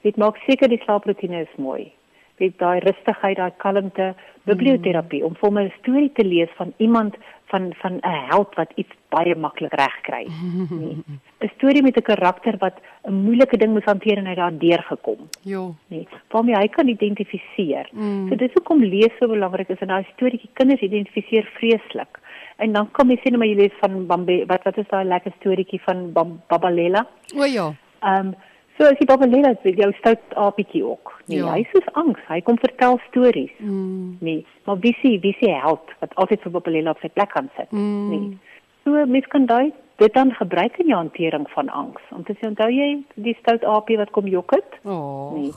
Dit 0.00 0.16
maak 0.16 0.36
seker 0.36 0.68
die 0.68 0.82
slaaprotine 0.82 1.40
is 1.40 1.56
mooi. 1.56 1.92
Dit 2.40 2.56
daai 2.58 2.80
rustigheid, 2.80 3.36
daai 3.36 3.52
kalmte, 3.62 4.14
biblioterapie 4.48 5.20
om 5.26 5.34
vir 5.40 5.52
my 5.52 5.64
'n 5.64 5.72
storie 5.80 6.12
te 6.12 6.24
lees 6.24 6.48
van 6.56 6.72
iemand 6.78 7.16
van 7.50 7.72
van 7.82 7.94
'n 8.00 8.26
held 8.30 8.54
wat 8.54 8.70
iets 8.74 8.94
baie 9.08 9.34
maklik 9.34 9.72
regkry. 9.72 10.24
'n 10.26 10.68
nee. 10.80 11.48
Storie 11.56 11.82
met 11.82 11.96
'n 11.96 12.02
karakter 12.02 12.56
wat 12.58 12.76
'n 13.04 13.12
moeilike 13.12 13.56
ding 13.56 13.72
moes 13.72 13.84
hanteer 13.84 14.18
en 14.18 14.26
hy 14.26 14.34
daardeur 14.34 14.82
gekom. 14.82 15.28
Ja. 15.42 15.64
Nee, 15.88 16.08
waarmee 16.28 16.56
hy 16.56 16.68
kan 16.68 16.88
identifiseer. 16.88 17.88
Mm. 17.92 18.28
So 18.28 18.36
dis 18.36 18.52
hoekom 18.54 18.82
lees 18.82 19.12
so 19.18 19.28
belangrik 19.28 19.68
is 19.68 19.80
en 19.80 19.88
daai 19.88 20.06
storieetjie 20.12 20.50
kinders 20.52 20.80
identifiseer 20.80 21.50
vreeslik. 21.58 22.18
En 22.56 22.72
dan 22.72 22.90
kom 22.90 23.10
jy 23.10 23.18
sien 23.22 23.38
maar 23.38 23.48
jy 23.48 23.56
lees 23.56 23.76
van 23.80 24.06
Bambi 24.06 24.44
wat 24.46 24.64
wat 24.64 24.78
is 24.78 24.88
daai 24.88 25.04
lekker 25.04 25.32
storieetjie 25.38 25.80
van 25.80 26.12
Babalela? 26.48 27.06
O 27.36 27.44
ja. 27.44 27.74
Ehm 28.00 28.26
um, 28.26 28.34
So 28.80 28.86
as 28.88 28.96
jy 28.96 29.04
Babalela 29.10 29.50
sê, 29.60 29.74
jou 29.76 29.90
stout 29.98 30.36
apietjie 30.40 30.80
ook. 30.80 31.10
Nee, 31.28 31.42
ja. 31.42 31.50
hy 31.52 31.66
is 31.76 31.88
angs. 32.00 32.20
Hy 32.30 32.38
kom 32.46 32.56
vertel 32.62 32.96
stories. 33.10 33.52
Mm. 33.60 34.14
Nee, 34.24 34.46
maar 34.64 34.78
wie 34.80 34.94
sê 35.02 35.18
wie 35.20 35.34
sê 35.36 35.50
help 35.52 35.92
wat 36.00 36.14
altyd 36.22 36.46
vir 36.46 36.54
Babalela 36.54 36.94
op 36.96 37.02
sy 37.04 37.10
plek 37.12 37.34
gaan 37.36 37.50
sit. 37.58 37.68
Mm. 37.76 38.06
Nee. 38.08 38.62
So 38.86 39.04
mens 39.04 39.28
kan 39.28 39.44
daai 39.50 39.74
dit 40.00 40.16
dan 40.16 40.32
gebruik 40.38 40.80
in 40.80 40.88
jou 40.88 40.96
hantering 40.96 41.44
van 41.52 41.68
angs. 41.76 42.08
Om 42.16 42.24
te 42.24 42.38
sê 42.40 42.48
onthou 42.48 42.70
jy 42.72 42.88
die 43.20 43.36
stout 43.42 43.68
apie 43.68 44.00
wat 44.00 44.16
kom 44.16 44.32
jok 44.32 44.56
het? 44.56 44.80
Oh. 44.88 45.36
Nee. 45.36 45.52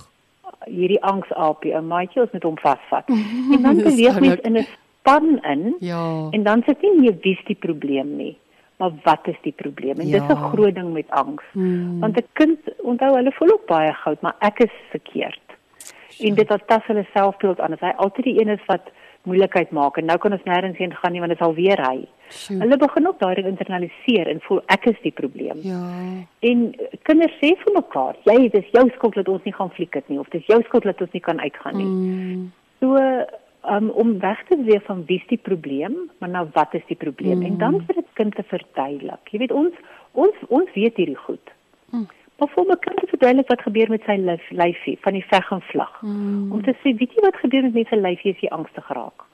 Hierdie 0.67 0.99
angs 1.07 1.31
apie, 1.39 1.71
'n 1.71 1.87
maatjie 1.87 2.25
ons 2.27 2.35
met 2.35 2.43
hom 2.43 2.59
vasvat. 2.59 3.07
en 3.55 3.63
dan 3.63 3.79
beweeg 3.87 4.19
mens 4.19 4.43
in 4.43 4.59
'n 4.59 4.67
span 4.67 5.39
in. 5.47 5.75
Ja. 5.79 6.27
En 6.35 6.43
dan 6.43 6.67
sit 6.67 6.83
nie 6.83 6.99
meer 6.99 7.15
wie's 7.23 7.43
die 7.47 7.55
probleem 7.55 8.17
nie 8.19 8.35
maar 8.77 8.91
wat 9.03 9.27
is 9.27 9.39
die 9.41 9.53
probleem? 9.55 9.99
En 9.99 10.07
ja. 10.07 10.19
dis 10.19 10.35
'n 10.37 10.49
groot 10.51 10.75
ding 10.75 10.93
met 10.93 11.09
angs. 11.09 11.43
Hmm. 11.51 11.99
Want 11.99 12.17
'n 12.17 12.27
kind 12.33 12.59
onthou 12.77 13.15
hulle 13.15 13.31
voel 13.31 13.51
ook 13.53 13.65
baie 13.65 13.93
goud, 13.93 14.21
maar 14.21 14.35
ek 14.39 14.59
is 14.59 14.75
verkeerd. 14.89 15.41
Ja. 16.17 16.27
En 16.27 16.35
dit 16.35 16.47
wat 16.47 16.67
tas 16.67 16.85
hulle 16.85 17.05
selfbeeld 17.13 17.59
aan, 17.59 17.75
hy 17.79 17.93
altyd 17.95 18.25
die 18.25 18.41
een 18.41 18.49
is 18.49 18.65
wat 18.65 18.91
moeilikheid 19.23 19.71
maak 19.71 19.97
en 19.97 20.05
nou 20.05 20.17
kan 20.17 20.35
ons 20.35 20.43
nêrens 20.47 20.77
heen 20.77 20.93
gaan 20.99 21.13
nie 21.15 21.21
want 21.23 21.31
dit 21.31 21.39
is 21.39 21.45
alweer 21.45 21.81
hy. 21.87 22.07
Sjoe. 22.29 22.57
Hulle 22.59 22.77
begin 22.77 23.07
ook 23.07 23.19
daai 23.19 23.43
internaliseer 23.43 24.27
en 24.27 24.41
voel 24.47 24.59
ek 24.75 24.87
is 24.91 24.99
die 25.03 25.13
probleem. 25.15 25.61
Ja. 25.63 25.83
En 26.49 26.65
kinders 27.07 27.37
sê 27.39 27.53
vir 27.61 27.75
mekaar, 27.77 28.19
jy 28.27 28.49
dis 28.55 28.73
jou 28.75 28.83
skuld 28.97 29.15
dat 29.21 29.31
ons 29.31 29.45
nie 29.47 29.55
gaan 29.55 29.71
fliek 29.77 29.95
het 29.99 30.11
nie 30.11 30.19
of 30.19 30.27
dis 30.35 30.45
jou 30.51 30.59
skuld 30.67 30.89
dat 30.89 31.01
ons 31.01 31.15
nie 31.15 31.23
kan 31.23 31.39
uitgaan 31.39 31.79
nie. 31.79 31.87
Hmm. 31.87 32.51
So 32.83 32.99
um, 33.69 33.89
om 33.89 34.19
weg 34.19 34.43
te 34.47 34.57
wees 34.63 34.83
van 34.85 35.05
wie's 35.05 35.25
die 35.27 35.37
probleem, 35.37 35.95
maar 36.19 36.29
nou 36.29 36.47
wat 36.53 36.73
is 36.73 36.85
die 36.87 36.97
probleem? 36.99 37.37
Mm. 37.37 37.45
En 37.45 37.57
dan 37.57 37.79
vir 37.85 37.95
dit 38.01 38.09
kind 38.13 38.35
te 38.35 38.43
verduidelik. 38.43 39.31
Jy 39.31 39.39
weet 39.39 39.51
ons 39.51 39.73
ons 40.11 40.45
ons 40.47 40.73
weet 40.73 40.99
hierdie 40.99 41.19
goed. 41.25 41.53
Mm. 41.89 42.07
Maar 42.39 42.49
vir 42.55 42.67
my 42.69 42.77
kind 42.85 42.99
te 42.99 43.09
verduidelik 43.11 43.51
wat 43.53 43.65
gebeur 43.65 43.89
met 43.93 44.05
sy 44.09 44.17
lyf, 44.19 44.49
lyfie 44.49 44.97
van 45.05 45.17
die 45.17 45.25
veg 45.29 45.51
en 45.51 45.61
vlag. 45.71 46.01
Mm. 46.01 46.51
Om 46.51 46.63
te 46.65 46.75
sê, 46.81 46.95
weet 46.97 47.15
jy 47.15 47.25
wat 47.25 47.39
gebeur 47.41 47.67
met 47.69 47.77
mense 47.81 47.99
lyfie 47.99 48.33
as 48.35 48.41
jy 48.43 48.51
angstig 48.55 48.89
raak? 48.97 49.27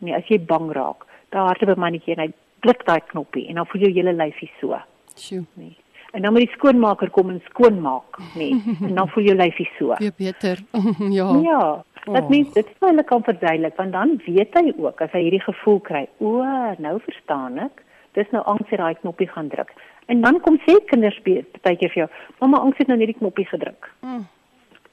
Nee, 0.00 0.16
as 0.16 0.28
jy 0.32 0.40
bang 0.52 0.70
raak. 0.76 1.06
Daar 1.34 1.52
hardloop 1.52 1.76
'n 1.76 1.80
mannetjie 1.80 2.16
en 2.16 2.24
hy 2.24 2.32
druk 2.64 2.84
daai 2.86 3.00
knoppie 3.12 3.48
en 3.48 3.60
dan 3.60 3.66
voel 3.66 3.86
jou 3.86 3.92
hele 3.92 4.12
lyfie 4.12 4.50
so. 4.60 4.76
Sjoe. 5.16 5.44
Nee. 5.54 5.76
En 6.10 6.22
dan 6.22 6.32
moet 6.32 6.46
die 6.46 6.56
skoonmaker 6.56 7.10
kom 7.10 7.30
en 7.30 7.42
skoonmaak, 7.48 8.18
nee. 8.34 8.62
En 8.88 8.94
dan 8.94 9.08
voel 9.08 9.24
jou 9.24 9.36
lyfie 9.36 9.68
so. 9.78 9.94
Baie 9.98 10.12
beter. 10.16 10.58
ja. 11.18 11.28
Ja. 11.42 11.84
Dat 12.04 12.22
oh. 12.22 12.28
mens 12.28 12.52
dit 12.52 12.66
hulle 12.78 13.04
kan 13.04 13.22
verduidelik 13.22 13.76
want 13.76 13.92
dan 13.92 14.20
weet 14.24 14.54
hy 14.58 14.72
ook 14.76 15.00
as 15.00 15.12
hy 15.12 15.22
hierdie 15.26 15.44
gevoel 15.44 15.80
kry. 15.80 16.08
O, 16.18 16.42
nou 16.78 16.98
verstaan 17.04 17.58
ek. 17.68 17.84
Dis 18.18 18.30
nou 18.34 18.42
angs 18.50 18.68
dat 18.70 18.82
hy 18.82 18.94
knoppie 19.02 19.28
gaan 19.28 19.48
druk. 19.52 19.70
En 20.10 20.20
dan 20.24 20.40
kom 20.42 20.58
sê 20.66 20.74
kinders 20.90 21.18
baie 21.22 21.76
keer 21.78 21.92
vir 21.92 22.02
jou, 22.02 22.08
"Mamma, 22.40 22.58
angs 22.58 22.78
het 22.78 22.88
nou 22.88 22.98
net 22.98 23.12
die 23.12 23.20
knoppie 23.20 23.46
gedruk." 23.46 23.90
Mm. 24.00 24.26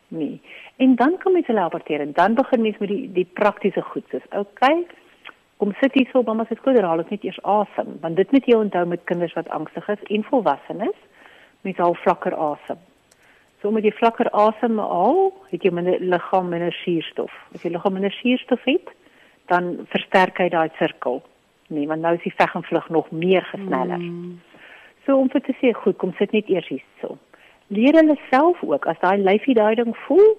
Nee. 0.08 0.42
En 0.76 0.96
dan 0.96 1.18
kom 1.24 1.36
jy 1.36 1.44
hulle 1.48 1.60
rapporteer 1.60 2.02
en 2.02 2.12
dan 2.12 2.34
begin 2.34 2.62
mens 2.62 2.78
met 2.78 2.90
die 2.90 3.12
die 3.12 3.28
praktiese 3.34 3.82
goed 3.82 4.06
soos, 4.12 4.26
"Oké, 4.30 4.38
okay, 4.40 4.86
kom 5.58 5.74
sit 5.82 5.94
hier 5.94 6.08
so, 6.12 6.22
mamma 6.22 6.46
se 6.46 6.56
skouer 6.56 6.84
haal 6.84 7.00
ek 7.00 7.10
net 7.10 7.24
eers 7.24 7.44
asem." 7.44 7.98
Want 8.02 8.16
dit 8.16 8.32
moet 8.32 8.46
jy 8.46 8.56
onthou 8.56 8.86
met 8.86 9.04
kinders 9.04 9.34
wat 9.34 9.50
angstig 9.50 9.90
is 9.90 10.04
en 10.04 10.24
volwassenes, 10.24 10.98
mens 11.62 11.80
al 11.80 11.96
vlakker 12.04 12.36
asem. 12.36 12.80
So 13.62 13.72
met 13.74 13.86
jy 13.88 13.92
vlakker 13.98 14.30
asem 14.38 14.78
haal, 14.78 15.32
het 15.50 15.64
jy 15.66 15.72
minder 15.74 15.98
liggaam 16.00 16.52
minder 16.54 16.76
suurstof. 16.84 17.34
As 17.56 17.64
jy 17.66 17.74
liggaam 17.74 17.98
minder 17.98 18.14
suurstof 18.14 18.62
het, 18.70 18.92
dan 19.50 19.88
versterk 19.94 20.38
hy 20.44 20.50
daai 20.54 20.70
sirkel. 20.78 21.24
Nee, 21.74 21.88
want 21.90 22.04
nou 22.06 22.14
is 22.16 22.24
die 22.24 22.36
veg 22.38 22.54
en 22.56 22.66
vlug 22.68 22.90
nog 22.94 23.10
meer 23.12 23.48
gesneller. 23.50 24.04
Mm. 24.04 24.38
So 25.08 25.18
om 25.18 25.32
vir 25.34 25.44
te 25.44 25.56
sê, 25.60 25.74
goed, 25.76 25.98
kom 25.98 26.14
sit 26.20 26.36
net 26.36 26.52
eers 26.52 26.70
hierso. 26.70 27.18
Leer 27.74 27.98
hulle 27.98 28.16
self 28.30 28.62
ook 28.64 28.86
as 28.88 29.00
daai 29.02 29.18
lyfie 29.24 29.58
daai 29.58 29.76
ding 29.80 29.96
voel, 30.06 30.36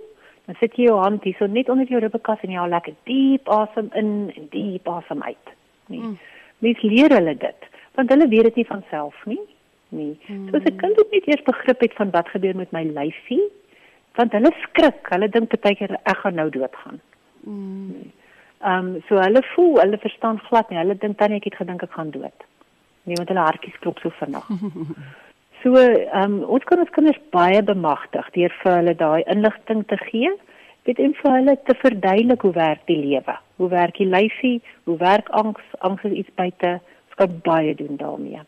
dan 0.47 0.57
sit 0.61 0.79
jy 0.79 0.89
jou 0.89 0.97
hand 1.03 1.27
hierso 1.27 1.51
net 1.51 1.69
onder 1.73 1.91
jou 1.91 2.01
ribbekas 2.01 2.41
en 2.45 2.55
jy 2.55 2.63
haal 2.63 2.73
lekker 2.73 2.97
diep 3.11 3.51
asem 3.53 3.91
in 3.99 4.13
en 4.37 4.49
diep 4.55 4.89
asem 4.89 5.27
uit. 5.27 5.55
Nee. 5.93 6.01
Mm. 6.01 6.17
Mens 6.65 6.83
leer 6.87 7.13
hulle 7.19 7.35
dit, 7.37 7.71
want 7.99 8.15
hulle 8.15 8.29
weet 8.31 8.51
dit 8.51 8.63
nie 8.63 8.71
van 8.71 8.85
self 8.91 9.19
nie 9.29 9.43
nie. 9.89 10.19
Hmm. 10.27 10.49
So 10.49 10.57
as 10.57 10.65
'n 10.65 10.77
kind 10.77 11.01
ook 11.01 11.11
net 11.11 11.27
eers 11.27 11.43
begrip 11.43 11.81
het 11.81 11.95
van 11.95 12.11
wat 12.11 12.29
gebeur 12.29 12.57
met 12.57 12.73
my 12.73 12.85
lyfie, 12.85 13.47
want 14.19 14.33
hulle 14.33 14.53
skrik, 14.63 15.07
hulle 15.15 15.29
dink 15.29 15.49
partykeer 15.49 15.95
ek 16.03 16.23
gaan 16.23 16.35
nou 16.35 16.51
doodgaan. 16.51 17.01
Mm. 17.47 18.13
Ehm 18.61 18.87
um, 18.87 19.03
so 19.09 19.21
hulle 19.23 19.43
voel, 19.55 19.79
hulle 19.81 19.99
verstaan 20.03 20.41
glad 20.49 20.71
nie. 20.71 20.79
Hulle 20.79 20.97
dink 20.99 21.19
dan 21.19 21.37
ek 21.37 21.45
het 21.45 21.61
gedink 21.61 21.83
ek 21.87 21.95
gaan 21.95 22.11
dood. 22.11 22.47
Nee, 23.07 23.15
want 23.17 23.31
hulle 23.31 23.47
hartjies 23.47 23.79
klop 23.85 24.03
so 24.03 24.11
vinnig. 24.19 24.51
so 25.63 25.75
ehm 25.79 26.25
um, 26.25 26.43
ons 26.57 26.67
kan 26.67 26.83
ons 26.83 26.95
kinders 26.97 27.21
baie 27.31 27.63
bemagtig 27.63 28.31
deur 28.35 28.57
vir 28.63 28.77
hulle 28.81 28.97
daai 29.05 29.23
inligting 29.37 29.87
te 29.87 30.01
gee. 30.09 30.35
Dit 30.91 30.99
en 31.05 31.15
vir 31.23 31.33
hulle 31.37 31.57
te 31.69 31.79
verduidelik 31.85 32.43
hoe 32.43 32.55
werk 32.59 32.87
die 32.91 32.99
lewe. 32.99 33.39
Hoe 33.63 33.71
werk 33.71 33.99
die 34.03 34.11
lyfie? 34.11 34.59
Hoe 34.91 34.99
werk 34.99 35.29
angs? 35.29 35.75
Angs 35.79 36.03
is 36.11 36.23
iets 36.25 36.35
buite. 36.35 36.79
Ons 37.09 37.19
kan 37.23 37.41
baie 37.45 37.75
doen 37.79 37.97
daarmee. 38.01 38.43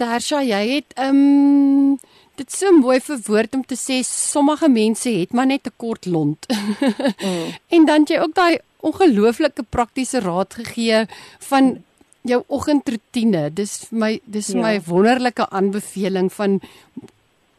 Tersha, 0.00 0.40
jy 0.46 0.62
het 0.78 0.96
ehm 0.96 1.20
um, 1.20 1.98
dit 2.40 2.52
so 2.56 2.72
mooi 2.72 2.96
verwoord 3.04 3.58
om 3.58 3.64
te 3.68 3.76
sê 3.76 3.98
sommige 4.06 4.68
mense 4.72 5.10
het 5.12 5.34
maar 5.36 5.46
net 5.46 5.66
'n 5.68 5.76
kort 5.76 6.06
lont. 6.06 6.46
mm. 7.26 7.52
En 7.68 7.84
dan 7.84 8.06
jy 8.08 8.18
ook 8.18 8.34
daai 8.34 8.58
ongelooflike 8.80 9.62
praktiese 9.68 10.20
raad 10.20 10.54
gegee 10.54 11.06
van 11.38 11.82
jou 12.22 12.42
oggendroetine. 12.46 13.50
Dis 13.52 13.86
my 13.90 14.20
dis 14.24 14.46
ja. 14.46 14.60
my 14.60 14.80
wonderlike 14.86 15.50
aanbeveling 15.50 16.32
van 16.32 16.60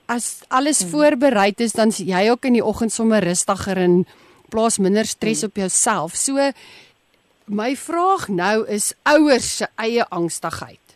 as 0.05 0.41
alles 0.47 0.84
mm. 0.84 0.89
voorberei 0.89 1.53
is 1.55 1.72
dan 1.78 1.93
jy 1.95 2.30
ook 2.30 2.45
in 2.45 2.53
die 2.53 2.65
oggend 2.65 2.91
sommer 2.91 3.24
rustiger 3.24 3.78
en 3.78 4.05
plaas 4.49 4.78
minder 4.78 5.05
stres 5.05 5.41
mm. 5.41 5.47
op 5.47 5.55
jouself. 5.55 6.15
So 6.15 6.51
my 7.45 7.76
vraag 7.76 8.28
nou 8.28 8.68
is 8.68 8.93
ouers 9.03 9.57
se 9.57 9.68
eie 9.76 10.05
angstigheid. 10.09 10.90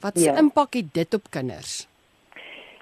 Wat 0.00 0.18
se 0.18 0.30
ja. 0.30 0.38
impak 0.38 0.74
het 0.74 0.94
dit 0.94 1.14
op 1.14 1.30
kinders? 1.30 1.86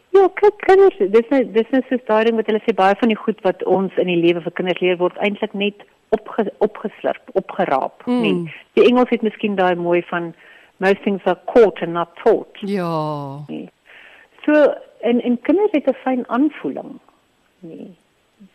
Ja, 0.09 0.29
kyk 0.35 0.57
kinders, 0.57 0.97
dis 0.99 1.29
nou 1.29 1.43
dis 1.53 1.71
is 1.71 1.91
'n 1.91 2.01
storie 2.05 2.35
wat 2.35 2.47
hulle 2.47 2.63
sê 2.65 2.75
baie 2.75 2.95
van 2.97 3.09
die 3.09 3.23
goed 3.25 3.41
wat 3.41 3.65
ons 3.65 3.93
in 3.97 4.07
die 4.07 4.21
lewe 4.21 4.41
vir 4.41 4.53
kinders 4.53 4.81
leer 4.81 4.97
word 4.97 5.17
eintlik 5.17 5.53
net 5.53 5.85
opge, 6.09 6.53
opgeslurp, 6.59 7.31
opgeraap, 7.33 8.07
mm. 8.07 8.21
nee. 8.21 8.55
Die 8.73 8.85
Engels 8.85 9.11
het 9.11 9.23
miskien 9.23 9.57
daai 9.57 9.75
mooi 9.75 10.03
van 10.03 10.35
most 10.77 11.03
things 11.03 11.25
are 11.25 11.39
caught 11.53 11.83
and 11.83 11.93
not 11.93 12.09
taught. 12.25 12.57
Ja. 12.61 13.45
Nee. 13.49 13.69
So 14.45 14.75
en 15.01 15.21
en 15.23 15.41
kinders 15.41 15.73
het 15.73 15.87
'n 15.87 16.01
fyn 16.05 16.25
aanvoeling. 16.29 16.99
Nee. 17.61 17.97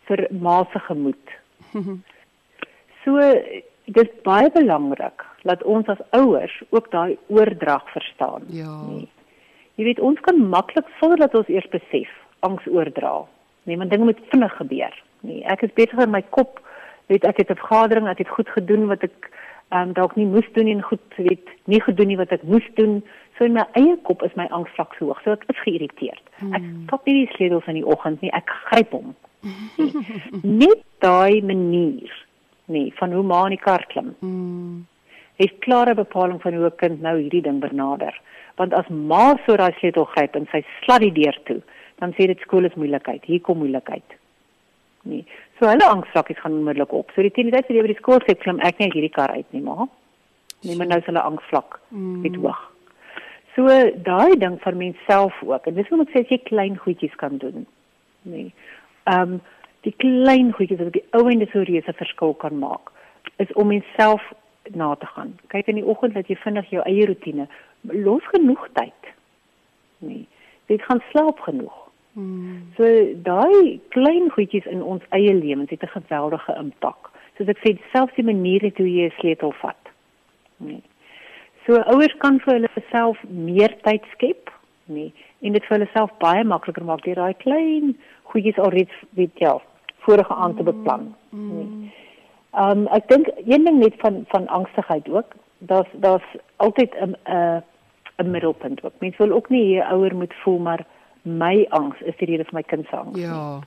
vir 0.08 0.26
ma 0.30 0.62
se 0.72 0.78
gemoed. 0.78 1.36
so 3.04 3.18
dis 3.84 4.10
baie 4.22 4.50
belangrik 4.50 5.24
dat 5.42 5.62
ons 5.62 5.86
as 5.86 6.02
ouers 6.10 6.62
ook 6.70 6.90
daai 6.90 7.18
oordrag 7.26 7.90
verstaan. 7.90 8.42
Ja. 8.46 8.80
Nee. 8.86 9.08
Jy 9.74 9.84
weet 9.84 10.00
ons 10.00 10.20
kan 10.20 10.38
maklik 10.48 10.86
sonder 11.00 11.18
dat 11.18 11.34
ons 11.34 11.48
eers 11.48 11.68
besef 11.72 12.10
angs 12.46 12.66
oordra. 12.66 13.22
Nee, 13.62 13.78
want 13.78 13.90
dinge 13.90 14.04
moet 14.04 14.20
vinnig 14.30 14.56
gebeur. 14.56 15.02
Nee, 15.20 15.42
ek 15.50 15.62
is 15.62 15.74
besig 15.74 15.98
in 16.02 16.10
my 16.10 16.22
kop, 16.34 16.60
weet 17.10 17.24
ek 17.24 17.36
het 17.36 17.50
'n 17.50 17.58
vergadering, 17.62 18.08
ek 18.08 18.18
het 18.18 18.28
goed 18.28 18.48
gedoen 18.48 18.86
wat 18.86 19.02
ek 19.02 19.30
ehm 19.72 19.88
um, 19.88 19.92
dalk 19.92 20.16
nie 20.16 20.26
moes 20.26 20.48
doen 20.52 20.66
en 20.66 20.82
goed 20.82 21.14
weet 21.16 21.48
nie 21.64 21.80
gedoen 21.80 22.06
nie 22.06 22.16
wat 22.16 22.32
ek 22.32 22.42
moes 22.42 22.68
doen. 22.74 23.02
So 23.38 23.44
in 23.44 23.52
my 23.52 23.64
eie 23.72 23.96
kop 24.02 24.22
is 24.22 24.34
my 24.34 24.46
angsvlak 24.50 24.94
so 24.94 25.06
hoog, 25.06 25.22
so 25.24 25.32
ek 25.32 25.44
is 25.48 25.62
geïrriteerd. 25.64 26.22
Hmm. 26.38 26.52
Ek 26.52 26.62
stap 26.84 27.06
nie 27.06 27.14
die 27.14 27.34
sleutels 27.34 27.66
in 27.66 27.74
die 27.74 27.86
oggend 27.86 28.20
nie, 28.20 28.30
ek 28.32 28.50
gryp 28.68 28.92
hom. 28.92 29.14
Nee. 29.40 29.92
Net 30.62 30.84
daai 30.98 31.42
manier 31.42 32.12
nee 32.72 32.92
van 32.98 33.12
hoe 33.12 33.22
ma 33.22 33.44
in 33.44 33.56
die 33.56 33.60
kar 33.64 33.84
klim. 33.92 34.14
Mm. 34.20 34.86
Het 35.40 35.58
klare 35.64 35.94
bepaling 35.94 36.40
van 36.42 36.54
hoe 36.54 36.66
'n 36.70 36.76
kind 36.76 37.00
nou 37.00 37.16
hierdie 37.18 37.42
ding 37.42 37.60
benader. 37.60 38.20
Want 38.56 38.74
as 38.74 38.88
ma 38.88 39.36
so 39.46 39.56
daai 39.56 39.72
sleutel 39.78 40.04
gryp 40.04 40.34
en 40.36 40.46
sy 40.52 40.64
slat 40.82 41.00
die 41.00 41.12
deur 41.12 41.38
toe, 41.44 41.62
dan 42.00 42.12
sê 42.12 42.26
dit 42.26 42.40
skool 42.40 42.64
is 42.64 42.74
moeilikheid. 42.74 43.24
Hier 43.24 43.40
kom 43.40 43.58
moeilikheid. 43.58 44.18
Nee. 45.02 45.24
So 45.58 45.66
hulle 45.68 45.86
angsvlakkies 45.88 46.38
gaan 46.40 46.52
onmiddellik 46.52 46.92
op. 46.92 47.10
So 47.14 47.22
die 47.22 47.30
tien 47.30 47.50
tyd 47.50 47.64
as 47.64 47.68
jy 47.74 47.80
by 47.82 47.86
die 47.92 48.02
skool 48.02 48.20
sê 48.26 48.36
klim 48.38 48.60
ek 48.60 48.78
net 48.78 48.92
hierdie 48.92 49.10
kar 49.14 49.30
uit 49.30 49.46
nie, 49.52 49.62
ma. 49.62 49.88
Nee, 50.62 50.76
maar 50.76 50.86
nou 50.86 50.98
is 50.98 51.06
hulle 51.06 51.22
angsvlak 51.22 51.80
Mm. 51.90 52.20
met 52.22 52.36
hoog. 52.36 52.60
So 53.56 53.66
daai 54.02 54.36
ding 54.38 54.60
van 54.62 54.76
mens 54.76 54.96
self 55.08 55.42
ook. 55.42 55.66
En 55.66 55.74
dis 55.74 55.88
wat 55.88 56.00
ek 56.06 56.12
sê 56.14 56.20
as 56.20 56.28
jy 56.28 56.38
klein 56.38 56.76
goedjies 56.76 57.14
kan 57.16 57.38
doen. 57.38 57.66
Nee. 58.22 58.52
Ehm 59.04 59.32
um, 59.32 59.40
die 59.86 59.94
klein 59.96 60.52
goedjies 60.52 60.78
wat 60.78 60.92
op 60.92 60.98
die 60.98 61.08
ou 61.18 61.28
ende 61.30 61.48
so 61.50 61.64
reuse 61.66 61.92
verskil 61.98 62.34
kan 62.34 62.58
maak, 62.58 62.92
is 63.42 63.52
om 63.58 63.72
jouself 63.72 64.22
na 64.70 64.94
te 64.94 65.06
gaan. 65.06 65.34
Kyk 65.46 65.66
in 65.66 65.80
die 65.80 65.86
oggend 65.86 66.14
dat 66.14 66.28
jy 66.30 66.36
vinnig 66.42 66.70
jou 66.70 66.82
eie 66.86 67.06
rotine 67.06 67.48
los 67.82 68.26
genoeg 68.30 68.68
tyd. 68.78 69.14
Nee. 69.98 70.26
Jy 70.70 70.78
gaan 70.86 71.02
slaap 71.10 71.40
genoeg. 71.46 71.74
Mm. 72.12 72.60
So 72.76 72.86
daai 73.26 73.80
klein 73.94 74.30
goedjies 74.30 74.68
in 74.70 74.82
ons 74.82 75.04
eie 75.16 75.34
lewens 75.34 75.70
het 75.70 75.82
'n 75.82 75.96
geweldige 75.98 76.54
impak. 76.58 77.10
Soos 77.36 77.48
ek 77.48 77.58
sê, 77.64 77.78
selfs 77.92 78.14
die 78.14 78.24
manier 78.24 78.60
hoe 78.60 78.90
jy 78.90 79.06
'n 79.06 79.18
sleutel 79.18 79.52
vat. 79.52 79.82
Nee. 80.56 80.82
So 81.66 81.78
ouers 81.78 82.14
kan 82.18 82.40
vir 82.40 82.54
hulle 82.54 82.68
self 82.90 83.18
meer 83.28 83.74
tyd 83.82 84.02
skep, 84.12 84.50
nee, 84.84 85.12
en 85.40 85.52
dit 85.52 85.64
vir 85.64 85.78
hulle 85.78 85.90
self 85.92 86.10
baie 86.18 86.44
makliker 86.44 86.84
maak 86.84 87.04
deur 87.04 87.14
daai 87.14 87.34
klein 87.34 87.96
goedjies 88.32 88.58
alreeds 88.58 88.96
weet 89.18 89.38
jy, 89.38 89.58
vorige 90.02 90.34
aan 90.34 90.56
te 90.56 90.62
beplan. 90.62 91.14
Nee. 91.30 91.92
Ehm 92.52 92.78
um, 92.78 92.86
ek 92.92 93.08
dink 93.08 93.26
een 93.46 93.64
ding 93.64 93.78
net 93.78 93.94
van 93.98 94.24
van 94.28 94.46
angstigheid 94.46 95.08
ook, 95.08 95.36
daar's 95.58 95.88
daar's 95.92 96.28
altyd 96.56 96.94
'n 96.94 97.16
'n 97.24 97.62
'n 98.16 98.30
middelpunt 98.30 98.84
ook. 98.84 98.92
Mense 98.98 99.24
wil 99.24 99.36
ook 99.36 99.48
nie 99.48 99.78
'n 99.78 99.92
ouer 99.92 100.14
moet 100.14 100.34
voel 100.34 100.58
maar 100.58 100.86
my 101.22 101.66
angs 101.68 102.00
is 102.00 102.16
die 102.16 102.26
rede 102.26 102.44
vir 102.44 102.54
my 102.54 102.62
kind 102.62 102.86
se 102.86 102.96
angs. 102.96 103.16
nie. 103.16 103.24
Ja. 103.24 103.58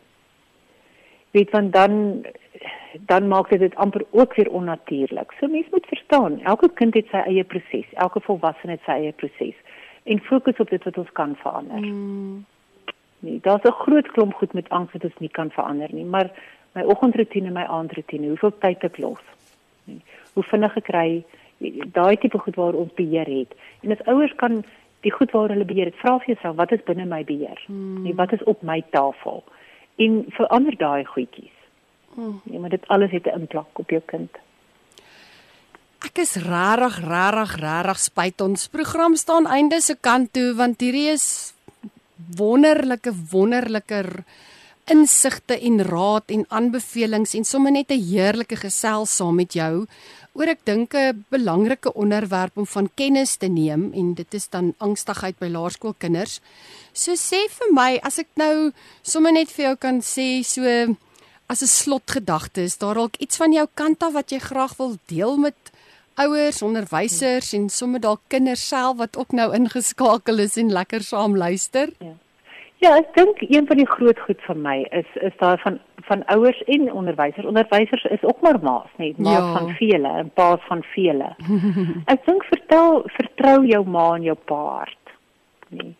Weet 1.32 1.52
want 1.52 1.74
dan 1.74 2.26
dan 3.00 3.28
maak 3.28 3.50
dit 3.50 3.60
dit 3.60 3.76
amper 3.76 4.06
ook 4.12 4.36
weer 4.36 4.52
onnatuurlik. 4.52 5.32
So 5.40 5.48
mense 5.48 5.70
moet 5.72 5.86
verstaan, 5.86 6.42
elke 6.42 6.70
kind 6.74 6.94
het 6.94 7.08
sy 7.12 7.18
eie 7.18 7.44
proses, 7.44 7.94
elke 7.94 8.22
volwassene 8.22 8.72
het 8.72 8.82
sy 8.86 8.92
eie 8.92 9.12
proses 9.12 9.56
en 10.04 10.20
fokus 10.20 10.58
op 10.58 10.70
dit 10.70 10.84
wat 10.84 10.98
ons 10.98 11.12
kan 11.12 11.36
verander. 11.36 11.80
Mm. 11.80 12.46
Nee, 13.20 13.40
daar's 13.42 13.64
'n 13.64 13.72
groot 13.72 14.08
klomp 14.12 14.34
goed 14.34 14.54
met 14.54 14.70
angs 14.70 14.92
wat 14.94 15.04
ons 15.04 15.20
nie 15.20 15.30
kan 15.30 15.50
verander 15.50 15.94
nie, 15.94 16.06
maar 16.06 16.32
my 16.74 16.84
oggendroetine, 16.84 17.50
my 17.50 17.64
aandroetine, 17.64 18.28
hoeveel 18.28 18.58
tyd 18.60 18.84
ek 18.84 18.98
los. 18.98 19.24
Nee, 19.84 20.02
hoe 20.34 20.44
vinnig 20.44 20.78
ek 20.78 20.84
kry 20.84 21.24
daai 21.96 22.18
tipe 22.18 22.40
goed 22.40 22.56
waar 22.56 22.74
ons 22.74 22.94
beheer 22.94 23.28
het. 23.28 23.56
En 23.82 23.92
as 23.92 24.06
ouers 24.06 24.36
kan 24.36 24.64
die 25.06 25.12
goed 25.12 25.32
waar 25.32 25.50
hulle 25.50 25.66
beheer 25.66 25.86
het, 25.86 26.00
vra 26.02 26.18
vir 26.20 26.34
jouself, 26.34 26.56
wat 26.56 26.72
is 26.72 26.84
binne 26.84 27.06
my 27.06 27.24
beheer? 27.24 27.62
Hmm. 27.66 28.02
Nee, 28.04 28.16
wat 28.16 28.34
is 28.34 28.44
op 28.44 28.62
my 28.62 28.82
tafel? 28.92 29.44
En 29.96 30.26
verander 30.30 30.78
daai 30.78 31.06
goedjies. 31.06 31.54
Hmm. 32.16 32.42
Nee, 32.44 32.60
maar 32.60 32.70
dit 32.70 32.88
alles 32.88 33.12
het 33.12 33.26
'n 33.26 33.40
impak 33.40 33.80
op 33.80 33.90
jou 33.90 34.02
kind. 34.06 34.32
Ek 36.06 36.18
is 36.18 36.36
regtig 36.36 37.00
regtig 37.02 37.56
regtig 37.60 38.00
spyt 38.00 38.42
ons 38.42 38.68
program 38.68 39.16
staan 39.16 39.48
einde 39.48 39.82
se 39.82 39.96
kant 40.02 40.34
toe 40.34 40.54
want 40.54 40.82
hierdie 40.82 41.10
is 41.10 41.55
wonderlike 42.38 43.14
wonderliker 43.32 44.24
insigte 44.86 45.58
en 45.58 45.82
raad 45.82 46.30
en 46.30 46.46
aanbevelings 46.54 47.34
en 47.34 47.46
sommer 47.46 47.72
net 47.72 47.90
'n 47.92 48.06
heerlike 48.12 48.56
gesels 48.56 49.16
saam 49.16 49.36
met 49.36 49.54
jou 49.54 49.88
oor 50.34 50.48
ek 50.48 50.66
dink 50.66 50.94
'n 50.94 51.26
belangrike 51.30 51.94
onderwerp 51.94 52.58
om 52.58 52.68
van 52.68 52.90
kennis 52.96 53.36
te 53.36 53.48
neem 53.48 53.94
en 53.94 54.14
dit 54.14 54.34
is 54.34 54.50
dan 54.50 54.74
angstigheid 54.78 55.40
by 55.40 55.48
laerskoolkinders. 55.48 56.40
So 56.94 57.14
sê 57.14 57.48
vir 57.50 57.74
my 57.74 58.00
as 58.04 58.20
ek 58.20 58.28
nou 58.36 58.72
sommer 59.02 59.32
net 59.32 59.50
vir 59.50 59.66
jou 59.66 59.76
kan 59.76 60.02
sê 60.02 60.44
so 60.44 60.62
as 61.48 61.62
'n 61.62 61.68
slotgedagte 61.68 62.62
is 62.62 62.78
daar 62.78 62.96
dalk 62.96 63.16
iets 63.18 63.38
van 63.38 63.54
jou 63.54 63.68
kant 63.74 64.04
af 64.04 64.14
wat 64.14 64.32
jy 64.32 64.40
graag 64.40 64.78
wil 64.78 64.98
deel 65.08 65.38
met 65.38 65.56
ouers, 66.18 66.62
onderwysers 66.62 67.54
en 67.54 67.70
sommer 67.70 68.00
dalk 68.00 68.22
kinders 68.28 68.68
self 68.68 68.98
wat 68.98 69.18
ook 69.18 69.32
nou 69.32 69.54
ingeskakel 69.56 70.40
is 70.40 70.58
en 70.58 70.72
lekker 70.72 71.02
saam 71.02 71.36
luister. 71.38 71.90
Ja, 72.84 72.98
ek 72.98 73.14
dink 73.16 73.38
een 73.42 73.68
van 73.68 73.78
die 73.78 73.88
groot 73.88 74.20
goed 74.20 74.42
vir 74.48 74.56
my 74.56 74.78
is 74.92 75.08
is 75.22 75.34
daar 75.40 75.60
van 75.64 75.80
van 76.08 76.22
ouers 76.30 76.60
en 76.68 76.92
onderwysers. 76.92 77.46
Onderwysers 77.46 78.04
is 78.14 78.24
ook 78.24 78.42
maar 78.42 78.60
ma's, 78.62 78.90
net 78.98 79.18
ma's 79.18 79.34
Ja. 79.40 79.54
van 79.58 79.70
vele 79.80 80.08
en 80.08 80.30
pa's 80.34 80.60
van 80.68 80.84
vele. 80.94 81.36
ek 82.14 82.26
dink 82.26 82.44
vertel 82.44 83.02
vertrou 83.18 83.66
jou 83.66 83.84
ma 83.88 84.16
en 84.16 84.24
jou 84.24 84.36
pa 84.46 84.60
hart. 84.78 85.06
Nee. 85.70 85.96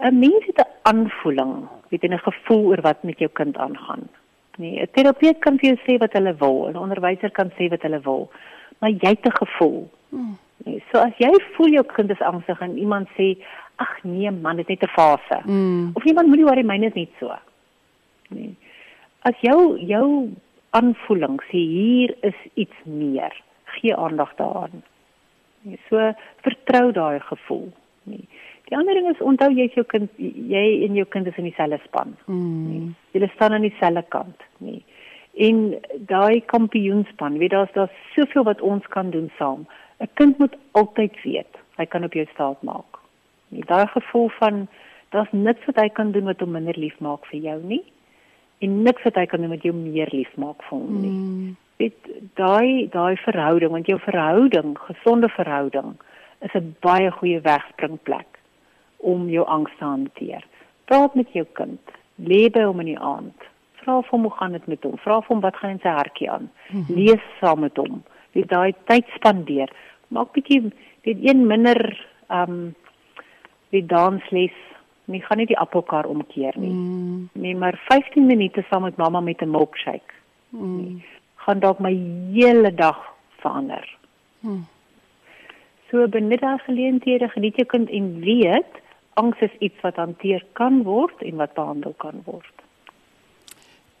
'n 0.00 0.18
Mens 0.18 0.46
het 0.46 0.58
'n 0.58 0.70
aanvoeling, 0.82 1.68
weet 1.88 2.02
jy, 2.02 2.08
'n 2.08 2.18
gevoel 2.18 2.64
oor 2.66 2.80
wat 2.80 3.02
met 3.02 3.18
jou 3.18 3.30
kind 3.32 3.56
aangaan. 3.56 4.08
Nee, 4.56 4.80
'n 4.82 4.88
terapeut 4.92 5.38
kan 5.40 5.58
vir 5.58 5.70
jou 5.70 5.78
sê 5.86 5.98
wat 5.98 6.12
hulle 6.12 6.34
wil, 6.38 6.68
'n 6.70 6.76
onderwyser 6.76 7.30
kan 7.30 7.50
sê 7.58 7.68
wat 7.70 7.82
hulle 7.82 8.00
wil, 8.00 8.30
maar 8.80 8.90
jy 8.90 9.14
het 9.14 9.26
'n 9.26 9.36
gevoel. 9.44 9.90
Nee, 10.64 10.82
so 10.92 10.98
as 10.98 11.16
jy 11.18 11.30
voel 11.56 11.72
jou 11.78 11.84
kind 11.94 12.10
is 12.10 12.20
angstig 12.20 12.60
en 12.60 12.78
iemand 12.78 13.08
sê, 13.16 13.36
"Ag 13.76 14.02
nee 14.04 14.30
man, 14.30 14.56
dit 14.56 14.68
is 14.68 14.78
net 14.78 14.90
'n 14.90 14.92
fase." 14.92 15.40
Mm. 15.44 15.90
Of 15.94 16.04
iemand 16.04 16.28
moenie 16.28 16.44
worry, 16.44 16.64
myne 16.64 16.86
is 16.86 16.94
net 16.94 17.08
so. 17.18 17.32
Nee. 18.28 18.56
As 19.22 19.34
jou 19.40 19.78
jou 19.78 20.30
aanvoeling 20.70 21.40
sê 21.42 21.58
hier 21.58 22.14
is 22.20 22.34
iets 22.54 22.76
meer, 22.84 23.42
gee 23.64 23.96
aandag 23.96 24.34
daaraan. 24.34 24.82
Nee, 25.62 25.78
so 25.88 26.12
vertrou 26.40 26.92
daai 26.92 27.20
gevoel. 27.20 27.72
Nee. 28.02 28.28
Die 28.64 28.76
ander 28.78 28.94
ding 28.94 29.08
is 29.10 29.20
onthou 29.20 29.50
jy 29.50 29.64
is 29.66 29.74
jou 29.74 29.86
kind 29.86 30.10
jy 30.16 30.84
en 30.86 30.94
jou 30.94 31.06
kind 31.08 31.26
is 31.26 31.36
in 31.36 31.44
dieselfde 31.44 31.80
span. 31.84 32.16
Mm. 32.26 32.94
Julle 33.10 33.30
staan 33.34 33.52
aan 33.52 33.66
dieselfde 33.66 34.04
kant, 34.08 34.42
nee. 34.58 34.84
En 35.40 35.80
daai 36.10 36.42
kampioenspan, 36.52 37.38
weet 37.38 37.50
daar's 37.50 37.72
daar's 37.72 37.96
soveel 38.14 38.44
wat 38.44 38.60
ons 38.60 38.86
kan 38.92 39.10
doen 39.10 39.30
saam. 39.38 39.66
'n 40.00 40.08
Kind 40.14 40.38
moet 40.38 40.56
altyd 40.70 41.22
weet 41.22 41.56
hy 41.76 41.86
kan 41.86 42.04
op 42.04 42.12
jou 42.12 42.26
staat 42.32 42.62
maak. 42.62 42.98
Nee, 43.48 43.64
daai 43.66 43.86
gevoel 43.86 44.28
van 44.28 44.68
daar's 45.08 45.32
niks 45.32 45.64
wat 45.64 45.80
hy 45.80 45.88
kan 45.88 46.12
doen 46.12 46.24
wat 46.24 46.40
hom 46.40 46.50
minder 46.50 46.78
lief 46.78 46.98
maak 47.00 47.26
vir 47.26 47.40
jou 47.40 47.58
nie 47.62 47.82
en 48.60 48.82
niks 48.82 49.02
wat 49.02 49.16
hy 49.16 49.26
kan 49.26 49.40
doen 49.40 49.54
wat 49.54 49.64
jou 49.64 49.74
meer 49.74 50.08
lief 50.12 50.30
maak 50.36 50.62
vir 50.68 50.78
hom 50.78 51.00
nie. 51.00 51.10
Mm. 51.10 51.56
Weet 51.80 52.08
daai 52.36 52.88
daai 52.92 53.16
verhouding, 53.16 53.72
want 53.72 53.88
jou 53.88 53.98
verhouding, 53.98 54.74
gesonde 54.78 55.28
verhouding 55.28 55.94
is 56.40 56.54
'n 56.54 56.76
baie 56.80 57.10
goeie 57.10 57.40
wegspringplek 57.40 58.38
om 58.96 59.28
jou 59.28 59.46
angs 59.46 59.72
te 59.78 59.84
hanteer. 59.84 60.44
Praat 60.84 61.14
met 61.14 61.32
jou 61.32 61.46
kind, 61.52 61.80
lê 62.16 62.50
by 62.52 62.62
hom 62.68 62.80
in 62.80 62.92
die 62.92 62.98
aand. 62.98 63.49
Vra 63.80 64.00
vir 64.02 64.10
hom 64.10 64.26
hoe 64.28 64.36
gaan 64.38 64.52
dit 64.52 64.66
met 64.66 64.82
hom? 64.82 64.96
Vra 65.04 65.20
vir 65.20 65.34
hom 65.34 65.42
wat 65.44 65.56
gaan 65.56 65.76
in 65.76 65.82
sy 65.82 65.94
hartjie 65.96 66.30
aan. 66.30 66.50
Lees 66.88 67.26
saam 67.40 67.60
met 67.64 67.76
hom. 67.76 68.02
Jy 68.36 68.44
daai 68.50 68.74
tyd 68.90 69.08
spandeer. 69.16 69.72
Maak 70.08 70.32
bietjie 70.36 70.62
weet 71.06 71.24
een 71.24 71.46
minder 71.46 71.80
ehm 72.28 72.50
um, 72.50 72.74
die 73.70 73.86
dansles. 73.86 74.56
Nie 75.10 75.22
gaan 75.22 75.38
nie 75.38 75.46
die 75.46 75.58
appelkar 75.58 76.06
omkeer 76.06 76.54
nie. 76.58 76.70
Mm. 76.70 77.28
Nee, 77.32 77.54
maar 77.54 77.78
15 77.88 78.26
minute 78.26 78.64
saam 78.68 78.82
met 78.82 78.96
mamma 78.96 79.20
met 79.20 79.42
'n 79.42 79.50
milkshake 79.50 80.18
Mm. 80.50 81.02
gaan 81.34 81.58
dalk 81.58 81.78
my 81.78 81.92
hele 82.32 82.74
dag 82.74 82.98
verander. 83.38 83.96
Hmm. 84.40 84.66
So 85.90 86.08
benut 86.08 86.40
daai 86.40 86.58
geleenthede, 86.58 87.28
geniet 87.28 87.56
jou 87.56 87.66
kind 87.66 87.90
en 87.90 88.20
weet 88.20 88.80
angs 89.20 89.40
is 89.40 89.54
iets 89.58 89.80
wat 89.80 89.96
hanteer 89.96 90.44
kan 90.52 90.82
word 90.82 91.22
en 91.22 91.36
wat 91.36 91.54
behandel 91.54 91.94
kan 91.98 92.22
word. 92.24 92.52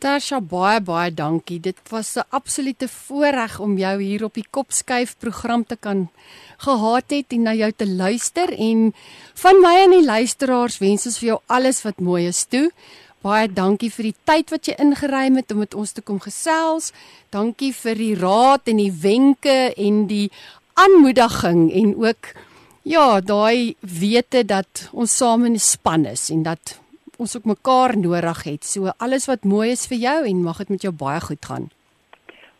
Tasha 0.00 0.38
baie 0.40 0.80
baie 0.80 1.10
dankie. 1.12 1.58
Dit 1.60 1.76
was 1.90 2.16
'n 2.16 2.24
absolute 2.30 2.88
voorreg 2.88 3.60
om 3.60 3.76
jou 3.78 4.02
hier 4.02 4.24
op 4.24 4.34
die 4.34 4.46
Kopskuif 4.50 5.14
program 5.18 5.64
te 5.66 5.76
kan 5.76 6.08
gehad 6.56 7.04
het 7.10 7.26
en 7.28 7.42
na 7.42 7.54
jou 7.54 7.72
te 7.72 7.86
luister 7.86 8.48
en 8.58 8.94
van 9.34 9.60
my 9.60 9.74
en 9.84 9.90
die 9.90 10.04
luisteraars 10.04 10.78
wens 10.78 11.06
ons 11.06 11.18
vir 11.18 11.26
jou 11.26 11.40
alles 11.46 11.82
wat 11.82 12.00
mooi 12.00 12.26
is 12.26 12.44
toe. 12.44 12.70
Baie 13.20 13.52
dankie 13.52 13.90
vir 13.90 14.02
die 14.02 14.16
tyd 14.24 14.50
wat 14.50 14.66
jy 14.66 14.74
ingeruim 14.78 15.36
het 15.36 15.52
om 15.52 15.58
met 15.58 15.74
ons 15.74 15.92
te 15.92 16.00
kom 16.00 16.20
gesels. 16.20 16.92
Dankie 17.30 17.72
vir 17.72 17.94
die 17.94 18.14
raad 18.14 18.68
en 18.68 18.76
die 18.76 18.92
wenke 18.92 19.74
en 19.76 20.06
die 20.06 20.30
aanmoediging 20.74 21.72
en 21.72 21.94
ook 21.96 22.34
ja, 22.82 23.20
daai 23.20 23.76
wete 23.80 24.44
dat 24.44 24.88
ons 24.92 25.16
saam 25.16 25.44
in 25.44 25.52
'n 25.52 25.58
span 25.58 26.06
is 26.06 26.30
en 26.30 26.42
dat 26.42 26.80
ons 27.20 27.36
ook 27.36 27.44
mekaar 27.44 27.96
nodig 27.98 28.42
het. 28.44 28.64
So 28.64 28.92
alles 28.96 29.28
wat 29.28 29.44
mooi 29.44 29.70
is 29.70 29.86
vir 29.90 29.98
jou 29.98 30.18
en 30.28 30.42
mag 30.42 30.58
dit 30.64 30.68
met 30.68 30.82
jou 30.82 30.92
baie 30.92 31.20
goed 31.20 31.44
gaan. 31.44 31.70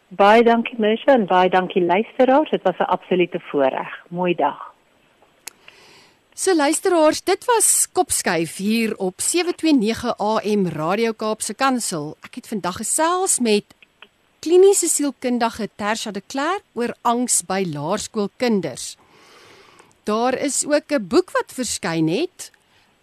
Baie 0.08 0.42
dankie 0.42 0.78
Misha 0.78 1.14
en 1.14 1.26
baie 1.26 1.50
dankie 1.50 1.82
luisteraars. 1.82 2.50
Dit 2.50 2.62
was 2.62 2.78
'n 2.78 2.90
absolute 2.96 3.40
voorreg. 3.50 3.90
Mooi 4.08 4.34
dag. 4.34 4.70
So 6.34 6.54
luisteraars, 6.54 7.22
dit 7.22 7.44
was 7.44 7.88
Kopskuif 7.92 8.56
hier 8.56 8.96
op 8.96 9.20
729 9.20 10.16
AM 10.16 10.66
Radio 10.66 11.12
Kaapse 11.12 11.54
Kansel. 11.54 12.16
Ek 12.22 12.34
het 12.34 12.48
vandag 12.48 12.76
gesels 12.76 13.38
met 13.38 13.64
kliniese 14.40 14.88
sielkundige 14.88 15.68
Tersha 15.76 16.10
de 16.10 16.22
Klerk 16.26 16.62
oor 16.72 16.94
angs 17.02 17.42
by 17.44 17.64
laerskoolkinders. 17.68 18.96
Daar 20.04 20.34
is 20.34 20.64
ook 20.66 20.92
'n 20.92 21.06
boek 21.06 21.30
wat 21.30 21.52
verskyn 21.52 22.08
het. 22.08 22.50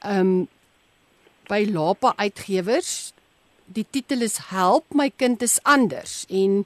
Um 0.06 0.48
by 1.48 1.66
Lapa 1.66 2.14
Uitgewers. 2.18 3.14
Die 3.66 3.86
titel 3.90 4.22
is 4.22 4.38
Help 4.52 4.94
my 4.96 5.10
kind 5.10 5.42
is 5.42 5.60
anders 5.64 6.26
en 6.30 6.66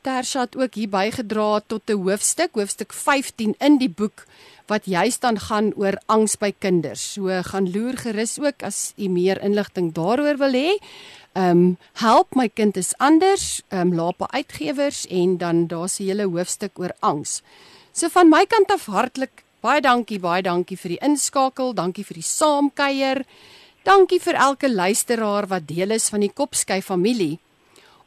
Tersha 0.00 0.46
het 0.46 0.56
ook 0.56 0.74
hier 0.74 0.88
bygedra 0.88 1.60
tot 1.66 1.90
'n 1.90 2.00
hoofstuk, 2.00 2.54
hoofstuk 2.54 2.92
15 2.92 3.54
in 3.58 3.78
die 3.78 3.90
boek 3.90 4.26
wat 4.66 4.86
juist 4.86 5.20
dan 5.20 5.38
gaan 5.38 5.74
oor 5.74 5.98
angs 6.06 6.36
by 6.36 6.54
kinders. 6.58 7.12
So 7.12 7.42
gaan 7.42 7.70
loer 7.70 7.98
gerus 7.98 8.38
ook 8.38 8.62
as 8.62 8.92
u 8.96 9.08
meer 9.08 9.42
inligting 9.42 9.92
daaroor 9.92 10.38
wil 10.38 10.52
hê. 10.52 10.78
Um 11.34 11.76
help 11.92 12.34
my 12.34 12.48
kind 12.48 12.76
is 12.76 12.94
anders, 12.98 13.62
um 13.68 13.94
Lapa 13.94 14.26
Uitgewers 14.30 15.06
en 15.06 15.38
dan 15.38 15.66
daar's 15.66 15.98
'n 15.98 16.04
hele 16.04 16.26
hoofstuk 16.26 16.78
oor 16.78 16.94
angs. 17.00 17.42
So 17.92 18.08
van 18.08 18.28
my 18.28 18.46
kant 18.46 18.70
af 18.70 18.86
hartlik 18.86 19.44
baie 19.60 19.80
dankie, 19.80 20.18
baie 20.18 20.42
dankie 20.42 20.76
vir 20.76 20.88
die 20.88 21.02
inskakel, 21.02 21.74
dankie 21.74 22.04
vir 22.04 22.14
die 22.14 22.22
saamkuier. 22.22 23.24
Dankie 23.80 24.18
vir 24.20 24.36
elke 24.36 24.68
luisteraar 24.68 25.46
wat 25.48 25.64
deel 25.68 25.90
is 25.96 26.10
van 26.12 26.20
die 26.20 26.32
Kopskyf 26.36 26.84
familie. 26.92 27.38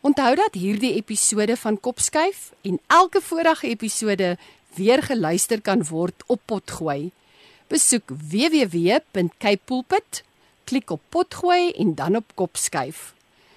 Onthou 0.06 0.36
dat 0.38 0.54
hierdie 0.54 0.94
episode 1.00 1.56
van 1.58 1.80
Kopskyf 1.80 2.52
en 2.62 2.80
elke 2.94 3.22
vorige 3.22 3.68
episode 3.68 4.38
weer 4.78 5.02
geluister 5.02 5.62
kan 5.62 5.88
word 5.90 6.24
op 6.28 6.42
Potgooi. 6.46 7.12
Besoek 7.74 8.14
www.capepulpit, 8.30 10.24
klik 10.70 10.92
op 10.94 11.02
Potgooi 11.10 11.72
en 11.72 11.96
dan 11.96 12.16
op 12.22 12.26
Kopskyf. 12.36 13.14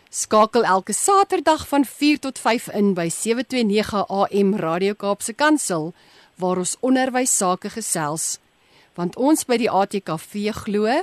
Skakel 0.09 0.65
elke 0.65 0.93
Saterdag 0.97 1.69
van 1.69 1.85
4 1.85 2.19
tot 2.19 2.39
5 2.39 2.69
in 2.81 2.95
by 2.95 3.09
729 3.13 4.09
AM 4.09 4.57
Radio 4.57 4.95
Kaapse 4.95 5.33
Kansel 5.33 5.93
waar 6.41 6.57
ons 6.65 6.77
onderwys 6.81 7.37
sake 7.37 7.71
gesels. 7.77 8.39
Want 8.95 9.17
ons 9.17 9.45
by 9.45 9.57
die 9.61 9.71
ATKV 9.71 10.51
glo 10.65 11.03